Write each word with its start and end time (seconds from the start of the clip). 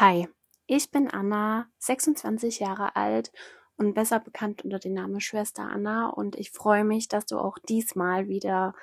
Hi, 0.00 0.26
ich 0.66 0.90
bin 0.90 1.10
Anna, 1.10 1.68
26 1.76 2.60
Jahre 2.60 2.96
alt 2.96 3.32
und 3.76 3.92
besser 3.92 4.18
bekannt 4.18 4.64
unter 4.64 4.78
dem 4.78 4.94
Namen 4.94 5.20
Schwester 5.20 5.64
Anna 5.64 6.08
und 6.08 6.36
ich 6.36 6.52
freue 6.52 6.84
mich, 6.84 7.08
dass 7.08 7.26
du 7.26 7.36
auch 7.36 7.58
diesmal 7.58 8.26
wieder 8.26 8.74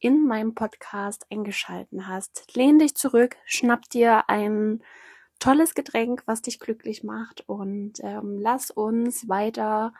in 0.00 0.26
meinem 0.26 0.56
Podcast 0.56 1.26
eingeschalten 1.30 2.08
hast. 2.08 2.56
Lehn 2.56 2.80
dich 2.80 2.96
zurück, 2.96 3.36
schnapp 3.44 3.88
dir 3.90 4.28
ein 4.28 4.82
tolles 5.38 5.76
Getränk, 5.76 6.24
was 6.26 6.42
dich 6.42 6.58
glücklich 6.58 7.04
macht 7.04 7.48
und 7.48 8.00
ähm, 8.02 8.40
lass 8.40 8.72
uns 8.72 9.28
weiter 9.28 9.94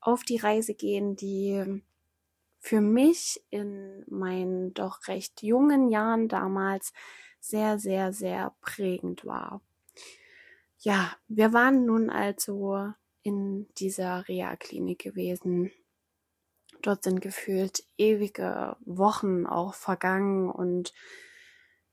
auf 0.00 0.22
die 0.22 0.38
Reise 0.38 0.72
gehen, 0.72 1.14
die 1.14 1.82
für 2.58 2.80
mich 2.80 3.44
in 3.50 4.06
meinen 4.08 4.72
doch 4.72 5.08
recht 5.08 5.42
jungen 5.42 5.90
Jahren 5.90 6.26
damals 6.28 6.94
sehr, 7.38 7.78
sehr, 7.78 8.14
sehr 8.14 8.54
prägend 8.62 9.26
war. 9.26 9.60
Ja, 10.82 11.14
wir 11.28 11.52
waren 11.52 11.84
nun 11.84 12.08
also 12.08 12.90
in 13.22 13.68
dieser 13.78 14.26
Reha-Klinik 14.26 14.98
gewesen. 14.98 15.70
Dort 16.80 17.04
sind 17.04 17.20
gefühlt 17.20 17.84
ewige 17.98 18.76
Wochen 18.86 19.44
auch 19.44 19.74
vergangen 19.74 20.50
und 20.50 20.94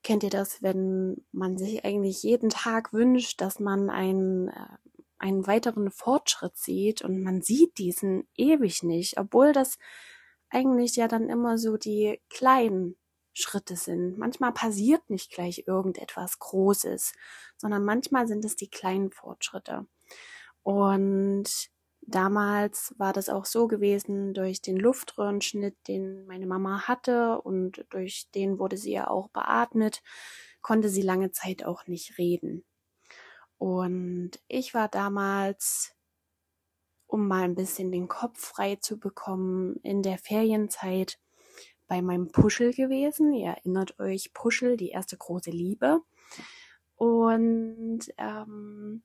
kennt 0.04 0.24
ihr 0.24 0.30
das, 0.30 0.64
wenn 0.64 1.26
man 1.34 1.58
sich 1.58 1.84
eigentlich 1.84 2.24
jeden 2.24 2.50
Tag 2.50 2.94
wünscht, 2.94 3.42
dass 3.42 3.60
man 3.60 3.90
einen, 3.90 4.48
äh, 4.48 4.78
einen 5.18 5.46
weiteren 5.48 5.92
Fortschritt 5.92 6.56
sieht 6.56 7.02
und 7.02 7.22
man 7.22 7.42
sieht 7.42 7.78
diesen 7.80 8.26
ewig 8.38 8.84
nicht, 8.84 9.18
obwohl 9.20 9.52
das 9.52 9.78
eigentlich 10.50 10.96
ja 10.96 11.10
dann 11.10 11.28
immer 11.28 11.58
so 11.58 11.76
die 11.76 12.22
kleinen 12.30 12.96
Schritte 13.38 13.76
sind. 13.76 14.18
Manchmal 14.18 14.52
passiert 14.54 15.10
nicht 15.10 15.32
gleich 15.32 15.64
irgendetwas 15.68 16.40
Großes, 16.40 17.14
sondern 17.58 17.86
manchmal 17.86 18.28
sind 18.28 18.44
es 18.46 18.56
die 18.56 18.70
kleinen 18.70 19.12
Fortschritte. 19.12 19.86
Und 20.64 21.70
damals 22.02 22.94
war 22.98 23.14
das 23.14 23.30
auch 23.30 23.46
so 23.46 23.68
gewesen 23.68 24.34
durch 24.34 24.62
den 24.62 24.78
Luftröhrenschnitt, 24.78 25.76
den 25.88 26.26
meine 26.26 26.48
Mama 26.48 26.88
hatte 26.88 27.42
und 27.42 27.86
durch 27.90 28.30
den 28.34 28.60
wurde 28.60 28.78
sie 28.78 28.94
ja 28.94 29.10
auch 29.10 29.30
beatmet, 29.30 30.02
konnte 30.62 30.90
sie 30.90 31.02
lange 31.02 31.32
Zeit 31.32 31.64
auch 31.64 31.88
nicht 31.88 32.18
reden. 32.18 32.66
Und 33.58 34.32
ich 34.48 34.74
war 34.74 34.88
damals 34.88 35.98
um 37.08 37.28
mal 37.28 37.44
ein 37.44 37.56
bisschen 37.56 37.92
den 37.92 38.08
Kopf 38.08 38.40
frei 38.40 38.76
zu 38.76 39.00
bekommen 39.00 39.78
in 39.78 40.04
der 40.04 40.18
Ferienzeit 40.18 41.18
bei 41.88 42.02
meinem 42.02 42.32
Puschel 42.32 42.74
gewesen. 42.74 43.34
Ihr 43.34 43.48
erinnert 43.48 44.00
euch, 44.00 44.34
Puschel, 44.34 44.78
die 44.78 44.90
erste 44.90 45.18
große 45.18 45.52
Liebe. 45.52 46.02
Und 46.96 48.00
ähm, 48.18 49.04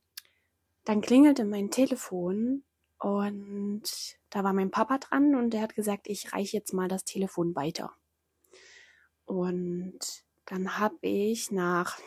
dann 0.84 1.00
klingelte 1.00 1.44
mein 1.44 1.70
Telefon 1.70 2.64
und 2.98 3.82
da 4.30 4.44
war 4.44 4.52
mein 4.52 4.70
Papa 4.70 4.98
dran 4.98 5.34
und 5.34 5.50
der 5.50 5.62
hat 5.62 5.74
gesagt, 5.74 6.08
ich 6.08 6.32
reiche 6.32 6.56
jetzt 6.56 6.72
mal 6.72 6.88
das 6.88 7.04
Telefon 7.04 7.54
weiter. 7.54 7.92
Und 9.24 9.98
dann 10.46 10.78
habe 10.78 10.96
ich 11.02 11.50
nach, 11.50 11.98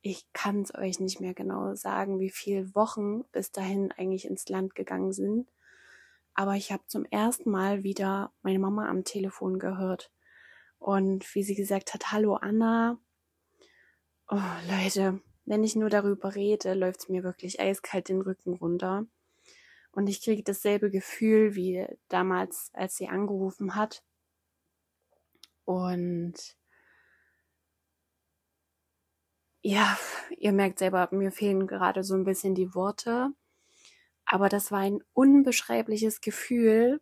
ich 0.00 0.26
kann 0.32 0.62
es 0.62 0.74
euch 0.74 1.00
nicht 1.00 1.20
mehr 1.20 1.34
genau 1.34 1.74
sagen, 1.74 2.20
wie 2.20 2.30
viele 2.30 2.74
Wochen 2.74 3.24
bis 3.32 3.52
dahin 3.52 3.92
eigentlich 3.92 4.26
ins 4.26 4.48
Land 4.48 4.74
gegangen 4.74 5.12
sind, 5.12 5.50
aber 6.38 6.54
ich 6.54 6.70
habe 6.70 6.84
zum 6.86 7.04
ersten 7.04 7.50
Mal 7.50 7.82
wieder 7.82 8.32
meine 8.42 8.60
Mama 8.60 8.88
am 8.88 9.02
Telefon 9.02 9.58
gehört. 9.58 10.12
Und 10.78 11.34
wie 11.34 11.42
sie 11.42 11.56
gesagt 11.56 11.92
hat, 11.94 12.12
hallo 12.12 12.36
Anna. 12.36 13.00
Oh, 14.28 14.38
Leute, 14.70 15.20
wenn 15.46 15.64
ich 15.64 15.74
nur 15.74 15.90
darüber 15.90 16.36
rede, 16.36 16.74
läuft 16.74 17.00
es 17.00 17.08
mir 17.08 17.24
wirklich 17.24 17.58
eiskalt 17.58 18.08
den 18.08 18.20
Rücken 18.20 18.54
runter. 18.54 19.04
Und 19.90 20.06
ich 20.06 20.22
kriege 20.22 20.44
dasselbe 20.44 20.92
Gefühl 20.92 21.56
wie 21.56 21.84
damals, 22.06 22.70
als 22.72 22.94
sie 22.94 23.08
angerufen 23.08 23.74
hat. 23.74 24.04
Und 25.64 26.56
ja, 29.60 29.98
ihr 30.36 30.52
merkt 30.52 30.78
selber, 30.78 31.08
mir 31.10 31.32
fehlen 31.32 31.66
gerade 31.66 32.04
so 32.04 32.14
ein 32.14 32.22
bisschen 32.22 32.54
die 32.54 32.76
Worte. 32.76 33.32
Aber 34.30 34.50
das 34.50 34.70
war 34.70 34.80
ein 34.80 35.00
unbeschreibliches 35.14 36.20
Gefühl, 36.20 37.00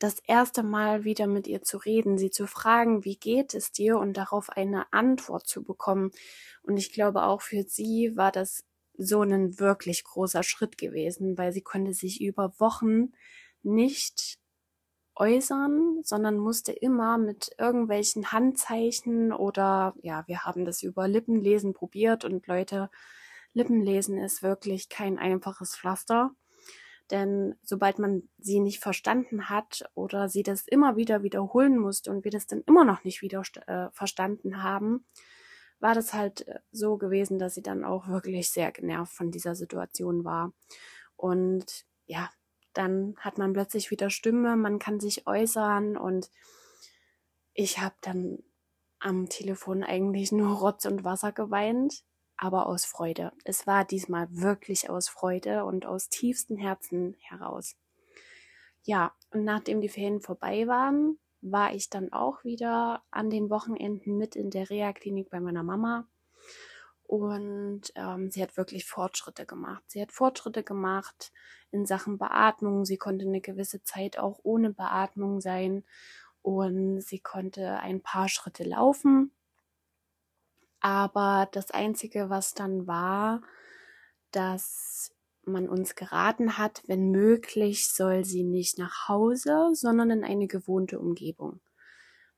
das 0.00 0.18
erste 0.26 0.62
Mal 0.64 1.04
wieder 1.04 1.26
mit 1.26 1.46
ihr 1.46 1.62
zu 1.62 1.76
reden, 1.76 2.18
sie 2.18 2.30
zu 2.30 2.46
fragen, 2.46 3.04
wie 3.04 3.16
geht 3.16 3.54
es 3.54 3.70
dir 3.70 3.98
und 3.98 4.16
darauf 4.16 4.50
eine 4.50 4.92
Antwort 4.92 5.46
zu 5.46 5.62
bekommen. 5.62 6.10
Und 6.62 6.78
ich 6.78 6.92
glaube 6.92 7.22
auch 7.22 7.42
für 7.42 7.62
sie 7.62 8.16
war 8.16 8.32
das 8.32 8.64
so 8.96 9.22
ein 9.22 9.60
wirklich 9.60 10.02
großer 10.04 10.42
Schritt 10.42 10.78
gewesen, 10.78 11.38
weil 11.38 11.52
sie 11.52 11.62
konnte 11.62 11.92
sich 11.94 12.20
über 12.20 12.58
Wochen 12.58 13.12
nicht 13.62 14.38
äußern, 15.16 16.00
sondern 16.02 16.38
musste 16.38 16.72
immer 16.72 17.18
mit 17.18 17.50
irgendwelchen 17.58 18.32
Handzeichen 18.32 19.32
oder 19.32 19.94
ja, 20.02 20.24
wir 20.26 20.44
haben 20.44 20.64
das 20.64 20.82
über 20.82 21.08
Lippenlesen 21.08 21.74
probiert 21.74 22.24
und 22.24 22.46
Leute, 22.46 22.90
Lippenlesen 23.52 24.18
ist 24.18 24.42
wirklich 24.42 24.88
kein 24.88 25.18
einfaches 25.18 25.76
Pflaster. 25.76 26.30
Denn 27.10 27.56
sobald 27.62 27.98
man 27.98 28.28
sie 28.38 28.60
nicht 28.60 28.80
verstanden 28.80 29.48
hat 29.48 29.84
oder 29.94 30.28
sie 30.28 30.44
das 30.44 30.66
immer 30.66 30.96
wieder 30.96 31.22
wiederholen 31.22 31.76
musste 31.76 32.10
und 32.10 32.24
wir 32.24 32.30
das 32.30 32.46
dann 32.46 32.62
immer 32.66 32.84
noch 32.84 33.02
nicht 33.02 33.20
wieder 33.20 33.42
äh, 33.66 33.90
verstanden 33.90 34.62
haben, 34.62 35.04
war 35.80 35.94
das 35.94 36.12
halt 36.12 36.46
äh, 36.46 36.60
so 36.70 36.98
gewesen, 36.98 37.38
dass 37.38 37.54
sie 37.54 37.62
dann 37.62 37.84
auch 37.84 38.06
wirklich 38.06 38.50
sehr 38.50 38.70
genervt 38.70 39.12
von 39.12 39.32
dieser 39.32 39.56
Situation 39.56 40.24
war. 40.24 40.52
Und 41.16 41.84
ja, 42.06 42.30
dann 42.74 43.16
hat 43.18 43.38
man 43.38 43.52
plötzlich 43.52 43.90
wieder 43.90 44.10
Stimme, 44.10 44.56
man 44.56 44.78
kann 44.78 45.00
sich 45.00 45.26
äußern 45.26 45.96
und 45.96 46.30
ich 47.54 47.80
habe 47.80 47.96
dann 48.02 48.38
am 49.00 49.28
Telefon 49.28 49.82
eigentlich 49.82 50.30
nur 50.30 50.58
Rotz 50.58 50.84
und 50.84 51.02
Wasser 51.02 51.32
geweint, 51.32 52.04
aber 52.40 52.66
aus 52.66 52.86
Freude. 52.86 53.32
Es 53.44 53.66
war 53.66 53.84
diesmal 53.84 54.26
wirklich 54.30 54.88
aus 54.88 55.10
Freude 55.10 55.64
und 55.66 55.84
aus 55.84 56.08
tiefstem 56.08 56.56
Herzen 56.56 57.14
heraus. 57.20 57.76
Ja, 58.82 59.14
und 59.30 59.44
nachdem 59.44 59.82
die 59.82 59.90
Ferien 59.90 60.22
vorbei 60.22 60.66
waren, 60.66 61.18
war 61.42 61.74
ich 61.74 61.90
dann 61.90 62.12
auch 62.14 62.42
wieder 62.42 63.02
an 63.10 63.28
den 63.28 63.50
Wochenenden 63.50 64.16
mit 64.16 64.36
in 64.36 64.48
der 64.48 64.70
Reha-Klinik 64.70 65.28
bei 65.28 65.38
meiner 65.38 65.62
Mama. 65.62 66.08
Und 67.02 67.92
ähm, 67.94 68.30
sie 68.30 68.42
hat 68.42 68.56
wirklich 68.56 68.86
Fortschritte 68.86 69.44
gemacht. 69.44 69.82
Sie 69.88 70.00
hat 70.00 70.10
Fortschritte 70.10 70.62
gemacht 70.62 71.32
in 71.70 71.84
Sachen 71.84 72.16
Beatmung. 72.16 72.86
Sie 72.86 72.96
konnte 72.96 73.26
eine 73.26 73.42
gewisse 73.42 73.82
Zeit 73.82 74.18
auch 74.18 74.40
ohne 74.44 74.70
Beatmung 74.70 75.42
sein. 75.42 75.84
Und 76.40 77.02
sie 77.02 77.20
konnte 77.20 77.80
ein 77.80 78.00
paar 78.00 78.30
Schritte 78.30 78.64
laufen. 78.64 79.32
Aber 80.80 81.48
das 81.52 81.70
Einzige, 81.70 82.30
was 82.30 82.54
dann 82.54 82.86
war, 82.86 83.42
dass 84.30 85.14
man 85.44 85.68
uns 85.68 85.94
geraten 85.94 86.58
hat, 86.58 86.82
wenn 86.86 87.10
möglich, 87.10 87.88
soll 87.88 88.24
sie 88.24 88.44
nicht 88.44 88.78
nach 88.78 89.08
Hause, 89.08 89.70
sondern 89.72 90.10
in 90.10 90.24
eine 90.24 90.46
gewohnte 90.46 90.98
Umgebung. 90.98 91.60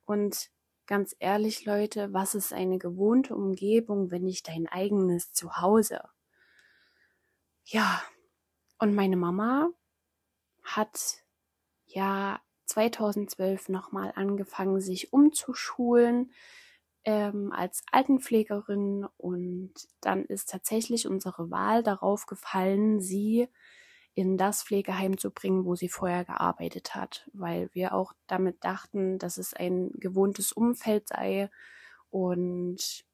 Und 0.04 0.50
ganz 0.86 1.14
ehrlich, 1.18 1.64
Leute, 1.64 2.12
was 2.12 2.34
ist 2.34 2.52
eine 2.52 2.78
gewohnte 2.78 3.34
Umgebung, 3.34 4.10
wenn 4.10 4.24
nicht 4.24 4.48
dein 4.48 4.66
eigenes 4.66 5.32
Zuhause? 5.32 6.00
Ja, 7.64 8.02
und 8.78 8.94
meine 8.94 9.16
Mama 9.16 9.70
hat 10.62 11.22
ja 11.86 12.40
2012 12.66 13.68
nochmal 13.68 14.12
angefangen, 14.16 14.80
sich 14.80 15.12
umzuschulen, 15.12 16.32
ähm, 17.04 17.52
als 17.52 17.82
Altenpflegerin 17.90 19.06
und 19.16 19.72
dann 20.00 20.24
ist 20.24 20.50
tatsächlich 20.50 21.06
unsere 21.06 21.50
Wahl 21.50 21.82
darauf 21.82 22.26
gefallen, 22.26 23.00
sie 23.00 23.48
in 24.14 24.36
das 24.36 24.62
Pflegeheim 24.62 25.16
zu 25.16 25.30
bringen, 25.30 25.64
wo 25.64 25.74
sie 25.74 25.88
vorher 25.88 26.24
gearbeitet 26.24 26.94
hat, 26.94 27.28
weil 27.32 27.70
wir 27.72 27.94
auch 27.94 28.12
damit 28.26 28.62
dachten, 28.62 29.18
dass 29.18 29.38
es 29.38 29.54
ein 29.54 29.90
gewohntes 29.94 30.52
Umfeld 30.52 31.08
sei 31.08 31.50
und 32.10 33.04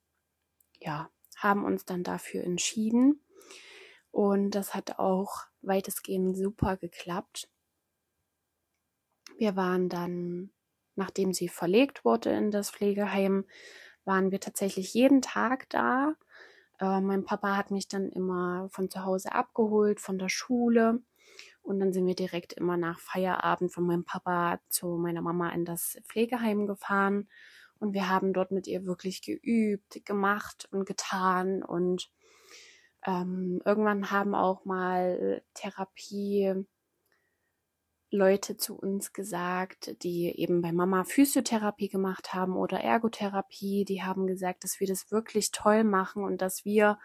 ja, 0.81 1.11
haben 1.37 1.65
uns 1.65 1.85
dann 1.85 2.03
dafür 2.03 2.43
entschieden 2.43 3.23
und 4.11 4.51
das 4.51 4.75
hat 4.75 4.99
auch 4.99 5.45
weitestgehend 5.63 6.37
super 6.37 6.77
geklappt. 6.77 7.49
Wir 9.37 9.55
waren 9.55 9.89
dann 9.89 10.51
nachdem 10.99 11.33
sie 11.33 11.49
verlegt 11.49 12.05
wurde 12.05 12.31
in 12.31 12.51
das 12.51 12.71
Pflegeheim, 12.71 13.45
waren 14.05 14.31
wir 14.31 14.41
tatsächlich 14.41 14.93
jeden 14.95 15.23
Tag 15.23 15.71
da. 15.71 16.15
Äh, 16.81 17.01
mein 17.01 17.25
Papa 17.25 17.57
hat 17.57 17.71
mich 17.71 17.89
dann 17.89 18.11
immer 18.11 18.69
von 18.71 18.91
zu 18.91 19.05
Hause 19.05 19.33
abgeholt, 19.33 20.01
von 20.01 20.19
der 20.19 20.29
Schule. 20.29 21.01
Und 21.63 21.81
dann 21.81 21.93
sind 21.93 22.07
wir 22.07 22.15
direkt 22.15 22.53
immer 22.55 22.77
nach 22.77 22.99
Feierabend 22.99 23.73
von 23.73 23.87
meinem 23.87 24.05
Papa 24.05 24.59
zu 24.69 24.97
meiner 24.97 25.23
Mama 25.23 25.51
in 25.51 25.65
das 25.65 25.99
Pflegeheim 26.09 26.67
gefahren. 26.67 27.29
Und 27.79 27.95
wir 27.95 28.09
haben 28.09 28.33
dort 28.33 28.51
mit 28.51 28.67
ihr 28.67 28.85
wirklich 28.85 29.23
geübt, 29.23 30.05
gemacht 30.05 30.69
und 30.73 30.85
getan. 30.85 31.63
Und 31.63 32.11
ähm, 33.07 33.61
irgendwann 33.65 34.11
haben 34.11 34.35
auch 34.35 34.65
mal 34.65 35.43
Therapie 35.55 36.67
Leute 38.11 38.57
zu 38.57 38.75
uns 38.77 39.13
gesagt, 39.13 40.03
die 40.03 40.33
eben 40.39 40.63
bei 40.63 40.73
Mama 40.73 41.05
Physiotherapie 41.05 41.89
gemacht 41.89 42.33
haben 42.33 42.57
oder 42.57 42.81
Ergotherapie, 42.81 43.85
die 43.85 44.03
haben 44.03 44.27
gesagt, 44.27 44.65
dass 44.65 44.81
wir 44.81 44.87
das 44.87 45.11
wirklich 45.11 45.51
toll 45.51 45.85
machen 45.85 46.25
und 46.25 46.41
dass 46.41 46.65
wir 46.65 46.99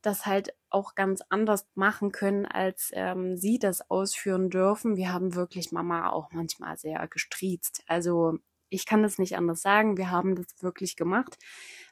das 0.00 0.26
halt 0.26 0.54
auch 0.68 0.94
ganz 0.94 1.22
anders 1.28 1.66
machen 1.74 2.12
können, 2.12 2.44
als 2.46 2.90
ähm, 2.92 3.36
sie 3.36 3.58
das 3.58 3.88
ausführen 3.90 4.50
dürfen. 4.50 4.96
Wir 4.96 5.12
haben 5.12 5.34
wirklich 5.34 5.72
Mama 5.72 6.10
auch 6.10 6.30
manchmal 6.32 6.76
sehr 6.76 7.06
gestriezt. 7.08 7.82
Also 7.86 8.38
ich 8.68 8.86
kann 8.86 9.02
das 9.02 9.18
nicht 9.18 9.36
anders 9.36 9.60
sagen. 9.60 9.96
Wir 9.96 10.10
haben 10.10 10.34
das 10.34 10.46
wirklich 10.60 10.96
gemacht, 10.96 11.38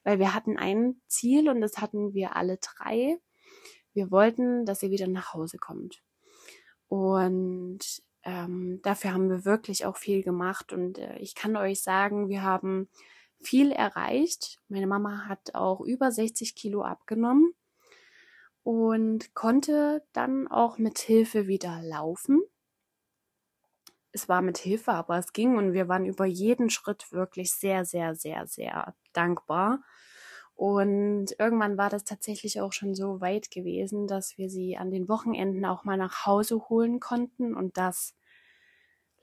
weil 0.03 0.19
wir 0.19 0.35
hatten 0.35 0.57
ein 0.57 1.01
Ziel 1.07 1.49
und 1.49 1.61
das 1.61 1.79
hatten 1.79 2.15
wir 2.15 2.37
alle 2.37 2.59
drei. 2.59 3.19
Wir 3.93 4.11
wollten, 4.11 4.65
dass 4.67 4.81
sie 4.81 4.91
wieder 4.91 5.09
nach 5.09 5.35
Hause 5.35 5.59
kommt. 5.59 6.03
Und 6.89 8.03
ähm, 8.25 8.81
dafür 8.83 9.13
haben 9.13 9.31
wir 9.31 9.45
wirklich 9.45 9.87
auch 9.87 9.97
viel 9.97 10.23
gemacht 10.23 10.73
und 10.73 10.99
äh, 10.99 11.19
ich 11.19 11.35
kann 11.35 11.57
euch 11.57 11.83
sagen, 11.83 12.29
wir 12.29 12.43
haben 12.43 12.89
viel 13.41 13.73
erreicht. 13.73 14.59
Meine 14.69 14.87
Mama 14.87 15.27
hat 15.27 15.55
auch 15.55 15.81
über 15.81 16.13
60 16.13 16.55
Kilo 16.55 16.83
abgenommen 16.83 17.55
und 18.63 19.35
konnte 19.35 20.05
dann 20.13 20.49
auch 20.49 20.79
mit 20.79 20.99
Hilfe 20.99 21.47
wieder 21.47 21.81
laufen. 21.83 22.43
Es 24.13 24.29
war 24.29 24.43
mit 24.43 24.59
Hilfe, 24.59 24.93
aber 24.93 25.19
es 25.19 25.33
ging 25.33 25.57
und 25.57 25.73
wir 25.73 25.89
waren 25.89 26.05
über 26.05 26.27
jeden 26.27 26.69
Schritt 26.69 27.13
wirklich 27.13 27.53
sehr, 27.53 27.85
sehr, 27.85 28.15
sehr, 28.15 28.47
sehr 28.47 28.95
dankbar. 29.13 29.83
Und 30.61 31.35
irgendwann 31.39 31.79
war 31.79 31.89
das 31.89 32.05
tatsächlich 32.05 32.61
auch 32.61 32.75
schon 32.75 32.95
so 32.95 33.23
weit 33.23 33.51
gewesen, 33.51 34.07
dass 34.07 34.37
wir 34.37 34.51
sie 34.51 34.77
an 34.77 34.91
den 34.91 35.09
Wochenenden 35.09 35.65
auch 35.65 35.85
mal 35.85 35.97
nach 35.97 36.27
Hause 36.27 36.69
holen 36.69 37.01
konnten. 37.01 37.55
Und 37.55 37.79
das, 37.79 38.15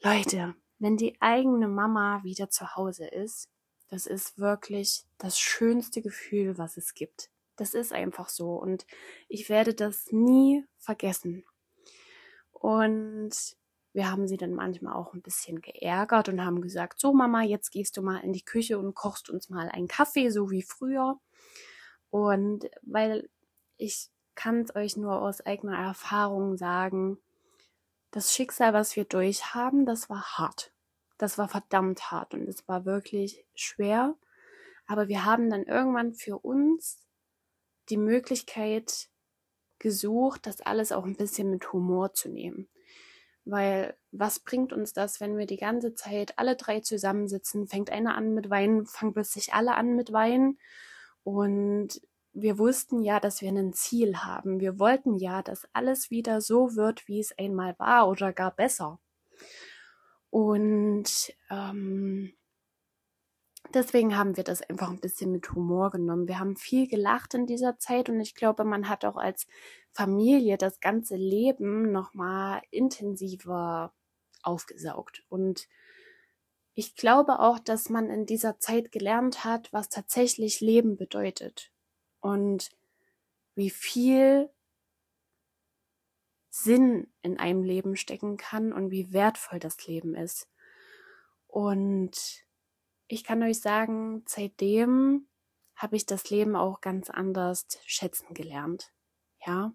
Leute, 0.02 0.56
wenn 0.80 0.98
die 0.98 1.16
eigene 1.22 1.68
Mama 1.68 2.24
wieder 2.24 2.50
zu 2.50 2.76
Hause 2.76 3.06
ist, 3.06 3.52
das 3.88 4.08
ist 4.08 4.40
wirklich 4.40 5.04
das 5.20 5.38
schönste 5.38 6.02
Gefühl, 6.02 6.58
was 6.58 6.76
es 6.76 6.96
gibt. 6.96 7.30
Das 7.56 7.76
ist 7.76 7.94
einfach 7.94 8.30
so. 8.30 8.54
Und 8.54 8.88
ich 9.28 9.48
werde 9.48 9.76
das 9.76 10.08
nie 10.12 10.66
vergessen. 10.80 11.46
Und 12.52 13.56
wir 13.94 14.10
haben 14.10 14.28
sie 14.28 14.38
dann 14.38 14.56
manchmal 14.56 14.96
auch 14.96 15.14
ein 15.14 15.22
bisschen 15.22 15.62
geärgert 15.62 16.30
und 16.30 16.44
haben 16.44 16.62
gesagt, 16.62 17.00
so 17.00 17.14
Mama, 17.14 17.44
jetzt 17.44 17.70
gehst 17.70 17.96
du 17.96 18.02
mal 18.02 18.22
in 18.22 18.34
die 18.34 18.44
Küche 18.44 18.80
und 18.80 18.96
kochst 18.96 19.30
uns 19.30 19.52
mal 19.52 19.70
einen 19.70 19.88
Kaffee, 19.88 20.32
so 20.32 20.50
wie 20.50 20.64
früher. 20.64 21.20
Und 22.10 22.70
weil 22.82 23.30
ich 23.78 24.10
kann 24.36 24.62
es 24.62 24.76
euch 24.76 24.98
nur 24.98 25.22
aus 25.22 25.42
eigener 25.42 25.78
Erfahrung 25.78 26.58
sagen, 26.58 27.18
das 28.12 28.34
Schicksal, 28.34 28.74
was 28.74 28.96
wir 28.96 29.06
durchhaben, 29.06 29.86
das 29.86 30.10
war 30.10 30.38
hart. 30.38 30.72
Das 31.18 31.38
war 31.38 31.50
verdammt 31.50 32.12
hart 32.12 32.34
und 32.34 32.48
es 32.48 32.68
war 32.68 32.86
wirklich 32.86 33.46
schwer. 33.56 34.16
Aber 34.86 35.08
wir 35.08 35.26
haben 35.26 35.50
dann 35.50 35.64
irgendwann 35.64 36.14
für 36.14 36.38
uns 36.38 37.04
die 37.90 37.98
Möglichkeit 37.98 39.10
gesucht, 39.80 40.46
das 40.46 40.62
alles 40.62 40.92
auch 40.92 41.06
ein 41.06 41.16
bisschen 41.16 41.50
mit 41.50 41.74
Humor 41.74 42.14
zu 42.14 42.30
nehmen. 42.30 42.70
Weil 43.46 43.98
was 44.12 44.40
bringt 44.40 44.74
uns 44.74 44.94
das, 44.94 45.20
wenn 45.20 45.38
wir 45.38 45.46
die 45.46 45.58
ganze 45.58 45.94
Zeit 45.94 46.38
alle 46.38 46.56
drei 46.56 46.80
zusammensitzen, 46.82 47.68
fängt 47.68 47.90
einer 47.90 48.16
an 48.16 48.34
mit 48.34 48.50
Weinen, 48.50 48.86
fangen 48.86 49.14
plötzlich 49.14 49.54
alle 49.54 49.76
an 49.76 49.96
mit 49.96 50.12
Weinen 50.12 50.60
und 51.28 52.00
wir 52.32 52.58
wussten 52.58 53.04
ja, 53.04 53.20
dass 53.20 53.42
wir 53.42 53.50
ein 53.50 53.74
Ziel 53.74 54.16
haben. 54.20 54.62
Wir 54.62 54.80
wollten 54.80 55.18
ja, 55.18 55.44
dass 55.44 55.68
alles 55.74 56.10
wieder 56.10 56.40
so 56.40 56.78
wird, 56.78 57.06
wie 57.10 57.20
es 57.20 57.38
einmal 57.38 57.78
war 57.80 58.08
oder 58.08 58.32
gar 58.32 58.52
besser. 58.52 59.02
Und 60.30 61.36
ähm, 61.50 62.32
deswegen 63.74 64.16
haben 64.16 64.38
wir 64.38 64.46
das 64.46 64.62
einfach 64.62 64.90
ein 64.90 65.02
bisschen 65.02 65.34
mit 65.34 65.52
Humor 65.52 65.90
genommen. 65.90 66.30
Wir 66.30 66.40
haben 66.40 66.56
viel 66.56 66.88
gelacht 66.88 67.34
in 67.34 67.46
dieser 67.46 67.78
Zeit 67.78 68.08
und 68.08 68.22
ich 68.22 68.34
glaube, 68.34 68.64
man 68.64 68.88
hat 68.88 69.04
auch 69.04 69.18
als 69.18 69.48
Familie 69.92 70.58
das 70.58 70.80
ganze 70.80 71.18
Leben 71.18 71.92
nochmal 71.92 72.62
intensiver 72.72 73.94
aufgesaugt. 74.44 75.26
Und 75.28 75.68
ich 76.78 76.96
glaube 76.96 77.40
auch, 77.40 77.58
dass 77.58 77.90
man 77.90 78.12
in 78.12 78.28
dieser 78.28 78.60
Zeit 78.60 78.92
gelernt 78.92 79.44
hat, 79.44 79.74
was 79.74 79.90
tatsächlich 79.90 80.62
Leben 80.62 80.96
bedeutet 80.96 81.72
und 82.20 82.70
wie 83.56 83.72
viel 83.72 84.52
Sinn 86.52 87.12
in 87.24 87.40
einem 87.40 87.64
Leben 87.64 87.96
stecken 87.96 88.38
kann 88.38 88.74
und 88.74 88.92
wie 88.92 89.12
wertvoll 89.12 89.58
das 89.58 89.88
Leben 89.88 90.14
ist. 90.14 90.48
Und 91.48 92.46
ich 93.08 93.24
kann 93.24 93.42
euch 93.42 93.60
sagen, 93.60 94.24
seitdem 94.28 95.28
habe 95.76 95.96
ich 95.96 96.06
das 96.06 96.30
Leben 96.30 96.56
auch 96.56 96.80
ganz 96.80 97.10
anders 97.10 97.66
schätzen 97.88 98.36
gelernt. 98.36 98.94
Ja. 99.44 99.74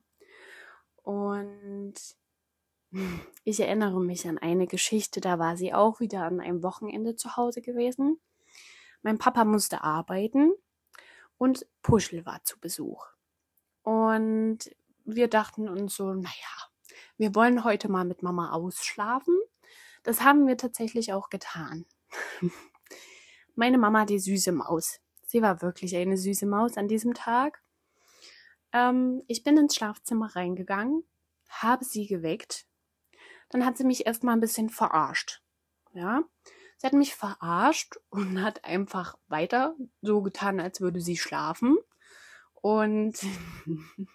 Und 1.02 1.94
ich 3.44 3.60
erinnere 3.60 4.00
mich 4.00 4.28
an 4.28 4.38
eine 4.38 4.66
Geschichte, 4.66 5.20
da 5.20 5.38
war 5.38 5.56
sie 5.56 5.72
auch 5.72 6.00
wieder 6.00 6.24
an 6.24 6.40
einem 6.40 6.62
Wochenende 6.62 7.16
zu 7.16 7.36
Hause 7.36 7.62
gewesen. 7.62 8.20
Mein 9.02 9.18
Papa 9.18 9.44
musste 9.44 9.82
arbeiten 9.82 10.52
und 11.38 11.66
Puschel 11.82 12.24
war 12.26 12.44
zu 12.44 12.60
Besuch. 12.60 13.06
Und 13.82 14.58
wir 15.04 15.28
dachten 15.28 15.68
uns 15.68 15.96
so, 15.96 16.12
naja, 16.12 16.30
wir 17.16 17.34
wollen 17.34 17.64
heute 17.64 17.90
mal 17.90 18.04
mit 18.04 18.22
Mama 18.22 18.52
ausschlafen. 18.52 19.36
Das 20.02 20.22
haben 20.22 20.46
wir 20.46 20.56
tatsächlich 20.56 21.12
auch 21.12 21.30
getan. 21.30 21.86
Meine 23.54 23.78
Mama, 23.78 24.04
die 24.04 24.18
süße 24.18 24.52
Maus. 24.52 25.00
Sie 25.26 25.42
war 25.42 25.62
wirklich 25.62 25.96
eine 25.96 26.16
süße 26.16 26.46
Maus 26.46 26.76
an 26.76 26.88
diesem 26.88 27.14
Tag. 27.14 27.62
Ähm, 28.72 29.22
ich 29.26 29.42
bin 29.42 29.56
ins 29.56 29.74
Schlafzimmer 29.74 30.34
reingegangen, 30.36 31.04
habe 31.48 31.84
sie 31.84 32.06
geweckt 32.06 32.66
dann 33.52 33.64
hat 33.64 33.76
sie 33.76 33.84
mich 33.84 34.06
erstmal 34.06 34.34
ein 34.34 34.40
bisschen 34.40 34.70
verarscht. 34.70 35.42
Ja, 35.92 36.24
sie 36.78 36.86
hat 36.86 36.94
mich 36.94 37.14
verarscht 37.14 37.96
und 38.10 38.42
hat 38.42 38.64
einfach 38.64 39.16
weiter 39.28 39.76
so 40.00 40.22
getan, 40.22 40.58
als 40.58 40.80
würde 40.80 41.00
sie 41.00 41.16
schlafen. 41.16 41.76
Und 42.54 43.18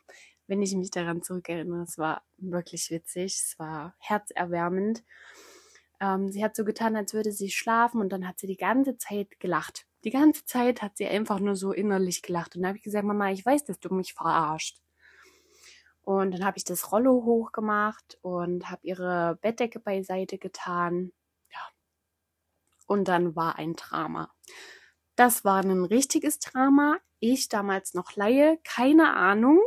wenn 0.47 0.61
ich 0.61 0.75
mich 0.75 0.91
daran 0.91 1.21
zurückerinnere, 1.21 1.83
es 1.83 1.97
war 1.97 2.23
wirklich 2.37 2.89
witzig, 2.89 3.35
es 3.35 3.59
war 3.59 3.95
herzerwärmend. 3.99 5.03
Ähm, 5.99 6.31
sie 6.31 6.44
hat 6.44 6.56
so 6.56 6.63
getan, 6.63 6.95
als 6.95 7.13
würde 7.13 7.31
sie 7.31 7.49
schlafen 7.49 8.01
und 8.01 8.09
dann 8.09 8.27
hat 8.27 8.39
sie 8.39 8.47
die 8.47 8.57
ganze 8.57 8.97
Zeit 8.97 9.39
gelacht. 9.39 9.85
Die 10.03 10.11
ganze 10.11 10.45
Zeit 10.45 10.81
hat 10.81 10.97
sie 10.97 11.07
einfach 11.07 11.39
nur 11.39 11.56
so 11.56 11.71
innerlich 11.71 12.21
gelacht. 12.21 12.56
Und 12.56 12.61
dann 12.61 12.69
habe 12.69 12.77
ich 12.77 12.83
gesagt, 12.83 13.06
Mama, 13.06 13.31
ich 13.31 13.45
weiß, 13.45 13.65
dass 13.65 13.79
du 13.79 13.94
mich 13.94 14.13
verarscht. 14.13 14.79
Und 16.07 16.31
dann 16.31 16.45
habe 16.45 16.57
ich 16.57 16.64
das 16.64 16.94
Rollo 16.94 17.26
hochgemacht 17.26 18.18
und 18.21 18.69
habe 18.69 18.80
ihre 18.87 19.37
Bettdecke 19.42 19.81
beiseite 19.81 20.37
getan. 20.37 21.11
Ja. 21.52 21.59
Und 22.85 23.09
dann 23.09 23.35
war 23.35 23.57
ein 23.57 23.73
Drama. 23.76 24.33
Das 25.18 25.44
war 25.44 25.61
ein 25.61 25.83
richtiges 25.83 26.40
Drama. 26.40 26.97
Ich 27.19 27.49
damals 27.49 27.94
noch 27.94 28.16
Laie, 28.16 28.57
keine 28.64 29.16
Ahnung. 29.18 29.59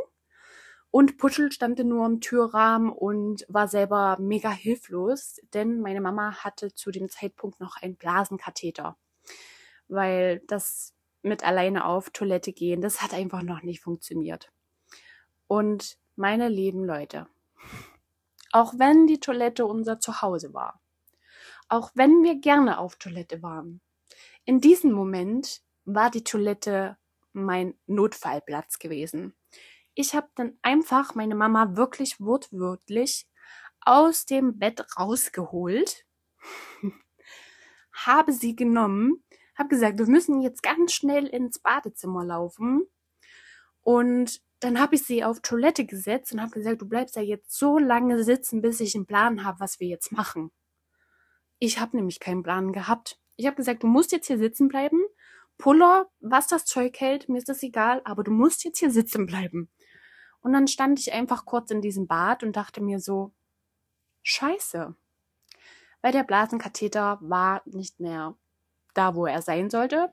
Und 0.89 1.19
Putschel 1.19 1.51
stand 1.51 1.77
nur 1.77 2.07
im 2.07 2.21
Türrahmen 2.21 2.89
und 2.89 3.45
war 3.47 3.67
selber 3.67 4.17
mega 4.19 4.49
hilflos, 4.49 5.39
denn 5.53 5.79
meine 5.79 6.01
Mama 6.01 6.43
hatte 6.43 6.73
zu 6.73 6.89
dem 6.89 7.07
Zeitpunkt 7.07 7.59
noch 7.59 7.75
einen 7.79 7.97
Blasenkatheter. 7.97 8.97
Weil 9.89 10.41
das 10.47 10.95
mit 11.21 11.43
alleine 11.43 11.85
auf 11.85 12.09
Toilette 12.09 12.51
gehen, 12.51 12.81
das 12.81 13.03
hat 13.03 13.13
einfach 13.13 13.43
noch 13.43 13.61
nicht 13.61 13.81
funktioniert. 13.81 14.51
Und 15.45 16.00
meine 16.15 16.49
lieben 16.49 16.83
Leute, 16.83 17.27
auch 18.51 18.73
wenn 18.77 19.07
die 19.07 19.19
Toilette 19.19 19.65
unser 19.65 19.99
Zuhause 19.99 20.53
war, 20.53 20.81
auch 21.69 21.91
wenn 21.95 22.23
wir 22.23 22.35
gerne 22.35 22.79
auf 22.79 22.97
Toilette 22.97 23.41
waren, 23.41 23.81
in 24.45 24.59
diesem 24.59 24.91
Moment 24.91 25.61
war 25.85 26.09
die 26.09 26.23
Toilette 26.23 26.97
mein 27.33 27.75
Notfallplatz 27.87 28.79
gewesen. 28.79 29.33
Ich 29.93 30.15
habe 30.15 30.29
dann 30.35 30.57
einfach 30.61 31.15
meine 31.15 31.35
Mama 31.35 31.75
wirklich 31.75 32.19
wortwörtlich 32.19 33.27
aus 33.81 34.25
dem 34.25 34.57
Bett 34.57 34.85
rausgeholt, 34.97 36.05
habe 37.93 38.31
sie 38.33 38.55
genommen, 38.55 39.23
habe 39.55 39.69
gesagt, 39.69 39.99
wir 39.99 40.07
müssen 40.07 40.41
jetzt 40.41 40.63
ganz 40.63 40.93
schnell 40.93 41.27
ins 41.27 41.59
Badezimmer 41.59 42.23
laufen 42.25 42.87
und 43.81 44.41
dann 44.61 44.79
habe 44.79 44.95
ich 44.95 45.03
sie 45.03 45.23
auf 45.23 45.41
Toilette 45.41 45.85
gesetzt 45.85 46.31
und 46.31 46.41
habe 46.41 46.51
gesagt, 46.51 46.81
du 46.81 46.87
bleibst 46.87 47.15
ja 47.15 47.21
jetzt 47.21 47.57
so 47.57 47.79
lange 47.79 48.23
sitzen, 48.23 48.61
bis 48.61 48.79
ich 48.79 48.95
einen 48.95 49.07
Plan 49.07 49.43
habe, 49.43 49.59
was 49.59 49.79
wir 49.79 49.87
jetzt 49.87 50.11
machen. 50.11 50.51
Ich 51.57 51.79
habe 51.79 51.97
nämlich 51.97 52.19
keinen 52.19 52.43
Plan 52.43 52.71
gehabt. 52.71 53.19
Ich 53.35 53.47
habe 53.47 53.55
gesagt, 53.55 53.81
du 53.81 53.87
musst 53.87 54.11
jetzt 54.11 54.27
hier 54.27 54.37
sitzen 54.37 54.67
bleiben, 54.67 55.01
Puller, 55.57 56.09
was 56.19 56.47
das 56.47 56.65
Zeug 56.65 56.99
hält, 56.99 57.27
mir 57.27 57.37
ist 57.37 57.49
das 57.49 57.61
egal, 57.61 58.01
aber 58.03 58.23
du 58.23 58.31
musst 58.31 58.63
jetzt 58.63 58.79
hier 58.79 58.91
sitzen 58.91 59.25
bleiben. 59.25 59.69
Und 60.41 60.53
dann 60.53 60.67
stand 60.67 60.99
ich 60.99 61.13
einfach 61.13 61.45
kurz 61.45 61.69
in 61.71 61.81
diesem 61.81 62.07
Bad 62.07 62.43
und 62.43 62.55
dachte 62.55 62.81
mir 62.81 62.99
so, 62.99 63.31
scheiße. 64.23 64.95
Weil 66.01 66.11
der 66.11 66.23
Blasenkatheter 66.23 67.19
war 67.21 67.61
nicht 67.65 67.99
mehr 67.99 68.35
da, 68.93 69.15
wo 69.15 69.25
er 69.25 69.41
sein 69.41 69.69
sollte, 69.69 70.11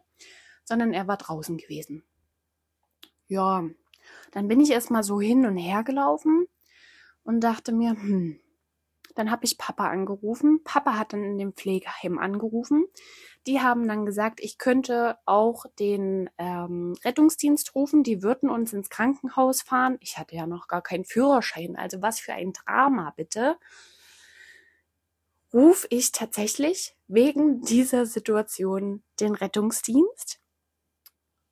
sondern 0.64 0.92
er 0.92 1.08
war 1.08 1.16
draußen 1.16 1.56
gewesen. 1.56 2.04
Ja, 3.26 3.64
dann 4.32 4.48
bin 4.48 4.60
ich 4.60 4.70
erstmal 4.70 5.02
so 5.02 5.20
hin 5.20 5.46
und 5.46 5.56
her 5.56 5.82
gelaufen 5.82 6.46
und 7.24 7.40
dachte 7.40 7.72
mir, 7.72 7.90
hm, 7.90 8.40
dann 9.18 9.32
habe 9.32 9.44
ich 9.44 9.58
Papa 9.58 9.88
angerufen. 9.88 10.62
Papa 10.62 10.96
hat 10.96 11.12
dann 11.12 11.24
in 11.24 11.38
dem 11.38 11.52
Pflegeheim 11.52 12.18
angerufen. 12.18 12.86
Die 13.48 13.60
haben 13.60 13.88
dann 13.88 14.06
gesagt, 14.06 14.38
ich 14.38 14.58
könnte 14.58 15.16
auch 15.26 15.66
den 15.80 16.30
ähm, 16.38 16.94
Rettungsdienst 17.04 17.74
rufen. 17.74 18.04
Die 18.04 18.22
würden 18.22 18.48
uns 18.48 18.72
ins 18.72 18.90
Krankenhaus 18.90 19.62
fahren. 19.62 19.98
Ich 20.00 20.18
hatte 20.18 20.36
ja 20.36 20.46
noch 20.46 20.68
gar 20.68 20.82
keinen 20.82 21.04
Führerschein. 21.04 21.74
Also 21.74 22.00
was 22.00 22.20
für 22.20 22.32
ein 22.32 22.52
Drama, 22.52 23.12
bitte. 23.16 23.56
Ruf 25.52 25.86
ich 25.90 26.12
tatsächlich 26.12 26.94
wegen 27.08 27.62
dieser 27.62 28.06
Situation 28.06 29.02
den 29.18 29.34
Rettungsdienst. 29.34 30.40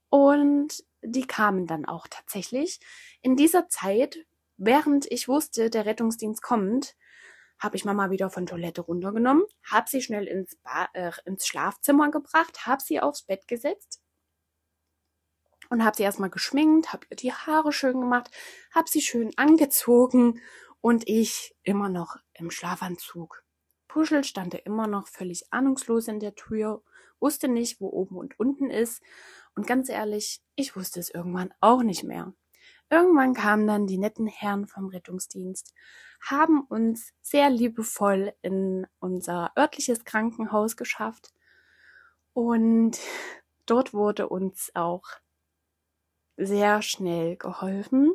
Und 0.08 0.84
die 1.06 1.26
kamen 1.26 1.66
dann 1.66 1.84
auch 1.84 2.06
tatsächlich. 2.08 2.80
In 3.22 3.36
dieser 3.36 3.68
Zeit, 3.68 4.18
während 4.56 5.10
ich 5.10 5.28
wusste, 5.28 5.70
der 5.70 5.86
Rettungsdienst 5.86 6.42
kommt, 6.42 6.96
habe 7.58 7.76
ich 7.76 7.84
Mama 7.84 8.10
wieder 8.10 8.28
von 8.30 8.46
Toilette 8.46 8.82
runtergenommen, 8.82 9.44
habe 9.64 9.88
sie 9.88 10.02
schnell 10.02 10.26
ins, 10.26 10.56
ba 10.56 10.88
äh, 10.92 11.12
ins 11.24 11.46
Schlafzimmer 11.46 12.10
gebracht, 12.10 12.66
habe 12.66 12.82
sie 12.82 13.00
aufs 13.00 13.22
Bett 13.22 13.48
gesetzt 13.48 14.02
und 15.70 15.84
habe 15.84 15.96
sie 15.96 16.02
erstmal 16.02 16.30
geschminkt, 16.30 16.92
habe 16.92 17.06
ihr 17.10 17.16
die 17.16 17.32
Haare 17.32 17.72
schön 17.72 18.00
gemacht, 18.00 18.30
habe 18.72 18.88
sie 18.90 19.00
schön 19.00 19.32
angezogen 19.36 20.40
und 20.80 21.08
ich 21.08 21.56
immer 21.62 21.88
noch 21.88 22.16
im 22.34 22.50
Schlafanzug. 22.50 23.42
Puschel 23.88 24.24
stand 24.24 24.52
er 24.52 24.66
immer 24.66 24.86
noch 24.86 25.08
völlig 25.08 25.50
ahnungslos 25.50 26.08
in 26.08 26.20
der 26.20 26.34
Tür, 26.34 26.82
wusste 27.18 27.48
nicht, 27.48 27.80
wo 27.80 27.88
oben 27.88 28.16
und 28.16 28.38
unten 28.38 28.70
ist 28.70 29.02
und 29.56 29.66
ganz 29.66 29.88
ehrlich, 29.88 30.42
ich 30.54 30.76
wusste 30.76 31.00
es 31.00 31.10
irgendwann 31.10 31.52
auch 31.60 31.82
nicht 31.82 32.04
mehr. 32.04 32.32
Irgendwann 32.88 33.34
kamen 33.34 33.66
dann 33.66 33.86
die 33.86 33.98
netten 33.98 34.28
Herren 34.28 34.68
vom 34.68 34.86
Rettungsdienst, 34.86 35.74
haben 36.20 36.60
uns 36.60 37.12
sehr 37.20 37.50
liebevoll 37.50 38.32
in 38.42 38.86
unser 39.00 39.50
örtliches 39.58 40.04
Krankenhaus 40.04 40.76
geschafft 40.76 41.32
und 42.32 42.98
dort 43.64 43.92
wurde 43.92 44.28
uns 44.28 44.70
auch 44.74 45.04
sehr 46.36 46.82
schnell 46.82 47.36
geholfen. 47.36 48.12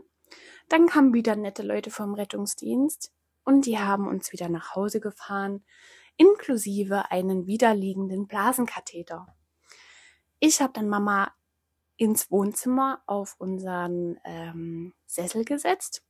Dann 0.70 0.88
kamen 0.88 1.14
wieder 1.14 1.36
nette 1.36 1.64
Leute 1.64 1.92
vom 1.92 2.14
Rettungsdienst 2.14 3.12
und 3.44 3.66
die 3.66 3.80
haben 3.80 4.08
uns 4.08 4.32
wieder 4.32 4.48
nach 4.48 4.76
Hause 4.76 5.02
gefahren, 5.02 5.66
inklusive 6.16 7.12
einen 7.12 7.46
widerliegenden 7.48 8.28
Blasenkatheter. 8.28 9.28
Ich 10.44 10.60
habe 10.60 10.74
dann 10.74 10.90
Mama 10.90 11.32
ins 11.98 12.32
Wohnzimmer 12.32 13.04
auf 13.06 13.36
unseren 13.38 14.20
ähm, 14.26 14.92
Sessel 15.06 15.46
gesetzt 15.46 16.04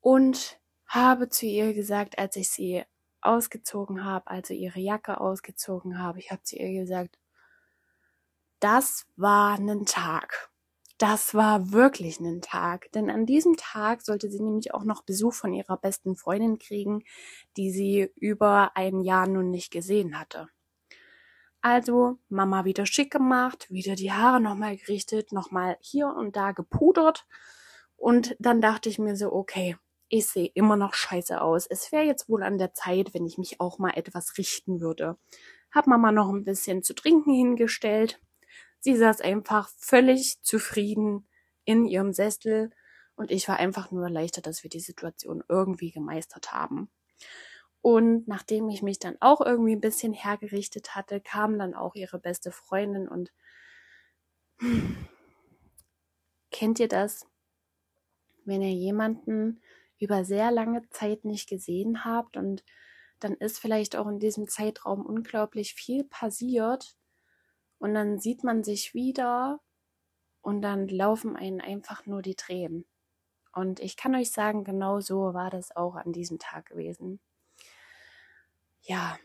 und 0.00 0.58
habe 0.84 1.28
zu 1.28 1.46
ihr 1.46 1.74
gesagt, 1.74 2.18
als 2.18 2.34
ich 2.34 2.50
sie 2.50 2.82
ausgezogen 3.20 4.04
habe, 4.04 4.26
also 4.26 4.52
ihre 4.52 4.80
Jacke 4.80 5.20
ausgezogen 5.20 6.00
habe, 6.00 6.18
ich 6.18 6.32
habe 6.32 6.42
zu 6.42 6.56
ihr 6.56 6.72
gesagt, 6.80 7.20
das 8.58 9.06
war 9.14 9.56
ein 9.56 9.86
Tag. 9.86 10.50
Das 10.98 11.34
war 11.34 11.70
wirklich 11.70 12.18
ein 12.18 12.42
Tag, 12.42 12.90
denn 12.90 13.10
an 13.10 13.26
diesem 13.26 13.56
Tag 13.56 14.02
sollte 14.02 14.28
sie 14.28 14.42
nämlich 14.42 14.74
auch 14.74 14.82
noch 14.82 15.02
Besuch 15.04 15.34
von 15.34 15.54
ihrer 15.54 15.76
besten 15.76 16.16
Freundin 16.16 16.58
kriegen, 16.58 17.04
die 17.56 17.70
sie 17.70 18.10
über 18.16 18.76
ein 18.76 19.02
Jahr 19.02 19.28
nun 19.28 19.52
nicht 19.52 19.70
gesehen 19.70 20.18
hatte. 20.18 20.48
Also 21.60 22.18
Mama 22.28 22.64
wieder 22.64 22.86
schick 22.86 23.10
gemacht, 23.10 23.66
wieder 23.70 23.96
die 23.96 24.12
Haare 24.12 24.40
nochmal 24.40 24.76
gerichtet, 24.76 25.32
nochmal 25.32 25.76
hier 25.80 26.08
und 26.08 26.36
da 26.36 26.52
gepudert. 26.52 27.26
Und 27.96 28.36
dann 28.38 28.60
dachte 28.60 28.88
ich 28.88 28.98
mir 28.98 29.16
so, 29.16 29.32
okay, 29.32 29.76
ich 30.08 30.26
sehe 30.26 30.50
immer 30.54 30.76
noch 30.76 30.94
scheiße 30.94 31.40
aus. 31.40 31.66
Es 31.66 31.92
wäre 31.92 32.04
jetzt 32.04 32.28
wohl 32.28 32.42
an 32.42 32.58
der 32.58 32.72
Zeit, 32.74 33.12
wenn 33.12 33.26
ich 33.26 33.38
mich 33.38 33.60
auch 33.60 33.78
mal 33.78 33.90
etwas 33.90 34.38
richten 34.38 34.80
würde. 34.80 35.18
Hab 35.70 35.86
Mama 35.86 36.12
noch 36.12 36.30
ein 36.30 36.44
bisschen 36.44 36.82
zu 36.82 36.94
trinken 36.94 37.32
hingestellt. 37.32 38.20
Sie 38.80 38.96
saß 38.96 39.20
einfach 39.20 39.68
völlig 39.76 40.40
zufrieden 40.42 41.28
in 41.64 41.84
ihrem 41.84 42.12
Sessel 42.12 42.70
und 43.16 43.30
ich 43.30 43.48
war 43.48 43.58
einfach 43.58 43.90
nur 43.90 44.04
erleichtert, 44.04 44.46
dass 44.46 44.62
wir 44.62 44.70
die 44.70 44.80
Situation 44.80 45.42
irgendwie 45.48 45.90
gemeistert 45.90 46.52
haben. 46.52 46.88
Und 47.88 48.28
nachdem 48.28 48.68
ich 48.68 48.82
mich 48.82 48.98
dann 48.98 49.16
auch 49.20 49.40
irgendwie 49.40 49.74
ein 49.74 49.80
bisschen 49.80 50.12
hergerichtet 50.12 50.94
hatte, 50.94 51.22
kam 51.22 51.58
dann 51.58 51.72
auch 51.72 51.94
ihre 51.94 52.18
beste 52.18 52.52
Freundin 52.52 53.08
und 53.08 53.32
kennt 56.50 56.80
ihr 56.80 56.88
das? 56.88 57.26
Wenn 58.44 58.60
ihr 58.60 58.74
jemanden 58.74 59.62
über 59.98 60.26
sehr 60.26 60.50
lange 60.50 60.86
Zeit 60.90 61.24
nicht 61.24 61.48
gesehen 61.48 62.04
habt 62.04 62.36
und 62.36 62.62
dann 63.20 63.32
ist 63.32 63.58
vielleicht 63.58 63.96
auch 63.96 64.06
in 64.06 64.18
diesem 64.18 64.48
Zeitraum 64.48 65.06
unglaublich 65.06 65.72
viel 65.72 66.04
passiert 66.04 66.94
und 67.78 67.94
dann 67.94 68.18
sieht 68.18 68.44
man 68.44 68.64
sich 68.64 68.92
wieder 68.92 69.62
und 70.42 70.60
dann 70.60 70.88
laufen 70.88 71.36
einen 71.36 71.62
einfach 71.62 72.04
nur 72.04 72.20
die 72.20 72.36
Tränen. 72.36 72.84
Und 73.54 73.80
ich 73.80 73.96
kann 73.96 74.14
euch 74.14 74.30
sagen, 74.30 74.62
genau 74.62 75.00
so 75.00 75.32
war 75.32 75.48
das 75.48 75.74
auch 75.74 75.94
an 75.94 76.12
diesem 76.12 76.38
Tag 76.38 76.66
gewesen 76.66 77.18
ja, 78.82 79.18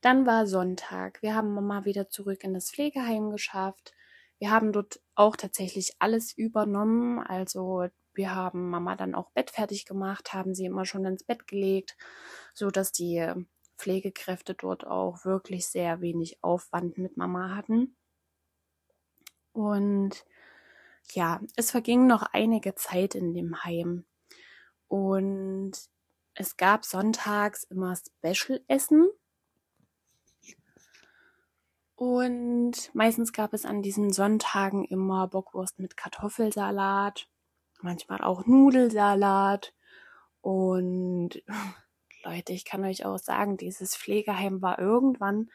dann 0.00 0.26
war 0.26 0.46
Sonntag. 0.46 1.22
Wir 1.22 1.34
haben 1.34 1.54
Mama 1.54 1.84
wieder 1.84 2.08
zurück 2.08 2.44
in 2.44 2.54
das 2.54 2.70
Pflegeheim 2.70 3.30
geschafft. 3.30 3.94
Wir 4.38 4.50
haben 4.50 4.72
dort 4.72 5.00
auch 5.14 5.36
tatsächlich 5.36 5.94
alles 5.98 6.36
übernommen. 6.36 7.20
Also 7.20 7.88
wir 8.12 8.34
haben 8.34 8.68
Mama 8.70 8.96
dann 8.96 9.14
auch 9.14 9.30
Bett 9.30 9.50
fertig 9.50 9.86
gemacht, 9.86 10.32
haben 10.32 10.54
sie 10.54 10.66
immer 10.66 10.84
schon 10.84 11.04
ins 11.04 11.24
Bett 11.24 11.46
gelegt, 11.46 11.96
so 12.52 12.70
dass 12.70 12.92
die 12.92 13.26
Pflegekräfte 13.78 14.54
dort 14.54 14.86
auch 14.86 15.24
wirklich 15.24 15.66
sehr 15.66 16.00
wenig 16.00 16.42
Aufwand 16.42 16.98
mit 16.98 17.16
Mama 17.16 17.56
hatten. 17.56 17.96
Und 19.52 20.24
ja, 21.12 21.40
es 21.56 21.70
verging 21.70 22.06
noch 22.06 22.22
einige 22.32 22.74
Zeit 22.74 23.14
in 23.14 23.34
dem 23.34 23.64
Heim. 23.64 24.04
Und 24.88 25.72
es 26.34 26.56
gab 26.56 26.84
sonntags 26.84 27.64
immer 27.64 27.94
Special-Essen. 27.96 29.08
Und 31.96 32.90
meistens 32.92 33.32
gab 33.32 33.52
es 33.52 33.64
an 33.64 33.82
diesen 33.82 34.12
Sonntagen 34.12 34.84
immer 34.84 35.28
Bockwurst 35.28 35.78
mit 35.78 35.96
Kartoffelsalat, 35.96 37.28
manchmal 37.82 38.20
auch 38.22 38.46
Nudelsalat. 38.46 39.72
Und 40.40 41.42
Leute, 42.24 42.52
ich 42.52 42.64
kann 42.64 42.84
euch 42.84 43.04
auch 43.04 43.18
sagen, 43.18 43.56
dieses 43.56 43.96
Pflegeheim 43.96 44.60
war 44.60 44.78
irgendwann 44.78 45.50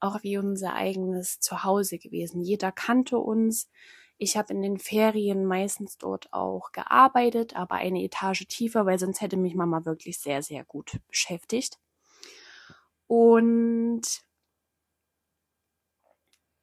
auch 0.00 0.22
wie 0.22 0.38
unser 0.38 0.74
eigenes 0.74 1.40
Zuhause 1.40 1.98
gewesen. 1.98 2.40
Jeder 2.40 2.72
kannte 2.72 3.18
uns. 3.18 3.68
Ich 4.18 4.36
habe 4.36 4.52
in 4.52 4.62
den 4.62 4.78
Ferien 4.78 5.44
meistens 5.46 5.98
dort 5.98 6.32
auch 6.32 6.72
gearbeitet, 6.72 7.54
aber 7.56 7.76
eine 7.76 8.02
Etage 8.02 8.46
tiefer, 8.48 8.86
weil 8.86 8.98
sonst 8.98 9.20
hätte 9.20 9.36
mich 9.36 9.54
Mama 9.54 9.84
wirklich 9.84 10.18
sehr, 10.18 10.42
sehr 10.42 10.64
gut 10.64 10.98
beschäftigt. 11.08 11.78
Und 13.08 14.02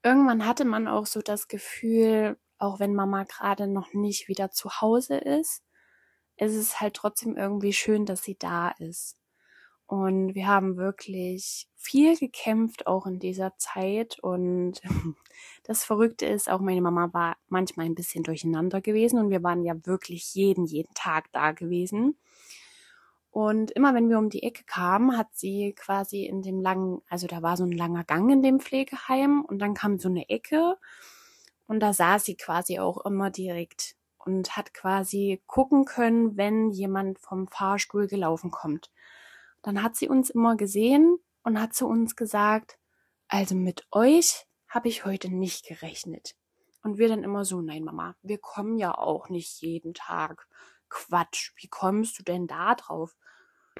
irgendwann 0.03 0.45
hatte 0.45 0.65
man 0.65 0.87
auch 0.87 1.05
so 1.07 1.21
das 1.21 1.47
Gefühl, 1.47 2.37
auch 2.59 2.79
wenn 2.79 2.93
Mama 2.95 3.23
gerade 3.23 3.67
noch 3.67 3.93
nicht 3.93 4.27
wieder 4.27 4.51
zu 4.51 4.69
Hause 4.81 5.17
ist, 5.17 5.63
ist 6.37 6.55
es 6.55 6.81
halt 6.81 6.95
trotzdem 6.95 7.37
irgendwie 7.37 7.73
schön, 7.73 8.05
dass 8.07 8.23
sie 8.23 8.37
da 8.37 8.69
ist. 8.79 9.20
Und 9.91 10.35
wir 10.35 10.47
haben 10.47 10.77
wirklich 10.77 11.67
viel 11.75 12.15
gekämpft, 12.15 12.87
auch 12.87 13.05
in 13.07 13.19
dieser 13.19 13.57
Zeit. 13.57 14.17
Und 14.21 14.79
das 15.65 15.83
Verrückte 15.83 16.25
ist, 16.25 16.49
auch 16.49 16.61
meine 16.61 16.79
Mama 16.79 17.09
war 17.11 17.35
manchmal 17.49 17.87
ein 17.87 17.95
bisschen 17.95 18.23
durcheinander 18.23 18.79
gewesen 18.79 19.19
und 19.19 19.31
wir 19.31 19.43
waren 19.43 19.65
ja 19.65 19.75
wirklich 19.85 20.33
jeden, 20.33 20.63
jeden 20.63 20.93
Tag 20.93 21.25
da 21.33 21.51
gewesen. 21.51 22.17
Und 23.31 23.71
immer 23.71 23.93
wenn 23.93 24.07
wir 24.07 24.17
um 24.17 24.29
die 24.29 24.43
Ecke 24.43 24.63
kamen, 24.63 25.17
hat 25.17 25.27
sie 25.33 25.73
quasi 25.73 26.23
in 26.23 26.41
dem 26.41 26.61
langen, 26.61 27.01
also 27.09 27.27
da 27.27 27.41
war 27.41 27.57
so 27.57 27.65
ein 27.65 27.73
langer 27.73 28.05
Gang 28.05 28.31
in 28.31 28.41
dem 28.41 28.61
Pflegeheim 28.61 29.43
und 29.43 29.59
dann 29.59 29.73
kam 29.73 29.99
so 29.99 30.07
eine 30.07 30.29
Ecke 30.29 30.77
und 31.67 31.81
da 31.81 31.91
saß 31.91 32.23
sie 32.23 32.37
quasi 32.37 32.79
auch 32.79 33.03
immer 33.05 33.29
direkt 33.29 33.97
und 34.19 34.55
hat 34.55 34.73
quasi 34.73 35.41
gucken 35.47 35.83
können, 35.83 36.37
wenn 36.37 36.69
jemand 36.69 37.19
vom 37.19 37.49
Fahrstuhl 37.49 38.07
gelaufen 38.07 38.51
kommt 38.51 38.89
dann 39.61 39.83
hat 39.83 39.95
sie 39.95 40.09
uns 40.09 40.29
immer 40.29 40.55
gesehen 40.55 41.17
und 41.43 41.59
hat 41.59 41.73
zu 41.73 41.87
uns 41.87 42.15
gesagt, 42.15 42.77
also 43.27 43.55
mit 43.55 43.85
euch 43.91 44.45
habe 44.67 44.87
ich 44.87 45.05
heute 45.05 45.29
nicht 45.29 45.65
gerechnet. 45.65 46.35
Und 46.83 46.97
wir 46.97 47.07
dann 47.07 47.23
immer 47.23 47.45
so, 47.45 47.61
nein, 47.61 47.83
Mama, 47.83 48.15
wir 48.21 48.39
kommen 48.39 48.77
ja 48.77 48.97
auch 48.97 49.29
nicht 49.29 49.61
jeden 49.61 49.93
Tag. 49.93 50.47
Quatsch, 50.89 51.51
wie 51.57 51.67
kommst 51.67 52.17
du 52.19 52.23
denn 52.23 52.47
da 52.47 52.75
drauf? 52.75 53.15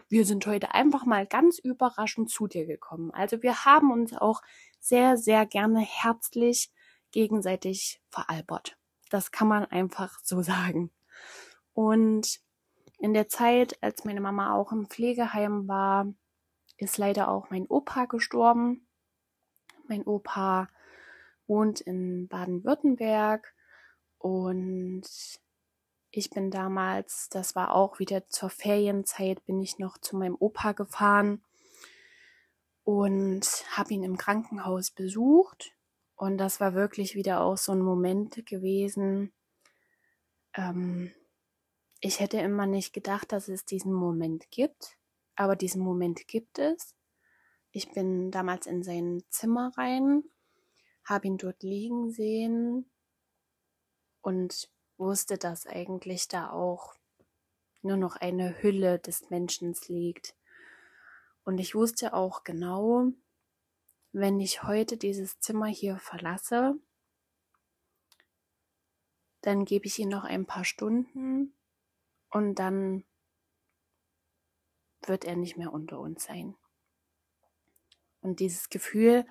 Wir 0.07 0.25
sind 0.25 0.45
heute 0.45 0.73
einfach 0.73 1.05
mal 1.05 1.25
ganz 1.25 1.57
überraschend 1.57 2.29
zu 2.29 2.47
dir 2.47 2.65
gekommen. 2.65 3.11
Also 3.11 3.41
wir 3.41 3.65
haben 3.65 3.91
uns 3.91 4.13
auch 4.13 4.41
sehr, 4.79 5.17
sehr 5.17 5.45
gerne 5.45 5.79
herzlich 5.79 6.71
gegenseitig 7.11 8.01
veralbert. 8.09 8.77
Das 9.09 9.31
kann 9.31 9.47
man 9.47 9.65
einfach 9.65 10.19
so 10.23 10.41
sagen. 10.41 10.91
Und 11.73 12.39
in 13.01 13.15
der 13.15 13.27
Zeit, 13.27 13.81
als 13.81 14.05
meine 14.05 14.21
Mama 14.21 14.53
auch 14.53 14.71
im 14.71 14.85
Pflegeheim 14.85 15.67
war, 15.67 16.13
ist 16.77 16.99
leider 16.99 17.29
auch 17.29 17.49
mein 17.49 17.65
Opa 17.65 18.05
gestorben. 18.05 18.87
Mein 19.87 20.03
Opa 20.03 20.69
wohnt 21.47 21.81
in 21.81 22.27
Baden-Württemberg 22.27 23.55
und 24.19 25.01
ich 26.11 26.29
bin 26.29 26.51
damals, 26.51 27.29
das 27.29 27.55
war 27.55 27.73
auch 27.73 27.97
wieder 27.97 28.27
zur 28.27 28.51
Ferienzeit, 28.51 29.43
bin 29.45 29.59
ich 29.61 29.79
noch 29.79 29.97
zu 29.97 30.15
meinem 30.15 30.35
Opa 30.39 30.73
gefahren 30.73 31.43
und 32.83 33.65
habe 33.71 33.95
ihn 33.95 34.03
im 34.03 34.17
Krankenhaus 34.17 34.91
besucht. 34.91 35.73
Und 36.15 36.37
das 36.37 36.59
war 36.59 36.75
wirklich 36.75 37.15
wieder 37.15 37.41
auch 37.41 37.57
so 37.57 37.71
ein 37.71 37.81
Moment 37.81 38.45
gewesen. 38.45 39.33
Ähm, 40.53 41.11
ich 42.01 42.19
hätte 42.19 42.39
immer 42.39 42.65
nicht 42.67 42.93
gedacht, 42.93 43.31
dass 43.31 43.47
es 43.47 43.63
diesen 43.63 43.93
Moment 43.93 44.51
gibt, 44.51 44.97
aber 45.35 45.55
diesen 45.55 45.81
Moment 45.81 46.27
gibt 46.27 46.59
es. 46.59 46.93
Ich 47.71 47.91
bin 47.91 48.31
damals 48.31 48.67
in 48.67 48.83
sein 48.83 49.23
Zimmer 49.29 49.71
rein 49.77 50.23
habe 51.03 51.27
ihn 51.27 51.37
dort 51.37 51.63
liegen 51.63 52.11
sehen 52.11 52.89
und 54.21 54.69
wusste, 54.97 55.37
dass 55.37 55.65
eigentlich 55.65 56.27
da 56.27 56.51
auch 56.51 56.95
nur 57.81 57.97
noch 57.97 58.15
eine 58.15 58.61
Hülle 58.61 58.99
des 58.99 59.29
Menschen 59.29 59.75
liegt. 59.87 60.35
Und 61.43 61.57
ich 61.57 61.73
wusste 61.73 62.13
auch 62.13 62.43
genau, 62.43 63.07
wenn 64.11 64.39
ich 64.39 64.63
heute 64.63 64.97
dieses 64.97 65.39
Zimmer 65.39 65.65
hier 65.65 65.97
verlasse, 65.97 66.75
dann 69.41 69.65
gebe 69.65 69.87
ich 69.87 69.97
ihm 69.97 70.09
noch 70.09 70.23
ein 70.23 70.45
paar 70.45 70.65
Stunden 70.65 71.55
und 72.31 72.55
dann 72.55 73.03
wird 75.05 75.25
er 75.25 75.35
nicht 75.35 75.57
mehr 75.57 75.73
unter 75.73 75.99
uns 75.99 76.23
sein. 76.25 76.55
Und 78.21 78.39
dieses 78.39 78.69
Gefühl 78.69 79.25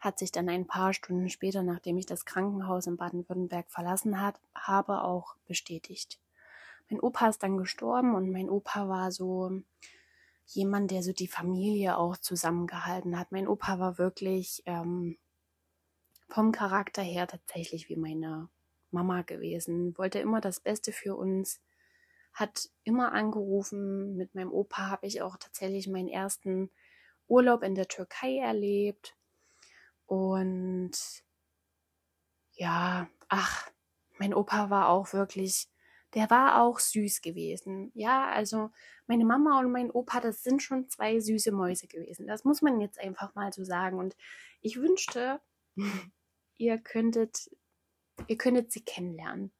hat 0.00 0.18
sich 0.18 0.30
dann 0.30 0.48
ein 0.48 0.66
paar 0.66 0.94
Stunden 0.94 1.28
später, 1.28 1.62
nachdem 1.62 1.98
ich 1.98 2.06
das 2.06 2.24
Krankenhaus 2.24 2.86
in 2.86 2.96
Baden-Württemberg 2.96 3.70
verlassen 3.70 4.20
hat, 4.20 4.40
habe, 4.54 5.02
auch 5.02 5.34
bestätigt. 5.46 6.20
Mein 6.88 7.00
Opa 7.00 7.28
ist 7.28 7.42
dann 7.42 7.58
gestorben 7.58 8.14
und 8.14 8.30
mein 8.30 8.48
Opa 8.48 8.88
war 8.88 9.10
so 9.10 9.60
jemand, 10.46 10.90
der 10.90 11.02
so 11.02 11.12
die 11.12 11.28
Familie 11.28 11.98
auch 11.98 12.16
zusammengehalten 12.16 13.18
hat. 13.18 13.32
Mein 13.32 13.48
Opa 13.48 13.78
war 13.78 13.98
wirklich 13.98 14.62
ähm, 14.66 15.18
vom 16.28 16.52
Charakter 16.52 17.02
her 17.02 17.26
tatsächlich 17.26 17.88
wie 17.88 17.96
meine 17.96 18.48
Mama 18.90 19.22
gewesen, 19.22 19.98
wollte 19.98 20.20
immer 20.20 20.40
das 20.40 20.60
Beste 20.60 20.92
für 20.92 21.16
uns, 21.16 21.60
hat 22.32 22.68
immer 22.84 23.12
angerufen. 23.12 24.16
Mit 24.16 24.34
meinem 24.34 24.52
Opa 24.52 24.90
habe 24.90 25.06
ich 25.06 25.22
auch 25.22 25.36
tatsächlich 25.36 25.88
meinen 25.88 26.08
ersten 26.08 26.70
Urlaub 27.26 27.62
in 27.62 27.74
der 27.74 27.88
Türkei 27.88 28.38
erlebt. 28.38 29.16
Und 30.06 30.92
ja, 32.54 33.08
ach, 33.28 33.70
mein 34.18 34.34
Opa 34.34 34.70
war 34.70 34.88
auch 34.88 35.12
wirklich, 35.12 35.68
der 36.14 36.30
war 36.30 36.62
auch 36.62 36.78
süß 36.78 37.20
gewesen. 37.20 37.92
Ja, 37.94 38.28
also 38.30 38.70
meine 39.06 39.24
Mama 39.24 39.60
und 39.60 39.70
mein 39.70 39.90
Opa, 39.90 40.20
das 40.20 40.42
sind 40.42 40.62
schon 40.62 40.88
zwei 40.88 41.20
süße 41.20 41.52
Mäuse 41.52 41.86
gewesen. 41.86 42.26
Das 42.26 42.44
muss 42.44 42.62
man 42.62 42.80
jetzt 42.80 42.98
einfach 42.98 43.34
mal 43.34 43.52
so 43.52 43.64
sagen. 43.64 43.98
Und 43.98 44.16
ich 44.60 44.80
wünschte, 44.80 45.40
ihr 46.56 46.78
könntet, 46.78 47.50
ihr 48.26 48.38
könntet 48.38 48.72
sie 48.72 48.84
kennenlernen. 48.84 49.52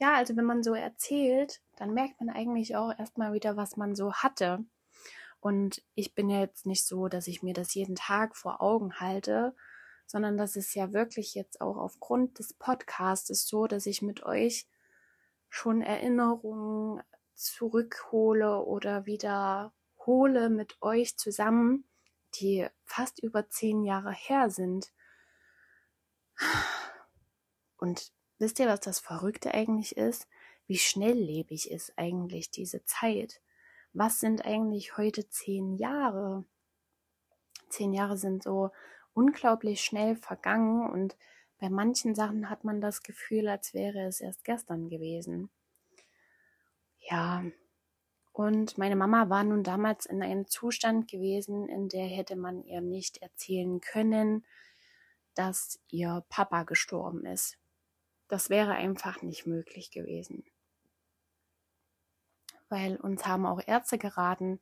Ja, 0.00 0.14
also 0.14 0.34
wenn 0.36 0.46
man 0.46 0.62
so 0.62 0.74
erzählt, 0.74 1.60
dann 1.76 1.92
merkt 1.92 2.20
man 2.20 2.30
eigentlich 2.30 2.74
auch 2.74 2.90
erstmal 2.98 3.34
wieder, 3.34 3.58
was 3.58 3.76
man 3.76 3.94
so 3.94 4.14
hatte. 4.14 4.64
Und 5.40 5.82
ich 5.94 6.14
bin 6.14 6.30
ja 6.30 6.40
jetzt 6.40 6.64
nicht 6.64 6.86
so, 6.86 7.08
dass 7.08 7.26
ich 7.26 7.42
mir 7.42 7.52
das 7.52 7.74
jeden 7.74 7.96
Tag 7.96 8.34
vor 8.34 8.62
Augen 8.62 8.98
halte, 8.98 9.54
sondern 10.06 10.38
das 10.38 10.56
ist 10.56 10.74
ja 10.74 10.94
wirklich 10.94 11.34
jetzt 11.34 11.60
auch 11.60 11.76
aufgrund 11.76 12.38
des 12.38 12.54
Podcasts 12.54 13.46
so, 13.46 13.66
dass 13.66 13.84
ich 13.84 14.00
mit 14.00 14.22
euch 14.22 14.66
schon 15.50 15.82
Erinnerungen 15.82 17.02
zurückhole 17.34 18.64
oder 18.64 19.04
wiederhole 19.04 20.48
mit 20.48 20.80
euch 20.80 21.18
zusammen, 21.18 21.84
die 22.36 22.66
fast 22.84 23.22
über 23.22 23.50
zehn 23.50 23.84
Jahre 23.84 24.12
her 24.12 24.48
sind. 24.48 24.92
Und 27.76 28.12
wisst 28.40 28.58
ihr, 28.58 28.66
was 28.66 28.80
das 28.80 28.98
Verrückte 28.98 29.54
eigentlich 29.54 29.96
ist? 29.96 30.28
Wie 30.66 30.78
schnelllebig 30.78 31.70
ist 31.70 31.92
eigentlich 31.96 32.50
diese 32.50 32.84
Zeit? 32.84 33.40
was 33.92 34.20
sind 34.20 34.44
eigentlich 34.44 34.96
heute 34.96 35.28
zehn 35.28 35.74
Jahre? 35.76 36.44
Zehn 37.68 37.92
Jahre 37.92 38.16
sind 38.16 38.42
so 38.42 38.70
unglaublich 39.14 39.80
schnell 39.82 40.16
vergangen 40.16 40.88
und 40.90 41.16
bei 41.58 41.68
manchen 41.68 42.14
Sachen 42.14 42.48
hat 42.48 42.64
man 42.64 42.80
das 42.80 43.02
Gefühl, 43.02 43.48
als 43.48 43.74
wäre 43.74 44.06
es 44.06 44.20
erst 44.20 44.44
gestern 44.44 44.88
gewesen. 44.88 45.50
Ja, 46.98 47.44
und 48.32 48.78
meine 48.78 48.96
Mama 48.96 49.28
war 49.28 49.44
nun 49.44 49.62
damals 49.62 50.06
in 50.06 50.22
einem 50.22 50.46
Zustand 50.46 51.08
gewesen, 51.10 51.68
in 51.68 51.88
der 51.88 52.06
hätte 52.06 52.36
man 52.36 52.62
ihr 52.62 52.80
nicht 52.80 53.18
erzählen 53.18 53.80
können, 53.80 54.46
dass 55.34 55.80
ihr 55.88 56.24
Papa 56.28 56.62
gestorben 56.62 57.26
ist. 57.26 57.58
Das 58.30 58.48
wäre 58.48 58.72
einfach 58.72 59.20
nicht 59.20 59.46
möglich 59.46 59.90
gewesen 59.90 60.44
weil 62.70 62.96
uns 62.96 63.26
haben 63.26 63.44
auch 63.44 63.60
Ärzte 63.66 63.98
geraten, 63.98 64.60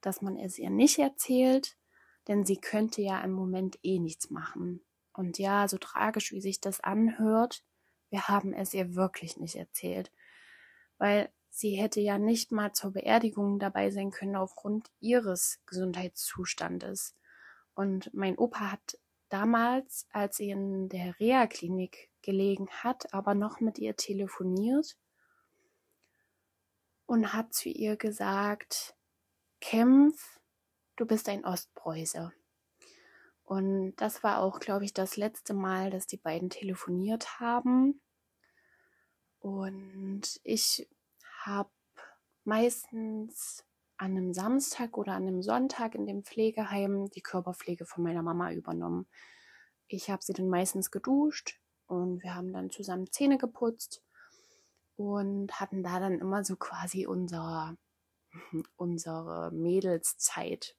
dass 0.00 0.22
man 0.22 0.38
es 0.38 0.58
ihr 0.58 0.70
nicht 0.70 0.98
erzählt, 0.98 1.76
denn 2.28 2.46
sie 2.46 2.56
könnte 2.56 3.02
ja 3.02 3.20
im 3.20 3.32
Moment 3.32 3.78
eh 3.82 3.98
nichts 3.98 4.30
machen. 4.30 4.80
Und 5.12 5.38
ja, 5.38 5.66
so 5.68 5.76
tragisch 5.76 6.32
wie 6.32 6.40
sich 6.40 6.60
das 6.60 6.80
anhört, 6.80 7.64
wir 8.10 8.28
haben 8.28 8.54
es 8.54 8.72
ihr 8.72 8.94
wirklich 8.94 9.36
nicht 9.36 9.56
erzählt, 9.56 10.10
weil 10.98 11.30
sie 11.50 11.72
hätte 11.72 12.00
ja 12.00 12.16
nicht 12.16 12.52
mal 12.52 12.72
zur 12.72 12.92
Beerdigung 12.92 13.58
dabei 13.58 13.90
sein 13.90 14.10
können 14.10 14.36
aufgrund 14.36 14.90
ihres 15.00 15.60
Gesundheitszustandes. 15.66 17.16
Und 17.74 18.14
mein 18.14 18.38
Opa 18.38 18.72
hat 18.72 18.98
damals, 19.28 20.06
als 20.12 20.36
sie 20.36 20.50
in 20.50 20.88
der 20.88 21.18
Reha-Klinik 21.18 22.10
gelegen 22.22 22.68
hat, 22.70 23.12
aber 23.12 23.34
noch 23.34 23.60
mit 23.60 23.78
ihr 23.78 23.96
telefoniert 23.96 24.96
und 27.06 27.32
hat 27.32 27.54
zu 27.54 27.68
ihr 27.68 27.96
gesagt, 27.96 28.94
kämpf, 29.60 30.40
du 30.96 31.06
bist 31.06 31.28
ein 31.28 31.44
Ostpreuße. 31.44 32.32
Und 33.44 33.96
das 33.96 34.22
war 34.22 34.40
auch, 34.40 34.60
glaube 34.60 34.84
ich, 34.84 34.92
das 34.92 35.16
letzte 35.16 35.54
Mal, 35.54 35.90
dass 35.90 36.06
die 36.06 36.18
beiden 36.18 36.50
telefoniert 36.50 37.40
haben. 37.40 38.00
Und 39.38 40.38
ich 40.44 40.86
habe 41.44 41.70
meistens 42.44 43.64
an 43.98 44.12
einem 44.12 44.32
Samstag 44.32 44.96
oder 44.96 45.12
an 45.12 45.26
einem 45.26 45.42
Sonntag 45.42 45.94
in 45.94 46.06
dem 46.06 46.22
Pflegeheim 46.22 47.10
die 47.10 47.20
Körperpflege 47.20 47.84
von 47.84 48.04
meiner 48.04 48.22
Mama 48.22 48.52
übernommen. 48.52 49.06
Ich 49.88 50.08
habe 50.08 50.22
sie 50.22 50.32
dann 50.32 50.48
meistens 50.48 50.90
geduscht 50.90 51.60
und 51.86 52.22
wir 52.22 52.34
haben 52.34 52.52
dann 52.52 52.70
zusammen 52.70 53.10
Zähne 53.10 53.38
geputzt 53.38 54.04
und 54.96 55.60
hatten 55.60 55.82
da 55.82 55.98
dann 55.98 56.20
immer 56.20 56.44
so 56.44 56.56
quasi 56.56 57.06
unser, 57.06 57.76
unsere 58.76 59.50
Mädelszeit. 59.52 60.76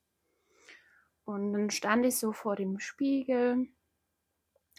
Und 1.26 1.54
dann 1.54 1.70
stand 1.72 2.06
ich 2.06 2.18
so 2.18 2.32
vor 2.32 2.56
dem 2.56 2.80
Spiegel, 2.80 3.68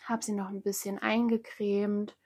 habe 0.04 0.24
sie 0.24 0.32
noch 0.32 0.48
ein 0.48 0.62
bisschen 0.62 0.98
eingecremt 0.98 2.16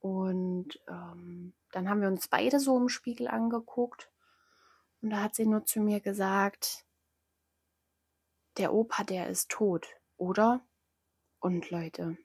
und 0.00 0.80
ähm, 0.88 1.52
dann 1.72 1.88
haben 1.88 2.00
wir 2.00 2.08
uns 2.08 2.26
beide 2.26 2.58
so 2.58 2.76
im 2.78 2.88
Spiegel 2.88 3.28
angeguckt 3.28 4.11
und 5.02 5.10
da 5.10 5.22
hat 5.22 5.34
sie 5.34 5.46
nur 5.46 5.64
zu 5.64 5.80
mir 5.80 6.00
gesagt, 6.00 6.86
der 8.56 8.72
Opa, 8.72 9.04
der 9.04 9.28
ist 9.28 9.50
tot, 9.50 9.88
oder? 10.16 10.64
Und 11.40 11.70
Leute, 11.70 12.16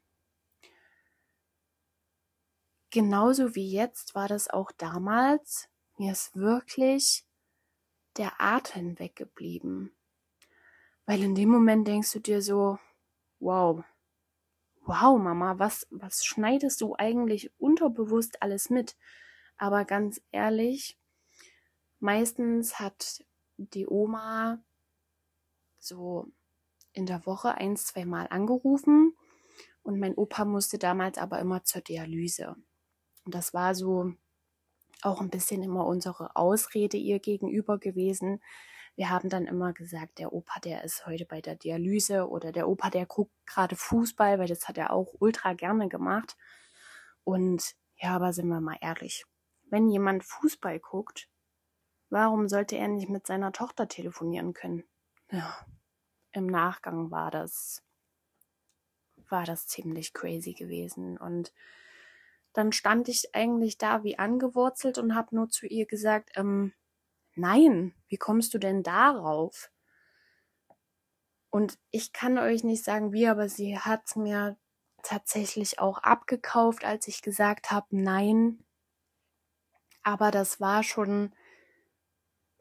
genauso 2.91 3.55
wie 3.55 3.71
jetzt 3.71 4.13
war 4.13 4.27
das 4.27 4.49
auch 4.49 4.71
damals. 4.71 5.69
Mir 5.97 6.11
ist 6.11 6.35
wirklich 6.35 7.25
der 8.17 8.39
Atem 8.39 8.99
weggeblieben. 8.99 9.91
Weil 11.05 11.23
in 11.23 11.33
dem 11.33 11.49
Moment 11.49 11.87
denkst 11.87 12.11
du 12.11 12.19
dir 12.19 12.41
so, 12.41 12.77
wow, 13.39 13.83
wow, 14.81 15.19
Mama, 15.19 15.57
was, 15.57 15.87
was 15.89 16.25
schneidest 16.25 16.81
du 16.81 16.95
eigentlich 16.95 17.51
unterbewusst 17.59 18.41
alles 18.41 18.69
mit? 18.69 18.95
Aber 19.57 19.85
ganz 19.85 20.21
ehrlich, 20.31 20.96
meistens 21.99 22.79
hat 22.79 23.23
die 23.57 23.87
Oma 23.87 24.63
so 25.79 26.27
in 26.93 27.05
der 27.05 27.25
Woche 27.25 27.55
ein, 27.55 27.75
zwei 27.77 28.05
Mal 28.05 28.27
angerufen 28.29 29.15
und 29.83 29.99
mein 29.99 30.15
Opa 30.15 30.45
musste 30.45 30.77
damals 30.77 31.17
aber 31.17 31.39
immer 31.39 31.63
zur 31.63 31.81
Dialyse. 31.81 32.55
Und 33.23 33.35
das 33.35 33.53
war 33.53 33.75
so 33.75 34.13
auch 35.01 35.21
ein 35.21 35.29
bisschen 35.29 35.63
immer 35.63 35.85
unsere 35.85 36.35
Ausrede 36.35 36.97
ihr 36.97 37.19
gegenüber 37.19 37.77
gewesen. 37.77 38.41
Wir 38.95 39.09
haben 39.11 39.29
dann 39.29 39.45
immer 39.45 39.73
gesagt, 39.73 40.17
der 40.17 40.33
Opa, 40.33 40.59
der 40.59 40.83
ist 40.83 41.05
heute 41.05 41.25
bei 41.25 41.39
der 41.39 41.55
Dialyse 41.55 42.27
oder 42.27 42.51
der 42.51 42.67
Opa, 42.67 42.89
der 42.89 43.05
guckt 43.05 43.31
gerade 43.45 43.75
Fußball, 43.75 44.39
weil 44.39 44.47
das 44.47 44.67
hat 44.67 44.77
er 44.77 44.91
auch 44.91 45.13
ultra 45.19 45.53
gerne 45.53 45.87
gemacht. 45.87 46.35
Und 47.23 47.75
ja, 47.95 48.15
aber 48.15 48.33
sind 48.33 48.47
wir 48.47 48.59
mal 48.59 48.77
ehrlich, 48.81 49.25
wenn 49.69 49.89
jemand 49.89 50.23
Fußball 50.23 50.79
guckt, 50.79 51.29
warum 52.09 52.47
sollte 52.47 52.77
er 52.77 52.87
nicht 52.87 53.09
mit 53.09 53.27
seiner 53.27 53.51
Tochter 53.51 53.87
telefonieren 53.87 54.53
können? 54.53 54.83
Ja, 55.31 55.65
im 56.31 56.47
Nachgang 56.47 57.11
war 57.11 57.31
das, 57.31 57.83
war 59.29 59.45
das 59.45 59.67
ziemlich 59.67 60.13
crazy 60.13 60.53
gewesen 60.53 61.17
und 61.17 61.53
dann 62.53 62.71
stand 62.71 63.07
ich 63.07 63.35
eigentlich 63.35 63.77
da 63.77 64.03
wie 64.03 64.17
angewurzelt 64.17 64.97
und 64.97 65.13
habe 65.13 65.35
nur 65.35 65.49
zu 65.49 65.67
ihr 65.67 65.85
gesagt, 65.85 66.31
ähm, 66.35 66.73
nein, 67.35 67.93
wie 68.07 68.17
kommst 68.17 68.53
du 68.53 68.57
denn 68.57 68.83
darauf? 68.83 69.71
Und 71.51 71.77
ich 71.91 72.13
kann 72.13 72.37
euch 72.37 72.63
nicht 72.63 72.83
sagen 72.83 73.13
wie, 73.13 73.27
aber 73.27 73.47
sie 73.47 73.77
hat 73.77 74.15
mir 74.15 74.57
tatsächlich 75.03 75.79
auch 75.79 75.99
abgekauft, 75.99 76.83
als 76.83 77.07
ich 77.07 77.21
gesagt 77.21 77.71
habe, 77.71 77.87
nein. 77.91 78.63
Aber 80.03 80.31
das 80.31 80.59
war 80.59 80.83
schon 80.83 81.33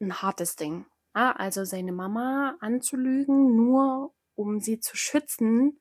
ein 0.01 0.23
hartes 0.23 0.57
Ding. 0.57 0.87
Also 1.13 1.65
seine 1.65 1.93
Mama 1.93 2.57
anzulügen, 2.61 3.57
nur 3.57 4.15
um 4.35 4.61
sie 4.61 4.81
zu 4.81 4.97
schützen, 4.97 5.81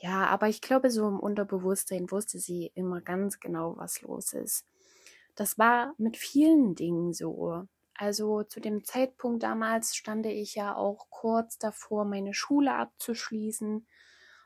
ja, 0.00 0.26
aber 0.26 0.48
ich 0.48 0.60
glaube, 0.60 0.90
so 0.90 1.08
im 1.08 1.18
Unterbewusstsein 1.18 2.10
wusste 2.10 2.38
sie 2.38 2.70
immer 2.74 3.00
ganz 3.00 3.40
genau, 3.40 3.76
was 3.76 4.00
los 4.02 4.32
ist. 4.32 4.64
Das 5.34 5.58
war 5.58 5.94
mit 5.98 6.16
vielen 6.16 6.74
Dingen 6.76 7.12
so. 7.12 7.64
Also 7.94 8.44
zu 8.44 8.60
dem 8.60 8.84
Zeitpunkt 8.84 9.42
damals 9.42 9.96
stand 9.96 10.26
ich 10.26 10.54
ja 10.54 10.76
auch 10.76 11.10
kurz 11.10 11.58
davor, 11.58 12.04
meine 12.04 12.32
Schule 12.32 12.74
abzuschließen. 12.74 13.88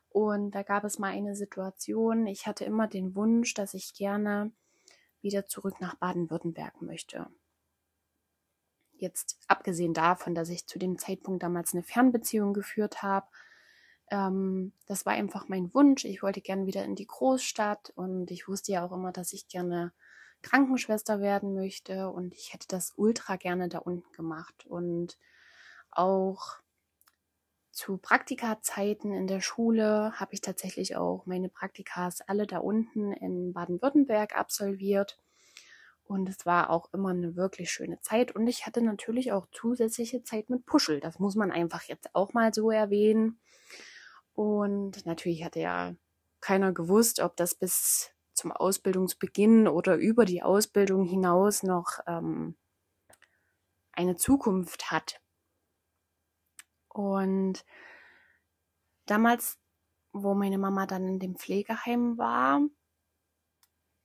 Und 0.09 0.51
da 0.55 0.63
gab 0.63 0.85
es 0.85 0.99
mal 0.99 1.09
eine 1.09 1.37
Situation, 1.37 2.27
ich 2.27 2.47
hatte 2.47 2.65
immer 2.65 2.89
den 2.89 3.15
Wunsch, 3.15 3.53
dass 3.55 3.75
ich 3.75 3.95
gerne 3.95 4.53
wieder 5.21 5.47
zurück 5.47 5.81
nach 5.81 5.97
Baden-Württemberg 5.97 6.81
möchte. 6.81 7.27
Jetzt 9.03 9.37
abgesehen 9.49 9.95
davon, 9.95 10.37
dass 10.37 10.49
ich 10.49 10.69
zu 10.69 10.79
dem 10.79 10.97
Zeitpunkt 10.97 11.43
damals 11.43 11.75
eine 11.75 11.83
Fernbeziehung 11.83 12.55
geführt 12.55 13.03
habe, 13.03 13.27
ähm, 14.13 14.73
das 14.87 15.05
war 15.05 15.15
einfach 15.15 15.49
mein 15.49 15.75
Wunsch. 15.75 16.05
Ich 16.05 16.23
wollte 16.23 16.41
gerne 16.41 16.67
wieder 16.67 16.85
in 16.85 16.95
die 16.95 17.09
Großstadt 17.09 17.91
und 17.97 18.31
ich 18.31 18.47
wusste 18.47 18.71
ja 18.71 18.85
auch 18.87 18.93
immer, 18.93 19.11
dass 19.11 19.33
ich 19.33 19.49
gerne 19.49 19.93
Krankenschwester 20.43 21.21
werden 21.21 21.53
möchte 21.53 22.11
und 22.11 22.33
ich 22.35 22.53
hätte 22.53 22.69
das 22.69 22.93
ultra 22.97 23.35
gerne 23.35 23.69
da 23.69 23.79
unten 23.79 24.13
gemacht 24.13 24.67
und 24.67 25.19
auch 25.91 26.61
zu 27.73 27.97
Praktikazeiten 27.97 29.13
in 29.13 29.27
der 29.27 29.41
Schule 29.41 30.13
habe 30.15 30.35
ich 30.35 30.43
tatsächlich 30.43 30.95
auch 30.95 31.27
meine 31.27 31.49
Praktikas 31.49 32.21
alle 32.21 32.47
da 32.47 32.59
unten 32.59 33.13
in 33.13 33.53
Baden-Württemberg 33.53 34.39
absolviert. 34.39 35.19
Und 36.13 36.29
es 36.29 36.45
war 36.45 36.69
auch 36.69 36.93
immer 36.93 37.09
eine 37.09 37.37
wirklich 37.37 37.71
schöne 37.71 37.99
Zeit. 38.01 38.37
Und 38.37 38.47
ich 38.47 38.67
hatte 38.67 38.83
natürlich 38.83 39.33
auch 39.33 39.47
zusätzliche 39.51 40.23
Zeit 40.23 40.51
mit 40.51 40.67
Puschel. 40.67 41.01
Das 41.01 41.19
muss 41.19 41.37
man 41.37 41.51
einfach 41.51 41.85
jetzt 41.85 42.15
auch 42.15 42.35
mal 42.35 42.53
so 42.53 42.71
erwähnen. 42.71 43.41
Und 44.35 45.07
natürlich 45.07 45.43
hatte 45.43 45.61
ja 45.61 45.95
keiner 46.43 46.75
gewusst, 46.75 47.21
ob 47.21 47.35
das 47.37 47.55
bis 47.55 48.11
zum 48.35 48.53
Ausbildungsbeginn 48.53 49.67
oder 49.67 49.97
über 49.97 50.27
die 50.27 50.43
Ausbildung 50.43 51.07
hinaus 51.07 51.63
noch 51.63 52.01
ähm, 52.07 52.57
eine 53.93 54.17
Zukunft 54.17 54.91
hat. 54.91 55.19
Und 56.89 57.65
damals, 59.07 59.59
wo 60.13 60.35
meine 60.35 60.59
Mama 60.59 60.85
dann 60.85 61.09
in 61.09 61.19
dem 61.19 61.37
Pflegeheim 61.37 62.19
war, 62.19 62.61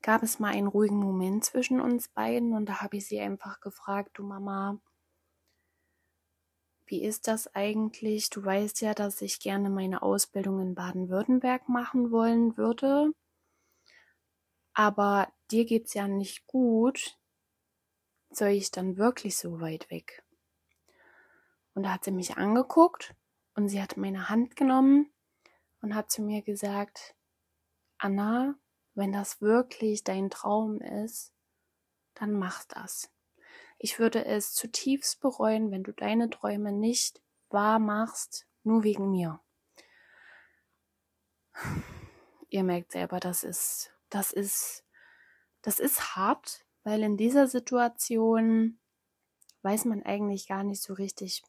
gab 0.02 0.24
es 0.24 0.40
mal 0.40 0.54
einen 0.54 0.68
ruhigen 0.68 0.98
Moment 0.98 1.44
zwischen 1.44 1.82
uns 1.82 2.08
beiden 2.08 2.54
und 2.54 2.68
da 2.68 2.82
habe 2.82 2.98
ich 2.98 3.08
sie 3.08 3.20
einfach 3.20 3.60
gefragt, 3.60 4.12
du 4.14 4.24
Mama, 4.24 4.80
wie 6.86 7.04
ist 7.04 7.28
das 7.28 7.54
eigentlich? 7.54 8.30
Du 8.30 8.44
weißt 8.44 8.82
ja, 8.82 8.94
dass 8.94 9.22
ich 9.22 9.40
gerne 9.40 9.70
meine 9.70 10.02
Ausbildung 10.02 10.62
in 10.62 10.74
Baden-Württemberg 10.74 11.68
machen 11.68 12.12
wollen 12.12 12.56
würde. 12.56 13.12
Aber 14.74 15.28
dir 15.52 15.66
geht's 15.66 15.94
ja 15.94 16.08
nicht 16.08 16.48
gut. 16.48 17.18
Soll 18.30 18.50
ich 18.50 18.72
dann 18.72 18.98
wirklich 18.98 19.38
so 19.38 19.60
weit 19.60 19.90
weg? 19.92 20.24
Und 21.74 21.84
da 21.84 21.94
hat 21.94 22.06
sie 22.06 22.12
mich 22.12 22.38
angeguckt 22.38 23.16
und 23.56 23.68
sie 23.70 23.82
hat 23.82 23.98
meine 23.98 24.30
Hand 24.30 24.56
genommen 24.56 25.12
und 25.82 25.94
hat 25.94 26.10
zu 26.10 26.22
mir 26.22 26.42
gesagt, 26.42 27.16
Anna, 27.98 28.56
wenn 28.98 29.12
das 29.12 29.42
wirklich 29.42 30.04
dein 30.04 30.32
Traum 30.32 30.82
ist, 30.82 31.32
dann 32.16 32.34
mach 32.34 32.66
das. 32.66 33.12
Ich 33.78 34.00
würde 34.00 34.26
es 34.26 34.54
zutiefst 34.54 35.20
bereuen, 35.20 35.70
wenn 35.70 35.84
du 35.84 35.94
deine 35.94 36.32
Träume 36.32 36.72
nicht 36.72 37.22
wahr 37.50 37.78
machst, 37.78 38.48
nur 38.64 38.84
wegen 38.84 39.12
mir. 39.12 39.40
Ihr 42.50 42.64
merkt 42.64 42.92
selber, 42.92 43.20
das 43.20 43.44
ist, 43.44 43.92
das 44.10 44.32
ist, 44.32 44.84
das 45.62 45.80
ist 45.80 46.16
hart, 46.16 46.66
weil 46.84 47.04
in 47.04 47.18
dieser 47.18 47.48
Situation 47.48 48.80
weiß 49.62 49.86
man 49.86 50.02
eigentlich 50.02 50.48
gar 50.48 50.64
nicht 50.64 50.82
so 50.82 50.94
richtig, 50.94 51.44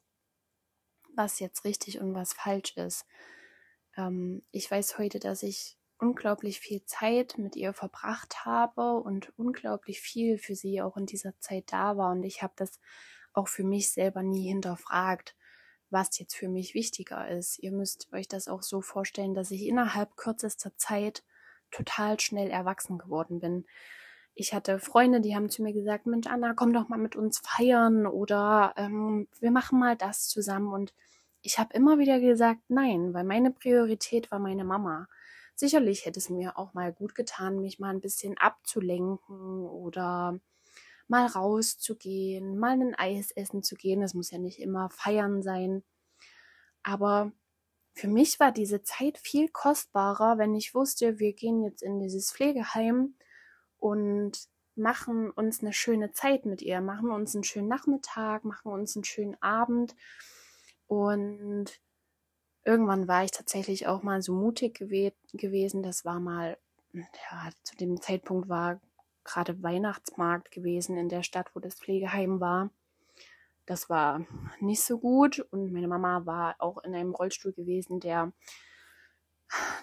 was 1.15 1.39
jetzt 1.39 1.63
richtig 1.63 1.99
und 1.99 2.13
was 2.13 2.33
falsch 2.33 2.77
ist. 2.77 3.07
Ähm, 3.97 4.43
ich 4.51 4.69
weiß 4.69 4.99
heute, 4.99 5.19
dass 5.19 5.41
ich 5.41 5.78
unglaublich 5.99 6.59
viel 6.59 6.83
Zeit 6.85 7.37
mit 7.37 7.55
ihr 7.55 7.73
verbracht 7.73 8.45
habe 8.45 8.99
und 8.99 9.33
unglaublich 9.37 9.99
viel 9.99 10.37
für 10.37 10.55
sie 10.55 10.81
auch 10.81 10.97
in 10.97 11.05
dieser 11.05 11.37
Zeit 11.39 11.65
da 11.67 11.97
war. 11.97 12.11
Und 12.11 12.23
ich 12.23 12.41
habe 12.41 12.53
das 12.55 12.79
auch 13.33 13.47
für 13.47 13.63
mich 13.63 13.91
selber 13.91 14.23
nie 14.23 14.47
hinterfragt, 14.47 15.35
was 15.89 16.17
jetzt 16.19 16.35
für 16.35 16.47
mich 16.47 16.73
wichtiger 16.73 17.27
ist. 17.27 17.59
Ihr 17.59 17.71
müsst 17.71 18.11
euch 18.13 18.27
das 18.27 18.47
auch 18.47 18.63
so 18.63 18.81
vorstellen, 18.81 19.33
dass 19.33 19.51
ich 19.51 19.65
innerhalb 19.65 20.15
kürzester 20.15 20.75
Zeit 20.77 21.23
total 21.71 22.19
schnell 22.19 22.49
erwachsen 22.49 22.97
geworden 22.97 23.39
bin. 23.39 23.65
Ich 24.33 24.53
hatte 24.53 24.79
Freunde, 24.79 25.19
die 25.19 25.35
haben 25.35 25.49
zu 25.49 25.61
mir 25.61 25.73
gesagt, 25.73 26.05
Mensch, 26.05 26.27
Anna, 26.27 26.53
komm 26.53 26.71
doch 26.71 26.87
mal 26.87 26.97
mit 26.97 27.15
uns 27.15 27.39
feiern 27.39 28.07
oder 28.07 28.73
ähm, 28.77 29.27
wir 29.39 29.51
machen 29.51 29.79
mal 29.79 29.97
das 29.97 30.27
zusammen. 30.27 30.71
Und 30.71 30.93
ich 31.41 31.59
habe 31.59 31.73
immer 31.73 31.99
wieder 31.99 32.19
gesagt, 32.19 32.61
nein, 32.69 33.13
weil 33.13 33.25
meine 33.25 33.51
Priorität 33.51 34.31
war 34.31 34.39
meine 34.39 34.63
Mama 34.63 35.07
sicherlich 35.59 36.05
hätte 36.05 36.19
es 36.19 36.29
mir 36.29 36.57
auch 36.57 36.73
mal 36.73 36.93
gut 36.93 37.15
getan, 37.15 37.61
mich 37.61 37.79
mal 37.79 37.89
ein 37.89 38.01
bisschen 38.01 38.37
abzulenken 38.37 39.65
oder 39.67 40.39
mal 41.07 41.25
rauszugehen, 41.25 42.57
mal 42.57 42.79
ein 42.79 42.95
Eis 42.95 43.31
essen 43.31 43.63
zu 43.63 43.75
gehen. 43.75 44.01
Das 44.01 44.13
muss 44.13 44.31
ja 44.31 44.37
nicht 44.37 44.59
immer 44.59 44.89
feiern 44.89 45.41
sein. 45.41 45.83
Aber 46.83 47.31
für 47.93 48.07
mich 48.07 48.39
war 48.39 48.51
diese 48.51 48.81
Zeit 48.83 49.17
viel 49.17 49.49
kostbarer, 49.49 50.37
wenn 50.37 50.55
ich 50.55 50.73
wusste, 50.73 51.19
wir 51.19 51.33
gehen 51.33 51.63
jetzt 51.63 51.81
in 51.81 51.99
dieses 51.99 52.31
Pflegeheim 52.31 53.15
und 53.77 54.47
machen 54.75 55.29
uns 55.29 55.61
eine 55.61 55.73
schöne 55.73 56.13
Zeit 56.13 56.45
mit 56.45 56.61
ihr, 56.61 56.79
machen 56.79 57.11
uns 57.11 57.35
einen 57.35 57.43
schönen 57.43 57.67
Nachmittag, 57.67 58.45
machen 58.45 58.71
uns 58.71 58.95
einen 58.95 59.03
schönen 59.03 59.41
Abend 59.41 59.95
und 60.87 61.81
irgendwann 62.65 63.07
war 63.07 63.23
ich 63.23 63.31
tatsächlich 63.31 63.87
auch 63.87 64.03
mal 64.03 64.21
so 64.21 64.33
mutig 64.33 64.75
gew 64.75 65.11
gewesen. 65.33 65.83
Das 65.83 66.05
war 66.05 66.19
mal, 66.19 66.57
ja, 66.93 67.49
zu 67.63 67.75
dem 67.75 68.01
Zeitpunkt 68.01 68.49
war 68.49 68.81
gerade 69.23 69.61
Weihnachtsmarkt 69.61 70.51
gewesen 70.51 70.97
in 70.97 71.09
der 71.09 71.23
Stadt, 71.23 71.51
wo 71.53 71.59
das 71.59 71.75
Pflegeheim 71.75 72.39
war. 72.39 72.71
Das 73.65 73.89
war 73.89 74.25
nicht 74.59 74.81
so 74.81 74.97
gut 74.97 75.39
und 75.51 75.71
meine 75.71 75.87
Mama 75.87 76.25
war 76.25 76.55
auch 76.57 76.79
in 76.83 76.95
einem 76.95 77.13
Rollstuhl 77.13 77.53
gewesen, 77.53 77.99
der, 77.99 78.33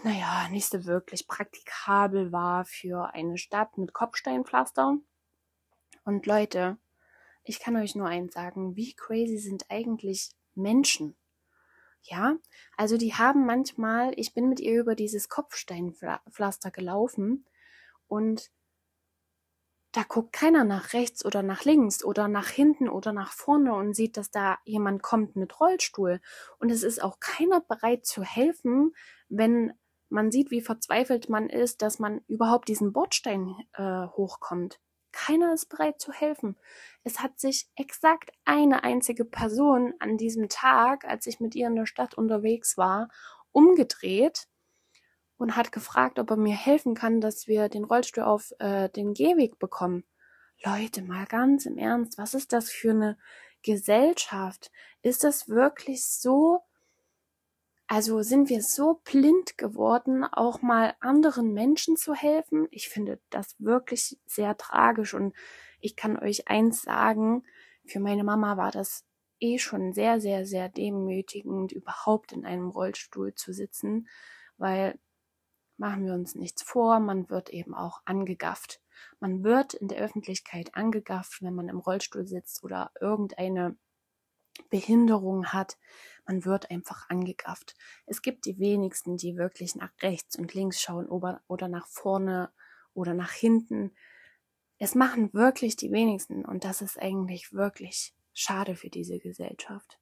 naja, 0.03 0.49
nicht 0.51 0.69
so 0.69 0.85
wirklich 0.87 1.29
praktikabel 1.29 2.33
war 2.33 2.65
für 2.65 3.15
eine 3.15 3.39
Stadt 3.39 3.79
mit 3.79 3.93
Kopfsteinpflaster. 3.93 4.99
Und 6.05 6.27
Leute, 6.27 6.79
ich 7.45 7.61
kann 7.61 7.77
euch 7.77 7.95
nur 7.95 8.09
eins 8.09 8.35
sagen, 8.35 8.75
wie 8.75 8.95
crazy 8.95 9.39
sind 9.39 9.67
eigentlich 9.69 10.31
Menschen? 10.57 11.17
Ja, 12.09 12.37
also 12.77 12.97
die 12.97 13.15
haben 13.15 13.47
manchmal, 13.47 14.13
ich 14.17 14.33
bin 14.33 14.49
mit 14.49 14.61
ihr 14.61 14.81
über 14.81 14.95
dieses 14.95 15.29
Kopfsteinpflaster 15.29 16.71
gelaufen 16.71 17.45
und 18.07 18.51
da 19.93 20.03
guckt 20.07 20.33
keiner 20.33 20.63
nach 20.65 20.93
rechts 20.93 21.25
oder 21.25 21.43
nach 21.43 21.65
links 21.65 22.05
oder 22.05 22.29
nach 22.29 22.49
hinten 22.49 22.89
oder 22.89 23.13
nach 23.13 23.33
vorne 23.33 23.75
und 23.75 23.95
sieht, 23.95 24.17
dass 24.19 24.31
da 24.31 24.59
jemand 24.65 25.03
kommt 25.03 25.37
mit 25.37 25.59
Rollstuhl. 25.59 26.21
Und 26.59 26.71
es 26.71 26.83
ist 26.83 27.03
auch 27.03 27.19
keiner 27.19 27.61
bereit 27.63 28.05
zu 28.05 28.23
helfen, 28.23 28.95
wenn 29.29 29.73
man 30.11 30.31
sieht, 30.31 30.51
wie 30.51 30.61
verzweifelt 30.61 31.31
man 31.31 31.49
ist, 31.49 31.83
dass 31.83 31.99
man 31.99 32.21
überhaupt 32.29 32.69
diesen 32.69 32.93
Bordstein 32.93 33.57
äh, 33.73 34.07
hochkommt. 34.09 34.79
Keiner 35.17 35.55
ist 35.55 35.71
bereit 35.71 35.99
zu 35.99 36.13
helfen. 36.13 36.59
Es 37.03 37.21
hat 37.21 37.41
sich 37.41 37.71
exakt 37.75 38.33
eine 38.45 38.85
einzige 38.85 39.25
Person 39.25 39.95
an 39.99 40.19
diesem 40.19 40.51
Tag, 40.51 41.07
als 41.07 41.27
ich 41.27 41.41
mit 41.41 41.55
ihr 41.55 41.69
in 41.69 41.75
der 41.75 41.87
Stadt 41.87 42.13
unterwegs 42.13 42.77
war, 42.77 43.09
umgedreht 43.51 44.47
und 45.39 45.57
hat 45.57 45.73
gefragt, 45.73 46.19
ob 46.19 46.31
er 46.31 46.37
mir 46.37 46.55
helfen 46.55 46.95
kann, 46.95 47.23
dass 47.23 47.47
wir 47.47 47.71
den 47.71 47.85
Rollstuhl 47.85 48.25
auf 48.25 48.53
äh, 48.59 48.91
den 48.91 49.15
Gehweg 49.15 49.59
bekommen. 49.59 50.05
Leute, 50.63 51.01
mal 51.01 51.25
ganz 51.25 51.65
im 51.65 51.79
Ernst, 51.79 52.19
was 52.19 52.35
ist 52.35 52.53
das 52.53 52.71
für 52.71 52.91
eine 52.91 53.17
Gesellschaft? 53.63 54.71
Ist 55.01 55.25
das 55.25 55.49
wirklich 55.49 56.07
so? 56.07 56.61
Also 57.89 58.23
sind 58.23 58.49
wir 58.49 58.63
so 58.63 59.01
blind 59.05 59.59
geworden, 59.59 60.25
auch 60.25 60.61
mal 60.61 60.95
anderen 61.01 61.53
Menschen 61.53 61.97
zu 61.97 62.15
helfen? 62.15 62.67
Ich 62.71 62.89
finde 62.89 63.21
das 63.31 63.55
wirklich 63.59 64.19
sehr 64.27 64.57
tragisch 64.57 65.15
und 65.15 65.35
ich 65.81 65.95
kann 65.95 66.19
euch 66.19 66.49
eins 66.49 66.83
sagen, 66.83 67.45
für 67.85 68.01
meine 68.01 68.25
Mama 68.25 68.57
war 68.57 68.73
das 68.73 69.05
eh 69.39 69.59
schon 69.59 69.93
sehr, 69.93 70.21
sehr, 70.21 70.47
sehr 70.47 70.69
demütigend, 70.69 71.71
überhaupt 71.71 72.33
in 72.33 72.45
einem 72.45 72.71
Rollstuhl 72.71 73.35
zu 73.35 73.53
sitzen, 73.53 74.09
weil 74.57 74.99
machen 75.77 76.07
wir 76.07 76.15
uns 76.15 76.35
nichts 76.35 76.63
vor, 76.63 77.01
man 77.01 77.29
wird 77.31 77.51
eben 77.51 77.75
auch 77.75 78.01
angegafft. 78.05 78.81
Man 79.21 79.45
wird 79.45 79.75
in 79.75 79.89
der 79.89 79.99
Öffentlichkeit 79.99 80.75
angegafft, 80.75 81.43
wenn 81.43 81.55
man 81.55 81.69
im 81.69 81.79
Rollstuhl 81.79 82.27
sitzt 82.27 82.65
oder 82.65 82.91
irgendeine 83.01 83.77
Behinderung 84.71 85.47
hat. 85.53 85.77
Man 86.27 86.45
wird 86.45 86.71
einfach 86.71 87.09
angegafft. 87.09 87.75
Es 88.07 88.23
gibt 88.23 88.47
die 88.47 88.59
wenigsten, 88.59 89.17
die 89.17 89.37
wirklich 89.37 89.77
nach 89.77 89.93
rechts 90.03 90.37
und 90.37 90.55
links 90.55 90.81
schauen 90.81 91.07
oder 91.07 91.69
nach 91.69 91.87
vorne 91.87 92.51
oder 92.95 93.15
nach 93.15 93.33
hinten. 93.33 93.93
Es 94.79 94.95
machen 94.95 95.33
wirklich 95.33 95.77
die 95.77 95.93
wenigsten 95.93 96.45
und 96.45 96.65
das 96.65 96.83
ist 96.83 97.01
eigentlich 97.01 97.53
wirklich 97.53 98.15
schade 98.33 98.75
für 98.75 98.91
diese 98.91 99.19
Gesellschaft. 99.19 99.99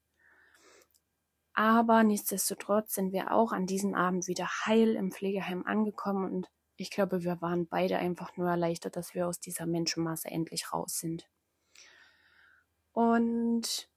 Aber 1.53 2.03
nichtsdestotrotz 2.03 2.95
sind 2.95 3.13
wir 3.13 3.31
auch 3.31 3.53
an 3.53 3.65
diesem 3.65 3.95
Abend 3.95 4.27
wieder 4.27 4.47
heil 4.65 4.95
im 4.95 5.11
Pflegeheim 5.11 5.65
angekommen 5.65 6.25
und 6.25 6.51
ich 6.75 6.91
glaube, 6.91 7.23
wir 7.23 7.41
waren 7.41 7.67
beide 7.67 7.97
einfach 7.97 8.35
nur 8.35 8.49
erleichtert, 8.49 8.97
dass 8.97 9.15
wir 9.15 9.27
aus 9.27 9.39
dieser 9.39 9.65
Menschenmasse 9.65 10.29
endlich 10.29 10.73
raus 10.73 10.99
sind. 10.99 11.29
Und 12.91 13.89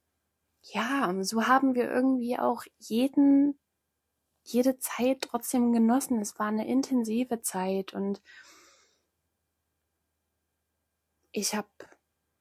ja, 0.73 1.13
so 1.23 1.47
haben 1.47 1.75
wir 1.75 1.91
irgendwie 1.91 2.39
auch 2.39 2.63
jeden, 2.79 3.59
jede 4.43 4.79
Zeit 4.79 5.23
trotzdem 5.23 5.73
genossen. 5.73 6.21
Es 6.21 6.39
war 6.39 6.49
eine 6.49 6.67
intensive 6.67 7.41
Zeit 7.41 7.95
und 7.95 8.23
ich 11.33 11.55
habe 11.55 11.69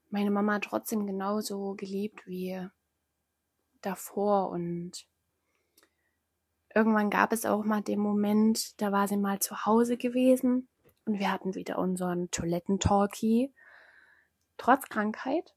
meine 0.10 0.32
Mama 0.32 0.60
trotzdem 0.60 1.06
genauso 1.06 1.76
geliebt 1.76 2.26
wie 2.28 2.68
davor 3.82 4.50
und 4.50 5.08
irgendwann 6.74 7.10
gab 7.10 7.34
es 7.34 7.46
auch 7.46 7.64
mal 7.64 7.82
den 7.82 8.00
Moment, 8.00 8.82
da 8.82 8.92
war 8.92 9.08
sie 9.08 9.18
mal 9.18 9.40
zu 9.40 9.66
Hause 9.66 9.98
gewesen 9.98 10.70
und 11.06 11.20
wir 11.20 11.32
hatten 11.32 11.56
wieder 11.56 11.78
unseren 11.80 12.30
Toilettentalkie 12.32 13.54
trotz 14.58 14.90
Krankheit, 14.90 15.56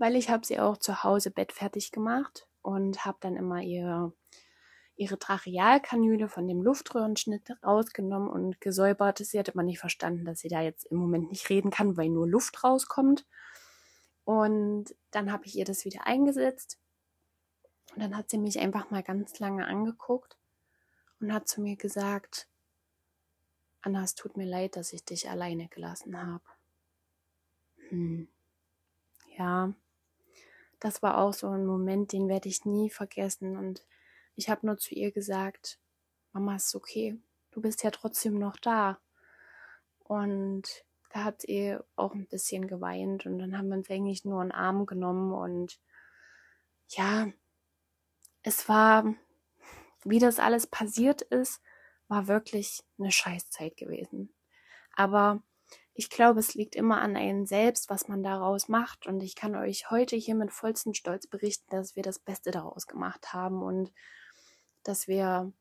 weil 0.00 0.16
ich 0.16 0.30
habe 0.30 0.46
sie 0.46 0.58
auch 0.58 0.78
zu 0.78 1.04
Hause 1.04 1.30
bettfertig 1.30 1.92
gemacht 1.92 2.48
und 2.62 3.04
habe 3.04 3.18
dann 3.20 3.36
immer 3.36 3.60
ihre 3.60 4.12
ihre 4.96 5.18
Trachealkanüle 5.18 6.28
von 6.28 6.46
dem 6.46 6.60
Luftröhrenschnitt 6.60 7.56
rausgenommen 7.64 8.28
und 8.28 8.60
gesäubert. 8.60 9.16
Sie 9.16 9.38
hatte 9.38 9.52
man 9.54 9.64
nicht 9.64 9.78
verstanden, 9.78 10.26
dass 10.26 10.40
sie 10.40 10.48
da 10.48 10.60
jetzt 10.60 10.84
im 10.84 10.98
Moment 10.98 11.30
nicht 11.30 11.48
reden 11.48 11.70
kann, 11.70 11.96
weil 11.96 12.10
nur 12.10 12.28
Luft 12.28 12.62
rauskommt. 12.62 13.26
Und 14.24 14.94
dann 15.10 15.32
habe 15.32 15.46
ich 15.46 15.56
ihr 15.56 15.64
das 15.64 15.86
wieder 15.86 16.06
eingesetzt 16.06 16.78
und 17.94 18.02
dann 18.02 18.14
hat 18.14 18.28
sie 18.28 18.36
mich 18.36 18.58
einfach 18.58 18.90
mal 18.90 19.02
ganz 19.02 19.38
lange 19.38 19.66
angeguckt 19.66 20.36
und 21.18 21.32
hat 21.32 21.48
zu 21.48 21.62
mir 21.62 21.76
gesagt, 21.76 22.46
Anna, 23.80 24.04
es 24.04 24.14
tut 24.14 24.36
mir 24.36 24.46
leid, 24.46 24.76
dass 24.76 24.92
ich 24.92 25.04
dich 25.04 25.30
alleine 25.30 25.68
gelassen 25.68 26.14
habe. 26.14 26.44
Hm. 27.88 28.28
Ja, 29.38 29.72
das 30.80 31.02
war 31.02 31.18
auch 31.18 31.32
so 31.32 31.48
ein 31.48 31.66
Moment, 31.66 32.12
den 32.12 32.28
werde 32.28 32.48
ich 32.48 32.64
nie 32.64 32.90
vergessen. 32.90 33.56
Und 33.56 33.84
ich 34.34 34.48
habe 34.48 34.66
nur 34.66 34.78
zu 34.78 34.94
ihr 34.94 35.12
gesagt, 35.12 35.78
Mama 36.32 36.56
ist 36.56 36.74
okay, 36.74 37.18
du 37.50 37.60
bist 37.60 37.82
ja 37.84 37.90
trotzdem 37.90 38.38
noch 38.38 38.56
da. 38.56 38.98
Und 40.04 40.84
da 41.10 41.24
hat 41.24 41.42
sie 41.42 41.76
auch 41.96 42.14
ein 42.14 42.26
bisschen 42.26 42.66
geweint 42.66 43.26
und 43.26 43.38
dann 43.38 43.56
haben 43.56 43.68
wir 43.68 43.76
uns 43.76 43.90
eigentlich 43.90 44.24
nur 44.24 44.40
einen 44.40 44.52
Arm 44.52 44.86
genommen 44.86 45.32
und 45.32 45.80
ja, 46.88 47.28
es 48.42 48.68
war, 48.68 49.14
wie 50.04 50.18
das 50.18 50.38
alles 50.38 50.66
passiert 50.66 51.22
ist, 51.22 51.60
war 52.08 52.26
wirklich 52.26 52.82
eine 52.98 53.12
Scheißzeit 53.12 53.76
gewesen. 53.76 54.34
Aber 54.94 55.42
ich 55.94 56.10
glaube, 56.10 56.40
es 56.40 56.54
liegt 56.54 56.76
immer 56.76 57.00
an 57.00 57.16
einem 57.16 57.46
selbst, 57.46 57.90
was 57.90 58.08
man 58.08 58.22
daraus 58.22 58.68
macht. 58.68 59.06
Und 59.06 59.22
ich 59.22 59.34
kann 59.34 59.56
euch 59.56 59.90
heute 59.90 60.16
hier 60.16 60.34
mit 60.34 60.52
vollstem 60.52 60.94
Stolz 60.94 61.26
berichten, 61.26 61.66
dass 61.70 61.96
wir 61.96 62.02
das 62.02 62.18
Beste 62.18 62.50
daraus 62.50 62.86
gemacht 62.86 63.32
haben 63.32 63.62
und 63.62 63.92
dass 64.82 65.08
wir 65.08 65.52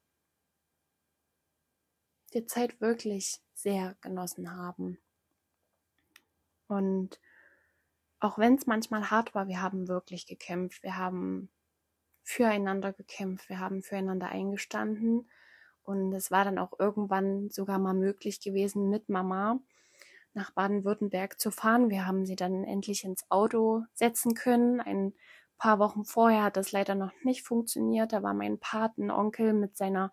die 2.34 2.46
Zeit 2.46 2.80
wirklich 2.80 3.42
sehr 3.54 3.96
genossen 4.02 4.56
haben. 4.56 5.00
Und 6.68 7.20
auch 8.20 8.38
wenn 8.38 8.56
es 8.56 8.68
manchmal 8.68 9.10
hart 9.10 9.34
war, 9.34 9.48
wir 9.48 9.62
haben 9.62 9.88
wirklich 9.88 10.28
gekämpft. 10.28 10.84
Wir 10.84 10.98
haben 10.98 11.50
füreinander 12.24 12.94
gekämpft, 12.94 13.50
wir 13.50 13.60
haben 13.60 13.82
füreinander 13.82 14.30
eingestanden 14.30 15.30
und 15.82 16.14
es 16.14 16.30
war 16.30 16.46
dann 16.46 16.60
auch 16.60 16.80
irgendwann 16.80 17.50
sogar 17.50 17.80
mal 17.80 17.96
möglich 17.96 18.40
gewesen, 18.40 18.90
mit 18.92 19.10
Mama 19.10 19.60
nach 20.40 20.52
Baden-Württemberg 20.52 21.40
zu 21.40 21.52
fahren. 21.52 21.90
Wir 21.90 22.08
haben 22.08 22.26
sie 22.26 22.36
dann 22.38 22.64
endlich 22.64 23.04
ins 23.04 23.30
Auto 23.30 23.84
setzen 23.94 24.34
können. 24.34 24.80
Ein 24.80 25.14
paar 25.58 25.80
Wochen 25.80 26.06
vorher 26.06 26.44
hat 26.44 26.58
das 26.58 26.72
leider 26.72 26.96
noch 26.96 27.12
nicht 27.24 27.44
funktioniert. 27.44 28.14
Da 28.14 28.24
war 28.24 28.34
mein 28.34 28.58
Patenonkel 28.58 29.54
mit 29.54 29.76
seiner 29.76 30.12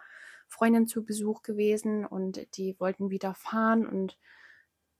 Freundin 0.48 0.88
zu 0.88 1.04
Besuch 1.04 1.42
gewesen 1.42 2.04
und 2.04 2.56
die 2.56 2.78
wollten 2.78 3.10
wieder 3.10 3.34
fahren 3.34 3.86
und 3.86 4.18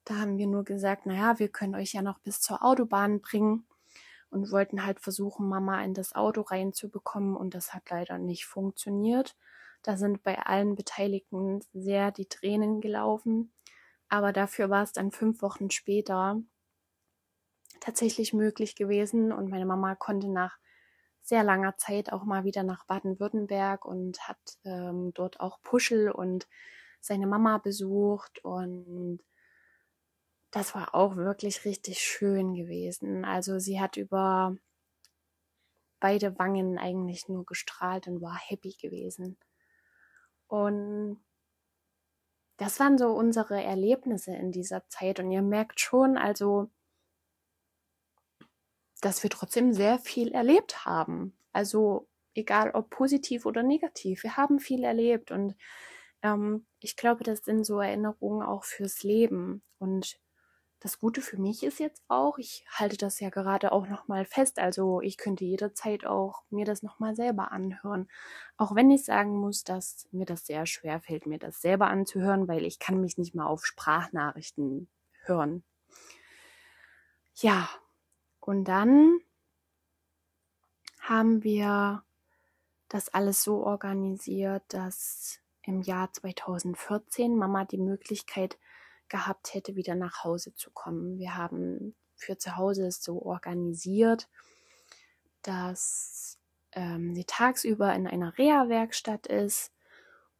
da 0.04 0.16
haben 0.18 0.38
wir 0.38 0.46
nur 0.46 0.62
gesagt, 0.62 1.06
naja, 1.06 1.40
wir 1.40 1.48
können 1.48 1.74
euch 1.74 1.92
ja 1.92 2.02
noch 2.02 2.20
bis 2.20 2.40
zur 2.40 2.64
Autobahn 2.64 3.20
bringen 3.20 3.66
und 4.30 4.52
wollten 4.52 4.86
halt 4.86 5.00
versuchen, 5.00 5.48
Mama 5.48 5.82
in 5.82 5.94
das 5.94 6.14
Auto 6.14 6.42
reinzubekommen 6.42 7.36
und 7.36 7.54
das 7.54 7.74
hat 7.74 7.90
leider 7.90 8.18
nicht 8.18 8.46
funktioniert. 8.46 9.36
Da 9.82 9.96
sind 9.96 10.22
bei 10.22 10.38
allen 10.38 10.76
Beteiligten 10.76 11.60
sehr 11.72 12.12
die 12.12 12.26
Tränen 12.26 12.80
gelaufen, 12.80 13.52
aber 14.08 14.32
dafür 14.32 14.70
war 14.70 14.82
es 14.82 14.92
dann 14.92 15.10
fünf 15.10 15.42
Wochen 15.42 15.70
später 15.70 16.40
tatsächlich 17.80 18.32
möglich 18.32 18.74
gewesen 18.76 19.32
und 19.32 19.50
meine 19.50 19.66
Mama 19.66 19.94
konnte 19.94 20.28
nach 20.28 20.58
sehr 21.22 21.42
langer 21.42 21.76
Zeit 21.76 22.12
auch 22.12 22.24
mal 22.24 22.44
wieder 22.44 22.62
nach 22.62 22.84
Baden-Württemberg 22.86 23.84
und 23.84 24.20
hat 24.28 24.38
ähm, 24.64 25.12
dort 25.14 25.40
auch 25.40 25.60
Puschel 25.62 26.10
und 26.10 26.46
seine 27.00 27.26
Mama 27.26 27.58
besucht 27.58 28.44
und 28.44 29.20
das 30.50 30.74
war 30.74 30.94
auch 30.94 31.16
wirklich 31.16 31.64
richtig 31.64 31.98
schön 31.98 32.54
gewesen. 32.54 33.24
Also 33.24 33.58
sie 33.58 33.80
hat 33.80 33.96
über 33.96 34.56
beide 36.00 36.38
Wangen 36.38 36.78
eigentlich 36.78 37.28
nur 37.28 37.44
gestrahlt 37.44 38.06
und 38.06 38.22
war 38.22 38.38
happy 38.38 38.74
gewesen. 38.80 39.36
Und 40.46 41.20
das 42.56 42.80
waren 42.80 42.98
so 42.98 43.08
unsere 43.12 43.62
Erlebnisse 43.62 44.34
in 44.34 44.50
dieser 44.52 44.88
Zeit. 44.88 45.20
Und 45.20 45.30
ihr 45.30 45.42
merkt 45.42 45.80
schon, 45.80 46.16
also, 46.16 46.70
dass 49.00 49.22
wir 49.22 49.30
trotzdem 49.30 49.72
sehr 49.72 49.98
viel 49.98 50.32
erlebt 50.32 50.84
haben. 50.84 51.38
Also, 51.52 52.08
egal 52.34 52.70
ob 52.72 52.90
positiv 52.90 53.46
oder 53.46 53.62
negativ, 53.62 54.22
wir 54.22 54.36
haben 54.36 54.58
viel 54.58 54.84
erlebt. 54.84 55.30
Und 55.30 55.54
ähm, 56.22 56.66
ich 56.80 56.96
glaube, 56.96 57.24
das 57.24 57.40
sind 57.40 57.64
so 57.64 57.80
Erinnerungen 57.80 58.42
auch 58.42 58.64
fürs 58.64 59.02
Leben. 59.02 59.62
Und 59.78 60.18
das 60.80 60.98
Gute 60.98 61.22
für 61.22 61.38
mich 61.38 61.62
ist 61.62 61.80
jetzt 61.80 62.02
auch, 62.08 62.38
ich 62.38 62.66
halte 62.70 62.96
das 62.96 63.18
ja 63.20 63.30
gerade 63.30 63.72
auch 63.72 63.88
nochmal 63.88 64.24
fest. 64.24 64.58
Also 64.58 65.00
ich 65.00 65.16
könnte 65.16 65.44
jederzeit 65.44 66.04
auch 66.04 66.42
mir 66.50 66.66
das 66.66 66.82
nochmal 66.82 67.16
selber 67.16 67.50
anhören. 67.50 68.08
Auch 68.56 68.74
wenn 68.74 68.90
ich 68.90 69.04
sagen 69.04 69.36
muss, 69.38 69.64
dass 69.64 70.06
mir 70.12 70.26
das 70.26 70.46
sehr 70.46 70.66
schwer 70.66 71.00
fällt, 71.00 71.26
mir 71.26 71.38
das 71.38 71.60
selber 71.62 71.88
anzuhören, 71.88 72.46
weil 72.46 72.64
ich 72.64 72.78
kann 72.78 73.00
mich 73.00 73.16
nicht 73.16 73.34
mal 73.34 73.46
auf 73.46 73.64
Sprachnachrichten 73.64 74.88
hören. 75.24 75.64
Ja, 77.34 77.68
und 78.40 78.64
dann 78.64 79.18
haben 81.00 81.42
wir 81.42 82.04
das 82.88 83.08
alles 83.08 83.42
so 83.42 83.64
organisiert, 83.64 84.62
dass 84.68 85.40
im 85.62 85.82
Jahr 85.82 86.12
2014 86.12 87.36
Mama 87.36 87.64
die 87.64 87.78
Möglichkeit 87.78 88.58
gehabt 89.08 89.54
hätte, 89.54 89.76
wieder 89.76 89.94
nach 89.94 90.24
Hause 90.24 90.54
zu 90.54 90.70
kommen. 90.70 91.18
Wir 91.18 91.36
haben 91.36 91.94
für 92.16 92.38
zu 92.38 92.56
Hause 92.56 92.86
es 92.86 93.02
so 93.02 93.22
organisiert, 93.22 94.28
dass 95.42 96.38
ähm, 96.72 97.14
sie 97.14 97.24
tagsüber 97.24 97.94
in 97.94 98.06
einer 98.06 98.36
Reha-Werkstatt 98.36 99.26
ist 99.26 99.72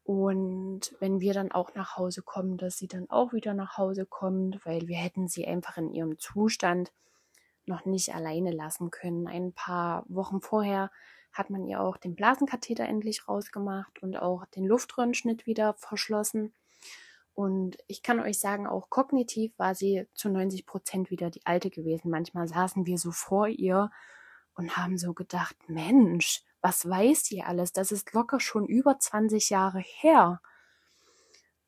und 0.07 0.95
wenn 1.01 1.19
wir 1.19 1.35
dann 1.35 1.51
auch 1.51 1.75
nach 1.75 1.97
Hause 1.97 2.23
kommen, 2.23 2.59
dass 2.59 2.79
sie 2.79 2.87
dann 2.87 3.11
auch 3.11 3.33
wieder 3.33 3.55
nach 3.55 3.77
Hause 3.77 4.07
kommt, 4.07 4.65
weil 4.65 4.87
wir 4.87 4.97
hätten 4.97 5.27
sie 5.27 5.49
einfach 5.49 5.79
in 5.79 5.91
ihrem 5.91 6.17
Zustand 6.21 6.93
noch 7.65 7.85
nicht 7.87 8.15
alleine 8.15 8.53
lassen 8.53 8.93
können. 8.93 9.27
Ein 9.27 9.53
paar 9.53 10.05
Wochen 10.09 10.41
vorher 10.41 10.93
hat 11.33 11.51
man 11.51 11.67
ihr 11.67 11.81
auch 11.81 11.97
den 11.97 12.15
Blasenkatheter 12.15 12.85
endlich 12.85 13.27
rausgemacht 13.27 14.01
und 14.01 14.17
auch 14.17 14.47
den 14.47 14.65
Luftröhrenschnitt 14.65 15.45
wieder 15.45 15.75
verschlossen. 15.75 16.55
Und 17.37 17.77
ich 17.87 18.03
kann 18.03 18.19
euch 18.19 18.41
sagen, 18.41 18.67
auch 18.67 18.89
kognitiv 18.89 19.53
war 19.59 19.75
sie 19.75 20.09
zu 20.15 20.31
90 20.31 20.65
Prozent 20.65 21.11
wieder 21.11 21.29
die 21.29 21.45
alte 21.45 21.69
gewesen. 21.69 22.11
Manchmal 22.11 22.49
saßen 22.49 22.87
wir 22.87 22.97
so 22.97 23.13
vor 23.13 23.47
ihr 23.47 23.91
und 24.55 24.79
haben 24.79 24.97
so 24.97 25.13
gedacht, 25.13 25.55
Mensch, 25.69 26.43
was 26.63 26.89
weiß 26.89 27.25
die 27.25 27.43
alles? 27.43 27.75
Das 27.75 27.93
ist 27.93 28.15
locker 28.15 28.41
schon 28.41 28.65
über 28.65 28.99
20 28.99 29.51
Jahre 29.51 29.81
her. 29.81 30.41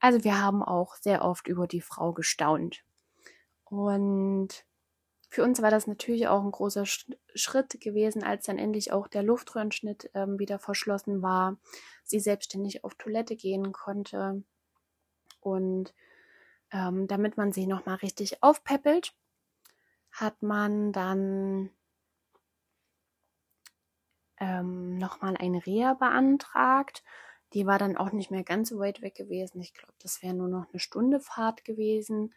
Also 0.01 0.25
wir 0.25 0.41
haben 0.41 0.63
auch 0.63 0.95
sehr 0.97 1.23
oft 1.23 1.47
über 1.49 1.67
die 1.67 1.83
Frau 1.83 2.15
gestaunt. 2.15 2.83
Und 3.65 4.65
für 5.29 5.43
uns 5.43 5.61
war 5.61 5.71
das 5.71 5.87
natürlich 5.87 6.29
auch 6.29 6.43
ein 6.43 6.51
großer 6.51 6.87
Schritt 6.87 7.79
gewesen, 7.79 8.25
als 8.25 8.47
dann 8.47 8.57
endlich 8.57 8.91
auch 8.95 9.07
der 9.07 9.23
Luftröhrenschnitt 9.23 10.11
ähm, 10.15 10.39
wieder 10.39 10.59
verschlossen 10.59 11.21
war, 11.21 11.59
sie 12.05 12.21
selbstständig 12.21 12.85
auf 12.85 12.95
Toilette 12.95 13.37
gehen 13.37 13.71
konnte 13.73 14.45
und 15.40 15.94
ähm, 16.72 17.07
damit 17.07 17.37
man 17.37 17.53
sie 17.53 17.66
nochmal 17.66 17.96
richtig 17.96 18.42
aufpäppelt, 18.42 19.14
hat 20.11 20.42
man 20.42 20.92
dann 20.92 21.70
ähm, 24.40 24.98
nochmal 24.98 25.37
eine 25.37 25.64
Reha 25.64 25.94
beantragt. 25.94 27.03
Die 27.55 27.66
war 27.66 27.79
dann 27.79 27.96
auch 27.96 28.12
nicht 28.12 28.31
mehr 28.31 28.44
ganz 28.44 28.68
so 28.68 28.79
weit 28.79 29.01
weg 29.01 29.14
gewesen. 29.14 29.61
Ich 29.61 29.74
glaube, 29.74 29.94
das 30.01 30.22
wäre 30.22 30.35
nur 30.35 30.48
noch 30.48 30.66
eine 30.70 30.81
Stunde 30.81 31.20
Fahrt 31.20 31.64
gewesen. 31.64 32.35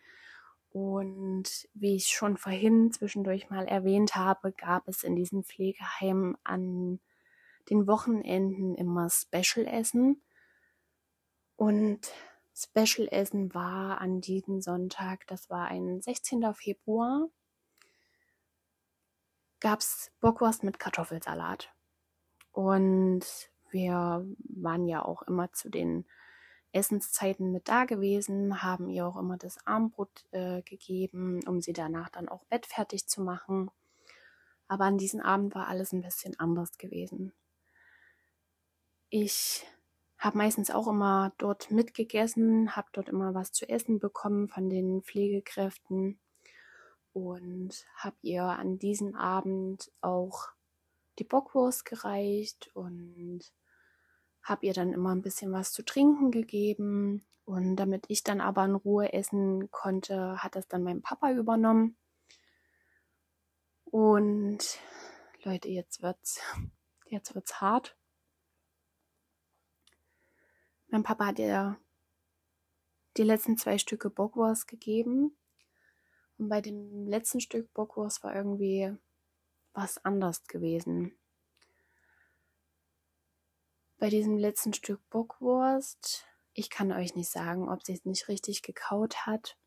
Und 0.72 1.68
wie 1.74 1.98
ich 1.98 2.08
schon 2.08 2.38
vorhin 2.38 2.94
zwischendurch 2.94 3.50
mal 3.50 3.68
erwähnt 3.68 4.16
habe, 4.16 4.54
gab 4.54 4.88
es 4.88 5.04
in 5.04 5.18
diesem 5.18 5.44
Pflegeheim 5.44 6.38
an 6.44 7.02
den 7.70 7.88
Wochenenden 7.88 8.76
immer 8.76 9.10
Special-Essen. 9.10 10.22
Und 11.58 12.12
Special-Essen 12.54 13.54
war 13.54 14.02
an 14.02 14.22
diesem 14.22 14.62
Sonntag, 14.62 15.26
das 15.28 15.50
war 15.50 15.68
ein 15.68 16.02
16. 16.02 16.54
Februar, 16.54 17.30
gab 19.60 19.80
es 19.80 20.12
Bockwurst 20.20 20.64
mit 20.64 20.80
Kartoffelsalat. 20.80 21.74
Und 22.52 23.26
wir 23.70 24.26
waren 24.40 24.88
ja 24.88 25.04
auch 25.04 25.22
immer 25.24 25.52
zu 25.54 25.70
den 25.70 26.06
Essenszeiten 26.74 27.52
mit 27.52 27.68
da 27.68 27.86
gewesen, 27.86 28.64
haben 28.64 28.90
ihr 28.90 29.06
auch 29.06 29.18
immer 29.18 29.38
das 29.38 29.66
Armbrot 29.66 30.26
äh, 30.32 30.62
gegeben, 30.64 31.40
um 31.46 31.62
sie 31.62 31.74
danach 31.74 32.10
dann 32.10 32.30
auch 32.30 32.44
bettfertig 32.46 33.08
zu 33.08 33.22
machen. 33.22 33.72
Aber 34.68 34.86
an 34.86 34.98
diesem 34.98 35.20
Abend 35.20 35.54
war 35.54 35.68
alles 35.68 35.92
ein 35.92 36.02
bisschen 36.02 36.40
anders 36.40 36.78
gewesen. 36.78 37.34
Ich 39.10 39.66
habe 40.22 40.38
meistens 40.38 40.70
auch 40.70 40.88
immer 40.88 41.34
dort 41.40 41.72
mitgegessen, 41.72 42.76
habe 42.76 42.88
dort 42.94 43.10
immer 43.10 43.34
was 43.34 43.52
zu 43.52 43.68
essen 43.68 43.98
bekommen 44.00 44.48
von 44.48 44.70
den 44.70 45.02
Pflegekräften 45.02 46.20
und 47.12 47.86
habe 47.96 48.16
ihr 48.22 48.44
an 48.44 48.78
diesem 48.78 49.16
Abend 49.16 49.92
auch 50.00 50.50
die 51.18 51.24
Bockwurst 51.24 51.86
gereicht 51.86 52.70
und 52.76 53.42
habe 54.44 54.66
ihr 54.68 54.74
dann 54.74 54.94
immer 54.94 55.14
ein 55.14 55.24
bisschen 55.24 55.52
was 55.52 55.72
zu 55.72 55.84
trinken 55.84 56.30
gegeben 56.30 57.26
und 57.46 57.76
damit 57.76 58.06
ich 58.08 58.24
dann 58.24 58.42
aber 58.42 58.64
in 58.64 58.76
Ruhe 58.76 59.14
essen 59.14 59.72
konnte, 59.72 60.38
hat 60.38 60.56
das 60.56 60.68
dann 60.68 60.84
mein 60.84 61.02
Papa 61.02 61.32
übernommen. 61.32 61.98
Und 63.86 64.80
Leute, 65.44 65.68
jetzt 65.70 66.04
wird's 66.04 66.40
jetzt 67.08 67.34
wird's 67.34 67.60
hart. 67.60 67.98
Mein 70.94 71.04
Papa 71.04 71.28
hat 71.28 71.40
ihr 71.40 71.80
die 73.16 73.24
letzten 73.24 73.58
zwei 73.58 73.78
Stücke 73.78 74.10
Bockwurst 74.10 74.68
gegeben. 74.68 75.38
Und 76.38 76.50
bei 76.50 76.60
dem 76.60 77.08
letzten 77.08 77.40
Stück 77.40 77.74
Bockwurst 77.74 78.26
war 78.26 78.36
irgendwie 78.36 78.94
was 79.72 80.04
anders 80.04 80.44
gewesen. 80.48 81.18
Bei 84.00 84.10
diesem 84.10 84.38
letzten 84.38 84.74
Stück 84.74 85.00
Bockwurst, 85.10 86.26
ich 86.52 86.70
kann 86.70 86.92
euch 86.92 87.16
nicht 87.16 87.30
sagen, 87.30 87.70
ob 87.70 87.86
sie 87.86 87.94
es 87.94 88.04
nicht 88.04 88.28
richtig 88.28 88.62
gekaut 88.62 89.26
hat. 89.26 89.58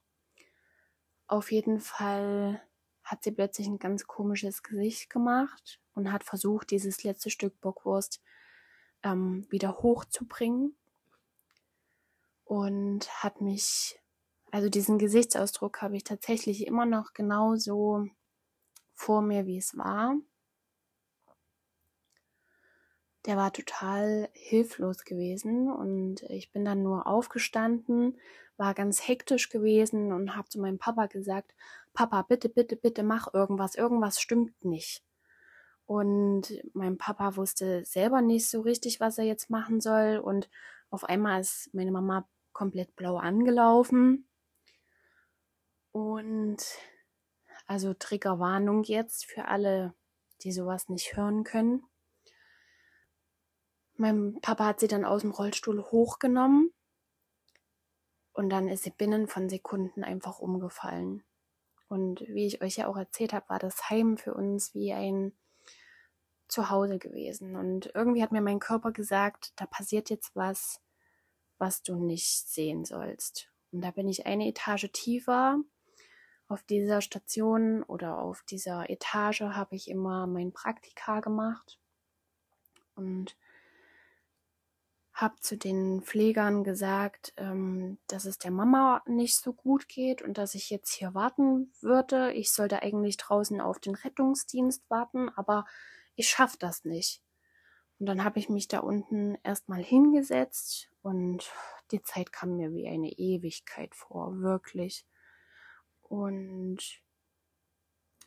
Auf 1.26 1.50
jeden 1.50 1.80
Fall 1.80 2.60
hat 3.02 3.24
sie 3.24 3.32
plötzlich 3.32 3.66
ein 3.66 3.78
ganz 3.78 4.06
komisches 4.06 4.62
Gesicht 4.62 5.08
gemacht 5.08 5.80
und 5.94 6.12
hat 6.12 6.22
versucht, 6.22 6.70
dieses 6.70 7.02
letzte 7.02 7.30
Stück 7.30 7.58
Bockwurst 7.62 8.22
ähm, 9.02 9.46
wieder 9.50 9.78
hochzubringen 9.78 10.76
und 12.44 13.08
hat 13.22 13.40
mich, 13.40 14.00
also 14.50 14.68
diesen 14.68 14.98
Gesichtsausdruck 14.98 15.82
habe 15.82 15.96
ich 15.96 16.04
tatsächlich 16.04 16.66
immer 16.66 16.86
noch 16.86 17.12
genauso 17.12 18.06
vor 18.94 19.22
mir, 19.22 19.46
wie 19.46 19.58
es 19.58 19.76
war. 19.76 20.16
Der 23.26 23.36
war 23.36 23.52
total 23.52 24.28
hilflos 24.34 25.04
gewesen 25.04 25.72
und 25.72 26.22
ich 26.24 26.52
bin 26.52 26.64
dann 26.64 26.82
nur 26.82 27.06
aufgestanden, 27.06 28.18
war 28.58 28.74
ganz 28.74 29.08
hektisch 29.08 29.48
gewesen 29.48 30.12
und 30.12 30.36
habe 30.36 30.48
zu 30.48 30.60
meinem 30.60 30.78
Papa 30.78 31.06
gesagt, 31.06 31.54
Papa, 31.94 32.22
bitte, 32.22 32.48
bitte, 32.48 32.76
bitte 32.76 33.02
mach 33.02 33.32
irgendwas, 33.32 33.76
irgendwas 33.76 34.20
stimmt 34.20 34.64
nicht. 34.64 35.02
Und 35.86 36.62
mein 36.72 36.98
Papa 36.98 37.36
wusste 37.36 37.84
selber 37.84 38.22
nicht 38.22 38.48
so 38.48 38.62
richtig, 38.62 39.00
was 39.00 39.18
er 39.18 39.24
jetzt 39.24 39.50
machen 39.50 39.80
soll. 39.80 40.18
Und 40.18 40.48
auf 40.90 41.04
einmal 41.04 41.40
ist 41.40 41.70
meine 41.74 41.92
Mama 41.92 42.28
komplett 42.54 42.96
blau 42.96 43.18
angelaufen. 43.18 44.26
Und 45.92 46.64
also 47.66 47.92
Triggerwarnung 47.92 48.84
jetzt 48.84 49.26
für 49.26 49.46
alle, 49.46 49.94
die 50.40 50.52
sowas 50.52 50.88
nicht 50.88 51.16
hören 51.16 51.44
können. 51.44 51.84
Mein 53.96 54.40
Papa 54.40 54.66
hat 54.66 54.80
sie 54.80 54.88
dann 54.88 55.04
aus 55.04 55.20
dem 55.20 55.30
Rollstuhl 55.30 55.82
hochgenommen 55.82 56.72
und 58.32 58.50
dann 58.50 58.68
ist 58.68 58.82
sie 58.82 58.90
binnen 58.90 59.28
von 59.28 59.48
Sekunden 59.48 60.02
einfach 60.02 60.40
umgefallen. 60.40 61.22
Und 61.88 62.22
wie 62.22 62.46
ich 62.46 62.60
euch 62.60 62.76
ja 62.76 62.88
auch 62.88 62.96
erzählt 62.96 63.32
habe, 63.32 63.48
war 63.48 63.60
das 63.60 63.88
Heim 63.88 64.16
für 64.16 64.34
uns 64.34 64.74
wie 64.74 64.92
ein 64.92 65.32
Zuhause 66.48 66.98
gewesen. 66.98 67.54
Und 67.54 67.92
irgendwie 67.94 68.22
hat 68.22 68.32
mir 68.32 68.40
mein 68.40 68.58
Körper 68.58 68.90
gesagt, 68.90 69.52
da 69.56 69.66
passiert 69.66 70.10
jetzt 70.10 70.34
was, 70.34 70.80
was 71.58 71.82
du 71.82 71.96
nicht 71.96 72.48
sehen 72.48 72.84
sollst. 72.84 73.50
Und 73.72 73.82
da 73.82 73.90
bin 73.90 74.08
ich 74.08 74.26
eine 74.26 74.48
Etage 74.48 74.90
tiefer. 74.92 75.58
Auf 76.48 76.62
dieser 76.62 77.00
Station 77.00 77.82
oder 77.82 78.18
auf 78.18 78.42
dieser 78.42 78.88
Etage 78.90 79.40
habe 79.40 79.74
ich 79.74 79.88
immer 79.88 80.26
mein 80.26 80.52
Praktika 80.52 81.20
gemacht 81.20 81.78
und 82.94 83.36
habe 85.14 85.36
zu 85.40 85.56
den 85.56 86.02
Pflegern 86.02 86.64
gesagt, 86.64 87.32
ähm, 87.36 87.98
dass 88.08 88.24
es 88.24 88.38
der 88.38 88.50
Mama 88.50 89.02
nicht 89.06 89.36
so 89.36 89.52
gut 89.52 89.88
geht 89.88 90.22
und 90.22 90.38
dass 90.38 90.56
ich 90.56 90.70
jetzt 90.70 90.92
hier 90.92 91.14
warten 91.14 91.72
würde. 91.80 92.32
Ich 92.32 92.52
sollte 92.52 92.82
eigentlich 92.82 93.16
draußen 93.16 93.60
auf 93.60 93.78
den 93.78 93.94
Rettungsdienst 93.94 94.90
warten, 94.90 95.30
aber 95.30 95.66
ich 96.16 96.28
schaffe 96.28 96.56
das 96.58 96.84
nicht. 96.84 97.22
Und 97.98 98.06
dann 98.06 98.24
habe 98.24 98.38
ich 98.38 98.48
mich 98.48 98.68
da 98.68 98.80
unten 98.80 99.36
erstmal 99.44 99.82
hingesetzt 99.82 100.90
und 101.02 101.50
die 101.90 102.02
Zeit 102.02 102.32
kam 102.32 102.56
mir 102.56 102.72
wie 102.72 102.88
eine 102.88 103.10
Ewigkeit 103.10 103.94
vor, 103.94 104.40
wirklich. 104.40 105.06
Und 106.02 106.78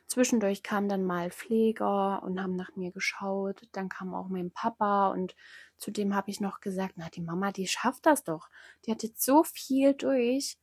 zwischendurch 0.08 0.64
kamen 0.64 0.90
dann 0.90 1.04
mal 1.04 1.32
Pfleger 1.32 2.24
und 2.24 2.42
haben 2.42 2.56
nach 2.56 2.76
mir 2.76 2.92
geschaut. 2.92 3.68
Dann 3.74 3.90
kam 3.90 4.14
auch 4.14 4.30
mein 4.30 4.52
Papa 4.52 5.10
und 5.10 5.36
zudem 5.78 6.16
habe 6.16 6.32
ich 6.32 6.40
noch 6.40 6.62
gesagt, 6.62 6.94
na, 6.98 7.10
die 7.10 7.22
Mama, 7.22 7.52
die 7.52 7.68
schafft 7.68 8.06
das 8.06 8.24
doch. 8.24 8.50
Die 8.86 8.92
hat 8.92 9.04
jetzt 9.04 9.22
so 9.22 9.44
viel 9.44 9.94
durch. 9.94 10.58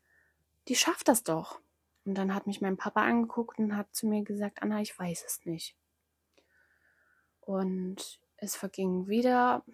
Die 0.69 0.77
schafft 0.77 1.09
das 1.09 1.23
doch. 1.23 1.61
Und 2.05 2.15
dann 2.15 2.35
hat 2.35 2.47
mich 2.47 2.61
mein 2.61 2.77
Papa 2.77 3.03
angeguckt 3.03 3.59
und 3.59 3.77
hat 3.77 3.95
zu 3.95 4.07
mir 4.07 4.25
gesagt, 4.25 4.63
Anna, 4.63 4.81
ich 4.81 4.99
weiß 4.99 5.25
es 5.27 5.45
nicht. 5.45 5.77
Und 7.41 8.21
es 8.45 8.57
vergingen 8.57 9.09
wieder, 9.09 9.65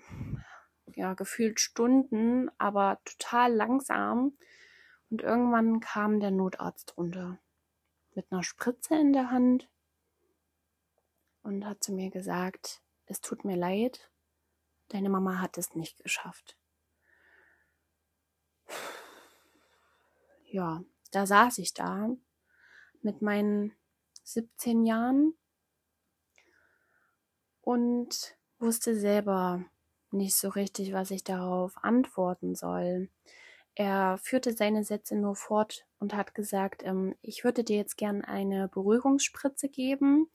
ja, 0.94 1.14
gefühlt 1.14 1.60
Stunden, 1.60 2.50
aber 2.58 3.00
total 3.04 3.52
langsam. 3.52 4.36
Und 5.10 5.22
irgendwann 5.22 5.80
kam 5.80 6.20
der 6.20 6.30
Notarzt 6.30 6.96
runter 6.96 7.38
mit 8.14 8.30
einer 8.30 8.42
Spritze 8.42 8.94
in 8.96 9.12
der 9.12 9.30
Hand 9.30 9.68
und 11.42 11.66
hat 11.66 11.82
zu 11.82 11.92
mir 11.92 12.10
gesagt, 12.10 12.82
es 13.06 13.20
tut 13.20 13.44
mir 13.44 13.56
leid, 13.56 14.10
deine 14.88 15.08
Mama 15.08 15.40
hat 15.40 15.58
es 15.58 15.74
nicht 15.74 16.02
geschafft. 16.02 16.56
Ja, 20.46 20.82
da 21.12 21.26
saß 21.26 21.58
ich 21.58 21.74
da 21.74 22.10
mit 23.02 23.22
meinen 23.22 23.72
17 24.24 24.84
Jahren 24.84 25.34
und 27.62 28.36
wusste 28.60 28.98
selber 28.98 29.64
nicht 30.10 30.36
so 30.36 30.48
richtig, 30.48 30.92
was 30.92 31.10
ich 31.10 31.24
darauf 31.24 31.72
antworten 31.82 32.54
soll. 32.54 33.08
Er 33.74 34.18
führte 34.18 34.52
seine 34.52 34.84
Sätze 34.84 35.16
nur 35.16 35.36
fort 35.36 35.86
und 35.98 36.14
hat 36.14 36.34
gesagt, 36.34 36.82
ähm, 36.84 37.14
ich 37.22 37.44
würde 37.44 37.64
dir 37.64 37.76
jetzt 37.76 37.96
gern 37.96 38.22
eine 38.22 38.68
Beruhigungsspritze 38.68 39.68
geben. 39.68 40.28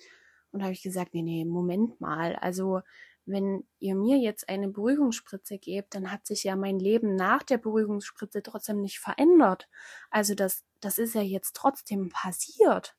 Und 0.51 0.63
habe 0.63 0.71
ich 0.71 0.81
gesagt, 0.81 1.13
nee, 1.13 1.21
nee, 1.21 1.43
Moment 1.43 1.99
mal. 1.99 2.37
Also 2.37 2.81
wenn 3.25 3.65
ihr 3.79 3.95
mir 3.95 4.17
jetzt 4.17 4.47
eine 4.47 4.69
Beruhigungsspritze 4.69 5.57
gebt, 5.57 5.95
dann 5.95 6.11
hat 6.11 6.25
sich 6.25 6.43
ja 6.43 6.55
mein 6.55 6.79
Leben 6.79 7.15
nach 7.15 7.43
der 7.43 7.57
Beruhigungsspritze 7.57 8.41
trotzdem 8.41 8.81
nicht 8.81 8.99
verändert. 8.99 9.67
Also 10.09 10.33
das, 10.35 10.63
das 10.79 10.97
ist 10.97 11.15
ja 11.15 11.21
jetzt 11.21 11.55
trotzdem 11.55 12.09
passiert. 12.09 12.95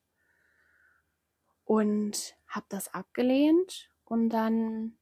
Und 1.64 2.36
habe 2.46 2.66
das 2.68 2.92
abgelehnt 2.92 3.90
und 4.04 4.28
dann 4.28 4.98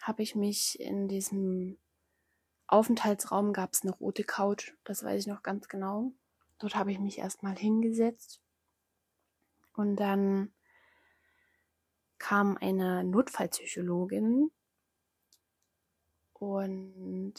habe 0.00 0.22
ich 0.22 0.34
mich 0.34 0.80
in 0.80 1.08
diesem 1.08 1.78
Aufenthaltsraum 2.66 3.52
gab 3.52 3.72
es 3.72 3.82
eine 3.82 3.92
rote 3.92 4.24
Couch, 4.24 4.72
das 4.84 5.02
weiß 5.02 5.22
ich 5.22 5.26
noch 5.26 5.42
ganz 5.42 5.68
genau. 5.68 6.12
Dort 6.58 6.76
habe 6.76 6.92
ich 6.92 6.98
mich 6.98 7.18
erstmal 7.18 7.56
hingesetzt 7.56 8.40
und 9.74 9.96
dann 9.96 10.52
kam 12.18 12.56
eine 12.58 13.02
Notfallpsychologin 13.02 14.50
und 16.34 17.34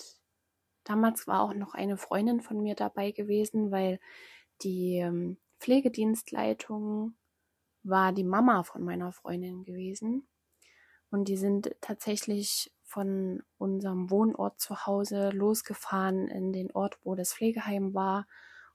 damals 0.83 1.27
war 1.27 1.41
auch 1.41 1.53
noch 1.53 1.73
eine 1.73 1.97
Freundin 1.97 2.41
von 2.41 2.61
mir 2.61 2.75
dabei 2.75 3.11
gewesen, 3.11 3.71
weil 3.71 3.99
die 4.63 4.97
ähm, 4.97 5.37
Pflegedienstleitung 5.59 7.15
war 7.83 8.11
die 8.11 8.23
Mama 8.23 8.63
von 8.63 8.83
meiner 8.83 9.11
Freundin 9.11 9.63
gewesen. 9.63 10.27
Und 11.11 11.25
die 11.25 11.37
sind 11.37 11.75
tatsächlich 11.81 12.71
von 12.83 13.43
unserem 13.57 14.09
Wohnort 14.09 14.59
zu 14.59 14.85
Hause 14.85 15.29
losgefahren 15.29 16.27
in 16.27 16.51
den 16.51 16.71
Ort, 16.71 16.97
wo 17.03 17.15
das 17.15 17.33
Pflegeheim 17.33 17.93
war 17.93 18.27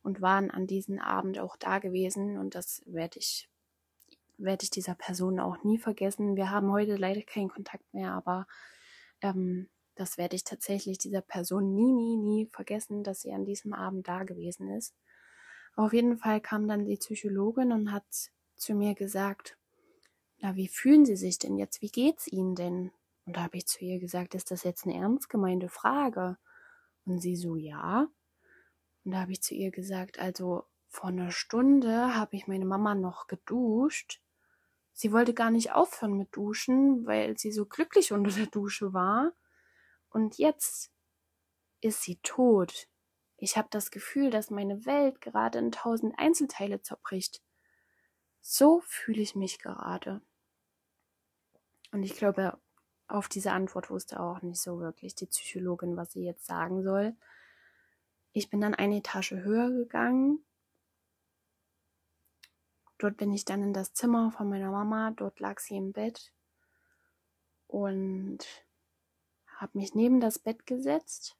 und 0.02 0.20
waren 0.20 0.50
an 0.50 0.66
diesem 0.66 0.98
Abend 1.00 1.38
auch 1.38 1.56
da 1.56 1.78
gewesen. 1.78 2.38
Und 2.38 2.54
das 2.54 2.82
werde 2.86 3.18
ich, 3.18 3.48
werde 4.38 4.64
ich 4.64 4.70
dieser 4.70 4.94
Person 4.94 5.40
auch 5.40 5.64
nie 5.64 5.78
vergessen. 5.78 6.36
Wir 6.36 6.50
haben 6.50 6.70
heute 6.70 6.96
leider 6.96 7.22
keinen 7.22 7.48
Kontakt 7.48 7.92
mehr, 7.92 8.12
aber 8.12 8.46
ähm, 9.22 9.68
das 9.94 10.18
werde 10.18 10.36
ich 10.36 10.44
tatsächlich 10.44 10.98
dieser 10.98 11.22
Person 11.22 11.74
nie, 11.74 11.90
nie, 11.90 12.16
nie 12.16 12.46
vergessen, 12.46 13.02
dass 13.02 13.22
sie 13.22 13.32
an 13.32 13.46
diesem 13.46 13.72
Abend 13.72 14.06
da 14.08 14.24
gewesen 14.24 14.68
ist. 14.68 14.94
Auf 15.74 15.92
jeden 15.92 16.18
Fall 16.18 16.40
kam 16.40 16.68
dann 16.68 16.84
die 16.84 16.96
Psychologin 16.96 17.72
und 17.72 17.92
hat 17.92 18.04
zu 18.56 18.74
mir 18.74 18.94
gesagt, 18.94 19.58
na, 20.38 20.54
wie 20.56 20.68
fühlen 20.68 21.04
Sie 21.06 21.16
sich 21.16 21.38
denn 21.38 21.56
jetzt? 21.56 21.82
Wie 21.82 21.90
geht's 21.90 22.26
Ihnen 22.26 22.54
denn? 22.54 22.92
Und 23.26 23.36
da 23.36 23.42
habe 23.42 23.56
ich 23.56 23.66
zu 23.66 23.84
ihr 23.84 23.98
gesagt, 23.98 24.34
ist 24.34 24.50
das 24.50 24.62
jetzt 24.62 24.86
eine 24.86 24.96
ernst 24.96 25.28
gemeinte 25.28 25.68
Frage? 25.68 26.38
Und 27.04 27.20
sie 27.20 27.36
so, 27.36 27.56
ja. 27.56 28.08
Und 29.04 29.12
da 29.12 29.20
habe 29.20 29.32
ich 29.32 29.42
zu 29.42 29.54
ihr 29.54 29.70
gesagt, 29.70 30.18
also 30.18 30.64
vor 30.88 31.10
einer 31.10 31.30
Stunde 31.30 32.14
habe 32.14 32.36
ich 32.36 32.46
meine 32.46 32.64
Mama 32.64 32.94
noch 32.94 33.26
geduscht. 33.26 34.22
Sie 34.92 35.12
wollte 35.12 35.34
gar 35.34 35.50
nicht 35.50 35.72
aufhören 35.72 36.16
mit 36.16 36.34
Duschen, 36.34 37.06
weil 37.06 37.36
sie 37.36 37.52
so 37.52 37.66
glücklich 37.66 38.12
unter 38.12 38.30
der 38.30 38.46
Dusche 38.46 38.92
war. 38.92 39.32
Und 40.10 40.38
jetzt 40.38 40.92
ist 41.80 42.02
sie 42.02 42.16
tot. 42.22 42.88
Ich 43.36 43.56
habe 43.56 43.68
das 43.70 43.90
Gefühl, 43.90 44.30
dass 44.30 44.50
meine 44.50 44.86
Welt 44.86 45.20
gerade 45.20 45.58
in 45.58 45.72
tausend 45.72 46.18
Einzelteile 46.18 46.80
zerbricht. 46.80 47.42
So 48.40 48.80
fühle 48.80 49.22
ich 49.22 49.34
mich 49.34 49.58
gerade. 49.58 50.20
Und 51.92 52.02
ich 52.02 52.14
glaube, 52.14 52.58
auf 53.08 53.28
diese 53.28 53.52
Antwort 53.52 53.90
wusste 53.90 54.20
auch 54.20 54.42
nicht 54.42 54.60
so 54.60 54.80
wirklich 54.80 55.14
die 55.14 55.26
Psychologin, 55.26 55.96
was 55.96 56.12
sie 56.12 56.24
jetzt 56.24 56.46
sagen 56.46 56.82
soll. 56.82 57.16
Ich 58.32 58.50
bin 58.50 58.60
dann 58.60 58.74
eine 58.74 58.98
Etage 58.98 59.32
höher 59.32 59.70
gegangen. 59.70 60.44
Dort 62.98 63.16
bin 63.16 63.32
ich 63.32 63.44
dann 63.44 63.62
in 63.62 63.72
das 63.72 63.94
Zimmer 63.94 64.32
von 64.32 64.48
meiner 64.48 64.70
Mama. 64.70 65.12
Dort 65.12 65.40
lag 65.40 65.60
sie 65.60 65.76
im 65.76 65.92
Bett 65.92 66.32
und 67.66 68.38
habe 69.46 69.78
mich 69.78 69.94
neben 69.94 70.20
das 70.20 70.38
Bett 70.38 70.66
gesetzt. 70.66 71.36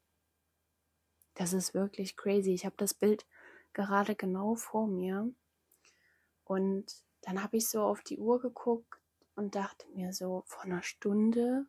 Das 1.34 1.52
ist 1.52 1.74
wirklich 1.74 2.16
crazy. 2.16 2.52
Ich 2.52 2.64
habe 2.64 2.76
das 2.78 2.94
Bild 2.94 3.26
gerade 3.72 4.14
genau 4.14 4.54
vor 4.54 4.86
mir. 4.86 5.30
Und 6.46 6.86
dann 7.22 7.42
habe 7.42 7.56
ich 7.56 7.68
so 7.68 7.82
auf 7.82 8.02
die 8.02 8.18
Uhr 8.18 8.40
geguckt 8.40 9.00
und 9.34 9.56
dachte 9.56 9.86
mir 9.90 10.12
so, 10.12 10.44
vor 10.46 10.62
einer 10.62 10.82
Stunde 10.82 11.66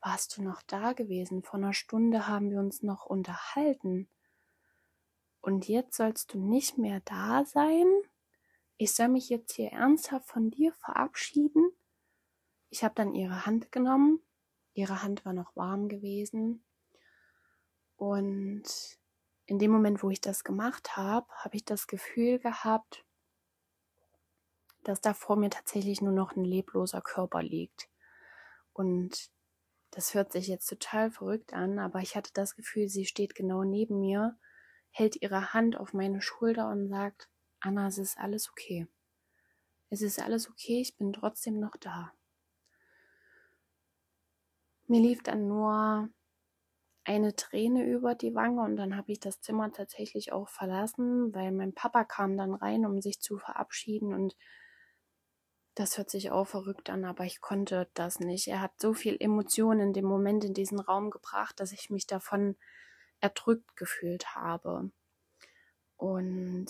warst 0.00 0.36
du 0.36 0.42
noch 0.42 0.62
da 0.62 0.94
gewesen, 0.94 1.42
vor 1.42 1.54
einer 1.54 1.74
Stunde 1.74 2.26
haben 2.26 2.50
wir 2.50 2.58
uns 2.58 2.82
noch 2.82 3.06
unterhalten. 3.06 4.08
Und 5.40 5.68
jetzt 5.68 5.96
sollst 5.96 6.32
du 6.32 6.38
nicht 6.38 6.78
mehr 6.78 7.00
da 7.04 7.44
sein? 7.44 7.86
Ich 8.78 8.94
soll 8.94 9.08
mich 9.08 9.28
jetzt 9.28 9.52
hier 9.52 9.72
ernsthaft 9.72 10.26
von 10.26 10.50
dir 10.50 10.72
verabschieden? 10.72 11.70
Ich 12.70 12.82
habe 12.82 12.94
dann 12.94 13.14
ihre 13.14 13.44
Hand 13.44 13.70
genommen. 13.70 14.22
Ihre 14.72 15.02
Hand 15.02 15.24
war 15.26 15.34
noch 15.34 15.54
warm 15.54 15.88
gewesen. 15.88 16.64
Und 17.96 18.64
in 19.46 19.58
dem 19.58 19.70
Moment, 19.70 20.02
wo 20.02 20.08
ich 20.08 20.22
das 20.22 20.44
gemacht 20.44 20.96
habe, 20.96 21.26
habe 21.36 21.56
ich 21.56 21.64
das 21.64 21.86
Gefühl 21.86 22.38
gehabt, 22.38 23.04
dass 24.88 25.00
da 25.00 25.14
vor 25.14 25.36
mir 25.36 25.50
tatsächlich 25.50 26.00
nur 26.00 26.12
noch 26.12 26.36
ein 26.36 26.44
lebloser 26.44 27.00
Körper 27.00 27.42
liegt. 27.42 27.88
Und 28.72 29.30
das 29.90 30.14
hört 30.14 30.32
sich 30.32 30.48
jetzt 30.48 30.66
total 30.66 31.10
verrückt 31.10 31.52
an, 31.52 31.78
aber 31.78 32.00
ich 32.00 32.16
hatte 32.16 32.30
das 32.34 32.56
Gefühl, 32.56 32.88
sie 32.88 33.06
steht 33.06 33.34
genau 33.34 33.62
neben 33.62 34.00
mir, 34.00 34.36
hält 34.90 35.20
ihre 35.22 35.52
Hand 35.52 35.76
auf 35.76 35.92
meine 35.92 36.20
Schulter 36.20 36.68
und 36.68 36.88
sagt, 36.88 37.28
Anna, 37.60 37.86
es 37.88 37.98
ist 37.98 38.18
alles 38.18 38.50
okay. 38.50 38.88
Es 39.90 40.02
ist 40.02 40.20
alles 40.20 40.50
okay, 40.50 40.80
ich 40.80 40.96
bin 40.96 41.12
trotzdem 41.12 41.60
noch 41.60 41.76
da. 41.76 42.12
Mir 44.86 45.00
lief 45.00 45.22
dann 45.22 45.46
nur 45.46 46.10
eine 47.04 47.36
Träne 47.36 47.84
über 47.84 48.14
die 48.14 48.34
Wange 48.34 48.62
und 48.62 48.76
dann 48.76 48.96
habe 48.96 49.12
ich 49.12 49.20
das 49.20 49.40
Zimmer 49.40 49.70
tatsächlich 49.72 50.32
auch 50.32 50.48
verlassen, 50.48 51.34
weil 51.34 51.52
mein 51.52 51.74
Papa 51.74 52.04
kam 52.04 52.36
dann 52.36 52.54
rein, 52.54 52.86
um 52.86 53.00
sich 53.00 53.20
zu 53.20 53.38
verabschieden 53.38 54.12
und 54.12 54.36
das 55.74 55.98
hört 55.98 56.10
sich 56.10 56.30
auch 56.30 56.46
verrückt 56.46 56.88
an, 56.90 57.04
aber 57.04 57.24
ich 57.24 57.40
konnte 57.40 57.88
das 57.94 58.20
nicht. 58.20 58.46
Er 58.48 58.60
hat 58.60 58.80
so 58.80 58.94
viel 58.94 59.16
Emotionen 59.18 59.88
in 59.88 59.92
dem 59.92 60.04
Moment 60.04 60.44
in 60.44 60.54
diesen 60.54 60.78
Raum 60.78 61.10
gebracht, 61.10 61.58
dass 61.58 61.72
ich 61.72 61.90
mich 61.90 62.06
davon 62.06 62.56
erdrückt 63.20 63.76
gefühlt 63.76 64.34
habe. 64.34 64.90
Und 65.96 66.66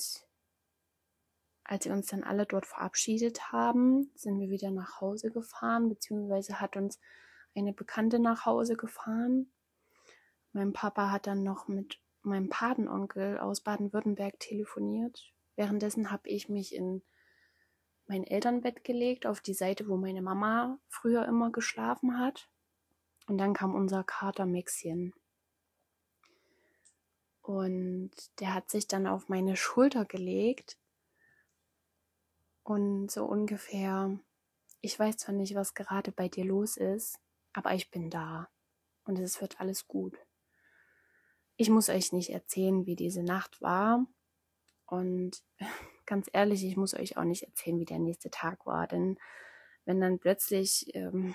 als 1.65 1.85
wir 1.85 1.93
uns 1.93 2.07
dann 2.07 2.25
alle 2.25 2.47
dort 2.47 2.67
verabschiedet 2.67 3.53
haben, 3.53 4.11
sind 4.15 4.39
wir 4.39 4.51
wieder 4.51 4.71
nach 4.71 5.01
Hause 5.01 5.31
gefahren, 5.31 5.89
beziehungsweise 5.89 6.61
hat 6.61 6.77
uns 6.77 6.99
eine 7.55 7.73
Bekannte 7.73 8.19
nach 8.19 8.47
Hause 8.47 8.77
gefahren. 8.77 9.51
Mein 10.53 10.73
Papa 10.73 11.11
hat 11.11 11.27
dann 11.27 11.43
noch 11.43 11.69
mit 11.69 12.01
meinem 12.23 12.49
Patenonkel 12.49 13.39
aus 13.39 13.61
Baden-Württemberg 13.61 14.39
telefoniert. 14.41 15.33
Währenddessen 15.57 16.11
habe 16.11 16.29
ich 16.29 16.49
mich 16.49 16.75
in 16.75 17.03
mein 18.07 18.25
Elternbett 18.25 18.85
gelegt, 18.85 19.27
auf 19.27 19.41
die 19.41 19.55
Seite, 19.55 19.89
wo 19.89 19.97
meine 19.97 20.23
Mama 20.23 20.79
früher 20.89 21.27
immer 21.27 21.51
geschlafen 21.51 22.19
hat. 22.19 22.49
Und 23.27 23.39
dann 23.39 23.55
kam 23.55 23.75
unser 23.75 24.05
Kater 24.05 24.47
Maxchen. 24.47 25.15
Und 27.43 28.13
der 28.41 28.55
hat 28.55 28.71
sich 28.71 28.89
dann 28.89 29.07
auf 29.07 29.29
meine 29.29 29.57
Schulter 29.57 30.05
gelegt 30.05 30.79
Und 32.63 33.11
so 33.11 33.25
ungefähr, 33.27 34.19
ich 34.81 34.99
weiß 34.99 35.19
zwar 35.19 35.35
nicht, 35.35 35.55
was 35.55 35.75
gerade 35.75 36.13
bei 36.13 36.29
dir 36.29 36.45
los 36.45 36.77
ist, 36.79 37.19
aber 37.53 37.75
ich 37.75 37.91
bin 37.91 38.11
da 38.11 38.49
und 39.05 39.19
es 39.19 39.41
wird 39.41 39.61
alles 39.61 39.87
gut. 39.87 40.19
Ich 41.57 41.71
muss 41.71 41.89
euch 41.91 42.13
nicht 42.13 42.31
erzählen, 42.31 42.87
wie 42.87 42.97
diese 42.97 43.23
Nacht 43.23 43.61
war. 43.61 44.07
Und 44.87 45.43
ganz 46.07 46.29
ehrlich, 46.33 46.65
ich 46.65 46.77
muss 46.77 46.95
euch 46.95 47.17
auch 47.17 47.25
nicht 47.25 47.45
erzählen, 47.45 47.79
wie 47.79 47.85
der 47.85 47.99
nächste 47.99 48.31
Tag 48.31 48.67
war. 48.67 48.87
Denn 48.87 49.19
wenn 49.85 50.01
dann 50.01 50.19
plötzlich 50.19 50.95
ähm, 50.95 51.35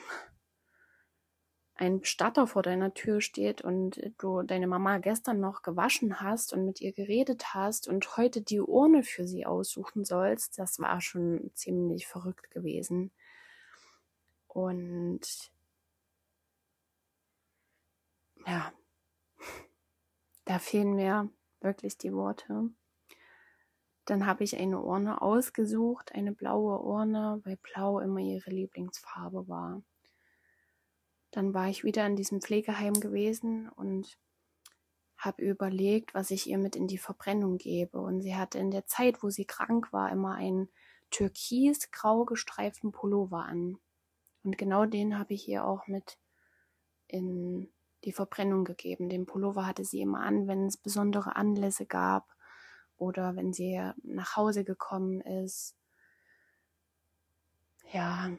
ein 1.80 2.02
Bestatter 2.02 2.46
vor 2.46 2.62
deiner 2.62 2.94
Tür 2.94 3.22
steht 3.22 3.62
und 3.62 4.02
du 4.18 4.42
deine 4.44 4.68
Mama 4.68 4.98
gestern 4.98 5.40
noch 5.40 5.62
gewaschen 5.62 6.20
hast 6.20 6.52
und 6.52 6.66
mit 6.66 6.82
ihr 6.82 6.92
geredet 6.92 7.54
hast 7.54 7.88
und 7.88 8.18
heute 8.18 8.42
die 8.42 8.60
Urne 8.60 9.04
für 9.04 9.26
sie 9.26 9.46
aussuchen 9.46 10.04
sollst, 10.04 10.60
das 10.60 10.80
war 10.80 11.00
schon 11.00 11.52
ziemlich 11.54 12.06
verrückt 12.06 12.52
gewesen. 12.52 13.12
Und 14.48 15.52
ja, 18.46 18.74
da 20.46 20.60
fehlen 20.60 20.96
mir 20.96 21.30
wirklich 21.62 21.98
die 21.98 22.14
Worte. 22.14 22.72
Dann 24.10 24.26
habe 24.26 24.44
ich 24.44 24.58
eine 24.58 24.82
Urne 24.82 25.22
ausgesucht, 25.22 26.16
eine 26.16 26.32
blaue 26.32 26.80
Urne, 26.80 27.42
weil 27.44 27.58
blau 27.58 28.00
immer 28.00 28.20
ihre 28.20 28.50
Lieblingsfarbe 28.50 29.48
war. 29.48 29.84
Dann 31.30 31.54
war 31.54 31.70
ich 31.70 31.84
wieder 31.84 32.08
in 32.08 32.16
diesem 32.16 32.42
Pflegeheim 32.42 32.94
gewesen 32.94 33.70
und 33.70 34.18
habe 35.16 35.44
überlegt, 35.44 36.16
was 36.16 36.32
ich 36.32 36.50
ihr 36.50 36.58
mit 36.58 36.76
in 36.76 36.88
die 36.88 36.98
Verbrennung 36.98 37.60
gebe. 37.60 38.00
Und 38.00 38.22
sie 38.22 38.36
hatte 38.36 38.58
in 38.58 38.72
der 38.72 38.88
Zeit, 38.88 39.22
wo 39.22 39.30
sie 39.30 39.46
krank 39.46 39.94
war, 39.94 40.12
immer 40.12 40.34
einen 40.34 40.70
türkis-grau 41.12 42.26
gestreiften 42.26 42.92
Pullover 42.92 43.44
an. 43.44 43.78
Und 44.44 44.58
genau 44.58 44.88
den 44.88 45.20
habe 45.20 45.36
ich 45.36 45.48
ihr 45.48 45.66
auch 45.66 45.86
mit 45.86 46.18
in 47.06 47.72
die 48.06 48.14
Verbrennung 48.14 48.66
gegeben. 48.66 49.08
Den 49.08 49.28
Pullover 49.28 49.68
hatte 49.68 49.86
sie 49.86 50.02
immer 50.02 50.22
an, 50.22 50.48
wenn 50.48 50.66
es 50.66 50.78
besondere 50.78 51.36
Anlässe 51.36 51.86
gab 51.86 52.39
oder 53.00 53.36
wenn 53.36 53.54
sie 53.54 53.82
nach 54.04 54.36
Hause 54.36 54.64
gekommen 54.64 55.22
ist. 55.22 55.76
Ja, 57.92 58.32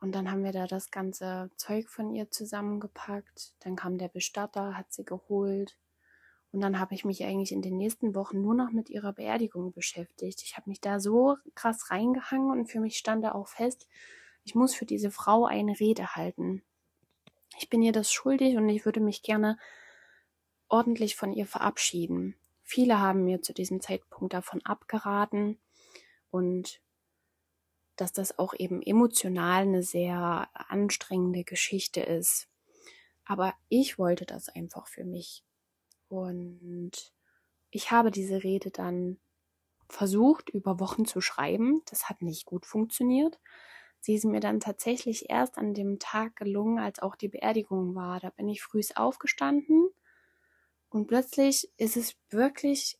und 0.00 0.14
dann 0.14 0.30
haben 0.30 0.44
wir 0.44 0.52
da 0.52 0.66
das 0.66 0.90
ganze 0.90 1.50
Zeug 1.56 1.88
von 1.88 2.14
ihr 2.14 2.30
zusammengepackt. 2.30 3.54
Dann 3.60 3.74
kam 3.74 3.98
der 3.98 4.08
Bestatter, 4.08 4.76
hat 4.76 4.92
sie 4.92 5.04
geholt. 5.04 5.76
Und 6.52 6.60
dann 6.60 6.78
habe 6.78 6.94
ich 6.94 7.04
mich 7.04 7.24
eigentlich 7.24 7.52
in 7.52 7.62
den 7.62 7.76
nächsten 7.76 8.14
Wochen 8.14 8.40
nur 8.40 8.54
noch 8.54 8.70
mit 8.70 8.88
ihrer 8.88 9.12
Beerdigung 9.12 9.72
beschäftigt. 9.72 10.42
Ich 10.42 10.56
habe 10.56 10.70
mich 10.70 10.80
da 10.80 11.00
so 11.00 11.36
krass 11.54 11.90
reingehangen 11.90 12.50
und 12.50 12.70
für 12.70 12.80
mich 12.80 12.96
stand 12.96 13.24
da 13.24 13.32
auch 13.32 13.48
fest, 13.48 13.88
ich 14.44 14.54
muss 14.54 14.74
für 14.74 14.86
diese 14.86 15.10
Frau 15.10 15.44
eine 15.44 15.78
Rede 15.80 16.14
halten. 16.14 16.62
Ich 17.58 17.68
bin 17.68 17.82
ihr 17.82 17.92
das 17.92 18.12
schuldig 18.12 18.56
und 18.56 18.68
ich 18.68 18.84
würde 18.84 19.00
mich 19.00 19.22
gerne 19.22 19.58
ordentlich 20.68 21.16
von 21.16 21.32
ihr 21.32 21.46
verabschieden. 21.46 22.36
Viele 22.66 22.98
haben 22.98 23.24
mir 23.24 23.42
zu 23.42 23.54
diesem 23.54 23.80
Zeitpunkt 23.80 24.34
davon 24.34 24.60
abgeraten 24.66 25.60
und 26.30 26.82
dass 27.94 28.12
das 28.12 28.38
auch 28.40 28.54
eben 28.54 28.82
emotional 28.82 29.62
eine 29.62 29.84
sehr 29.84 30.50
anstrengende 30.52 31.44
Geschichte 31.44 32.00
ist. 32.00 32.48
Aber 33.24 33.54
ich 33.68 33.98
wollte 33.98 34.26
das 34.26 34.48
einfach 34.48 34.88
für 34.88 35.04
mich. 35.04 35.44
Und 36.08 36.92
ich 37.70 37.92
habe 37.92 38.10
diese 38.10 38.42
Rede 38.42 38.70
dann 38.72 39.18
versucht, 39.88 40.50
über 40.50 40.80
Wochen 40.80 41.06
zu 41.06 41.20
schreiben. 41.20 41.82
Das 41.86 42.08
hat 42.10 42.20
nicht 42.20 42.46
gut 42.46 42.66
funktioniert. 42.66 43.38
Sie 44.00 44.14
ist 44.14 44.24
mir 44.24 44.40
dann 44.40 44.58
tatsächlich 44.60 45.30
erst 45.30 45.56
an 45.56 45.72
dem 45.72 46.00
Tag 46.00 46.36
gelungen, 46.36 46.80
als 46.80 46.98
auch 46.98 47.14
die 47.16 47.28
Beerdigung 47.28 47.94
war. 47.94 48.18
Da 48.20 48.30
bin 48.30 48.48
ich 48.48 48.62
frühs 48.62 48.96
aufgestanden 48.96 49.90
und 50.96 51.08
plötzlich 51.08 51.70
ist 51.76 51.98
es 51.98 52.16
wirklich 52.30 52.98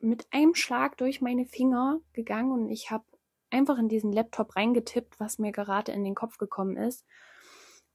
mit 0.00 0.26
einem 0.32 0.56
Schlag 0.56 0.96
durch 0.96 1.20
meine 1.20 1.46
Finger 1.46 2.00
gegangen 2.12 2.50
und 2.50 2.68
ich 2.68 2.90
habe 2.90 3.04
einfach 3.48 3.78
in 3.78 3.88
diesen 3.88 4.12
Laptop 4.12 4.56
reingetippt, 4.56 5.20
was 5.20 5.38
mir 5.38 5.52
gerade 5.52 5.92
in 5.92 6.02
den 6.02 6.16
Kopf 6.16 6.38
gekommen 6.38 6.76
ist. 6.76 7.06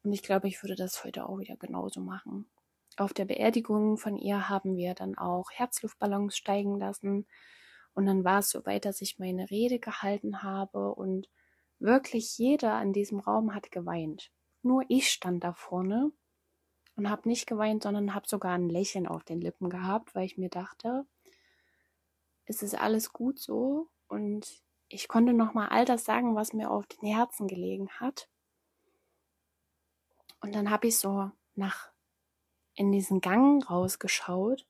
Und 0.02 0.14
ich 0.14 0.24
glaube, 0.24 0.48
ich 0.48 0.64
würde 0.64 0.76
das 0.76 1.04
heute 1.04 1.28
auch 1.28 1.40
wieder 1.40 1.58
genauso 1.58 2.00
machen. 2.00 2.50
Auf 2.96 3.12
der 3.12 3.26
Beerdigung 3.26 3.98
von 3.98 4.18
ihr 4.18 4.48
haben 4.48 4.78
wir 4.78 4.94
dann 4.94 5.18
auch 5.18 5.52
Herzluftballons 5.52 6.38
steigen 6.38 6.80
lassen. 6.80 7.28
Und 7.94 8.06
dann 8.06 8.24
war 8.24 8.40
es 8.40 8.50
so 8.50 8.66
weit, 8.66 8.86
dass 8.86 9.02
ich 9.02 9.20
meine 9.20 9.50
Rede 9.52 9.78
gehalten 9.78 10.42
habe 10.42 10.96
und 10.96 11.28
wirklich 11.80 12.38
jeder 12.38 12.82
in 12.82 12.94
diesem 12.94 13.20
Raum 13.20 13.54
hat 13.54 13.72
geweint. 13.72 14.32
Nur 14.62 14.86
ich 14.88 15.10
stand 15.10 15.44
da 15.44 15.52
vorne 15.52 16.14
und 16.96 17.10
habe 17.10 17.28
nicht 17.28 17.48
geweint, 17.48 17.84
sondern 17.84 18.14
habe 18.14 18.28
sogar 18.28 18.54
ein 18.54 18.70
Lächeln 18.70 19.08
auf 19.08 19.24
den 19.24 19.42
Lippen 19.42 19.70
gehabt, 19.70 20.14
weil 20.16 20.26
ich 20.26 20.38
mir 20.38 20.50
dachte, 20.50 21.06
es 22.46 22.62
ist 22.62 22.76
alles 22.76 23.14
gut 23.14 23.40
so 23.40 23.90
und 24.08 24.64
ich 24.90 25.08
konnte 25.08 25.34
noch 25.34 25.54
mal 25.54 25.70
all 25.70 25.86
das 25.86 26.06
sagen, 26.06 26.36
was 26.36 26.54
mir 26.54 26.70
auf 26.70 26.86
den 26.86 27.08
Herzen 27.08 27.48
gelegen 27.48 27.90
hat. 28.00 28.30
Und 30.42 30.54
dann 30.54 30.70
habe 30.70 30.88
ich 30.88 31.00
so 31.00 31.32
nach 31.56 31.92
in 32.76 32.92
diesen 32.92 33.22
Gang 33.22 33.68
rausgeschaut 33.70 34.68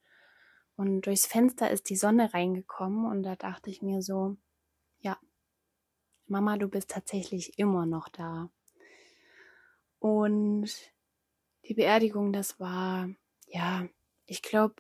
und 0.75 1.01
durchs 1.01 1.25
Fenster 1.25 1.71
ist 1.71 1.89
die 1.89 1.95
Sonne 1.95 2.33
reingekommen 2.33 3.05
und 3.05 3.23
da 3.23 3.35
dachte 3.35 3.69
ich 3.69 3.81
mir 3.81 4.01
so, 4.01 4.37
ja, 4.99 5.17
Mama, 6.27 6.57
du 6.57 6.67
bist 6.67 6.89
tatsächlich 6.89 7.57
immer 7.59 7.85
noch 7.85 8.09
da. 8.09 8.49
Und 9.99 10.92
die 11.67 11.73
Beerdigung, 11.73 12.33
das 12.33 12.59
war, 12.59 13.09
ja, 13.47 13.87
ich 14.25 14.41
glaube, 14.41 14.75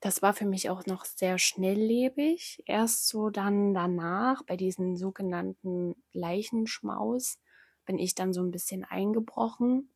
das 0.00 0.20
war 0.20 0.34
für 0.34 0.46
mich 0.46 0.68
auch 0.68 0.84
noch 0.86 1.04
sehr 1.04 1.38
schnelllebig. 1.38 2.62
Erst 2.66 3.06
so 3.06 3.30
dann 3.30 3.72
danach, 3.72 4.42
bei 4.42 4.56
diesen 4.56 4.96
sogenannten 4.96 5.94
Leichenschmaus, 6.12 7.38
bin 7.86 7.98
ich 7.98 8.14
dann 8.14 8.32
so 8.32 8.42
ein 8.42 8.50
bisschen 8.50 8.84
eingebrochen 8.84 9.90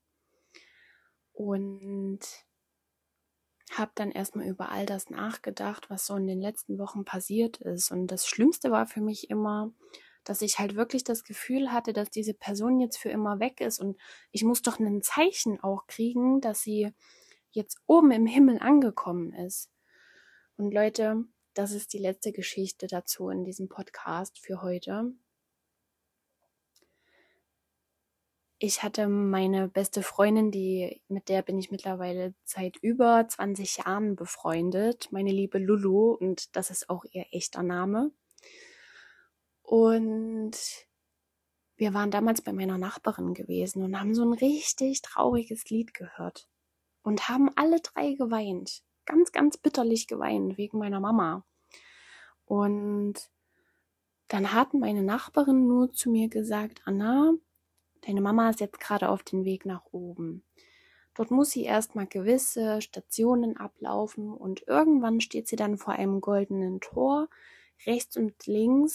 und 1.33 2.21
habe 3.73 3.91
dann 3.95 4.13
erstmal 4.13 4.47
über 4.47 4.71
all 4.71 4.87
das 4.87 5.11
nachgedacht, 5.11 5.91
was 5.91 6.07
so 6.07 6.15
in 6.17 6.27
den 6.27 6.41
letzten 6.41 6.79
Wochen 6.79 7.05
passiert 7.05 7.59
ist. 7.59 7.91
Und 7.91 8.07
das 8.07 8.29
Schlimmste 8.29 8.71
war 8.71 8.87
für 8.87 9.01
mich 9.01 9.29
immer, 9.29 9.73
dass 10.27 10.43
ich 10.43 10.59
halt 10.59 10.75
wirklich 10.75 11.05
das 11.05 11.25
Gefühl 11.25 11.73
hatte, 11.73 11.93
dass 11.93 12.11
diese 12.11 12.35
Person 12.35 12.81
jetzt 12.81 12.99
für 12.99 13.11
immer 13.11 13.39
weg 13.41 13.61
ist 13.61 13.79
und 13.79 13.97
ich 14.33 14.45
muss 14.45 14.61
doch 14.61 14.79
ein 14.79 15.01
Zeichen 15.01 15.61
auch 15.61 15.87
kriegen, 15.87 16.41
dass 16.41 16.61
sie 16.61 16.93
jetzt 17.53 17.79
oben 17.87 18.11
im 18.11 18.27
Himmel 18.27 18.59
angekommen 18.61 19.33
ist. 19.33 19.71
Und 20.57 20.75
Leute, 20.75 21.25
das 21.55 21.73
ist 21.73 21.93
die 21.93 21.99
letzte 21.99 22.33
Geschichte 22.33 22.87
dazu 22.87 23.31
in 23.31 23.45
diesem 23.45 23.69
Podcast 23.69 24.39
für 24.39 24.63
heute. 24.63 25.15
Ich 28.59 28.83
hatte 28.83 29.07
meine 29.07 29.69
beste 29.69 30.03
Freundin, 30.03 30.51
die, 30.51 31.03
mit 31.09 31.29
der 31.29 31.43
bin 31.43 31.59
ich 31.59 31.71
mittlerweile 31.71 32.35
seit 32.45 32.79
über 32.79 33.27
20 33.29 33.79
Jahren 33.79 34.17
befreundet, 34.17 35.13
meine 35.13 35.31
liebe 35.31 35.59
Lulu, 35.59 36.13
und 36.13 36.57
das 36.57 36.71
ist 36.71 36.89
auch 36.89 37.05
ihr 37.11 37.27
echter 37.33 37.63
Name. 37.63 38.13
Und 39.67 40.57
wir 41.77 41.93
waren 41.93 42.13
damals 42.13 42.41
bei 42.41 42.53
meiner 42.53 42.79
Nachbarin 42.79 43.35
gewesen 43.35 43.83
und 43.83 43.99
haben 43.99 44.15
so 44.15 44.23
ein 44.23 44.33
richtig 44.33 45.03
trauriges 45.03 45.69
Lied 45.71 45.93
gehört 45.93 46.49
und 47.03 47.29
haben 47.29 47.51
alle 47.57 47.81
drei 47.81 48.13
geweint 48.13 48.85
ganz, 49.07 49.33
ganz 49.33 49.57
bitterlich 49.57 50.07
geweint 50.07 50.57
wegen 50.57 50.79
meiner 50.79 51.01
Mama. 51.01 51.45
Und 52.45 53.15
dann 54.29 54.53
hat 54.53 54.73
meine 54.73 55.03
Nachbarin 55.03 55.67
nur 55.67 55.93
zu 55.93 56.11
mir 56.11 56.29
gesagt, 56.29 56.83
Anna, 56.85 57.33
deine 58.07 58.21
Mama 58.21 58.51
ist 58.51 58.61
jetzt 58.61 58.79
gerade 58.79 59.09
auf 59.09 59.25
dem 59.25 59.45
Weg 59.45 59.67
nach 59.67 59.85
oben. 59.91 60.45
Dort 61.15 61.33
muss 61.33 61.51
sie 61.51 61.65
erstmal 61.65 62.07
gewisse 62.07 62.83
Stationen 62.83 63.57
ablaufen 63.57 64.33
und 64.33 64.63
irgendwann 64.69 65.21
steht 65.21 65.49
sie 65.49 65.57
dann 65.57 65.77
vor 65.77 65.95
einem 65.95 66.21
goldenen 66.21 66.81
Tor. 66.81 67.29
Rechts 67.85 68.17
und 68.17 68.47
links 68.47 68.95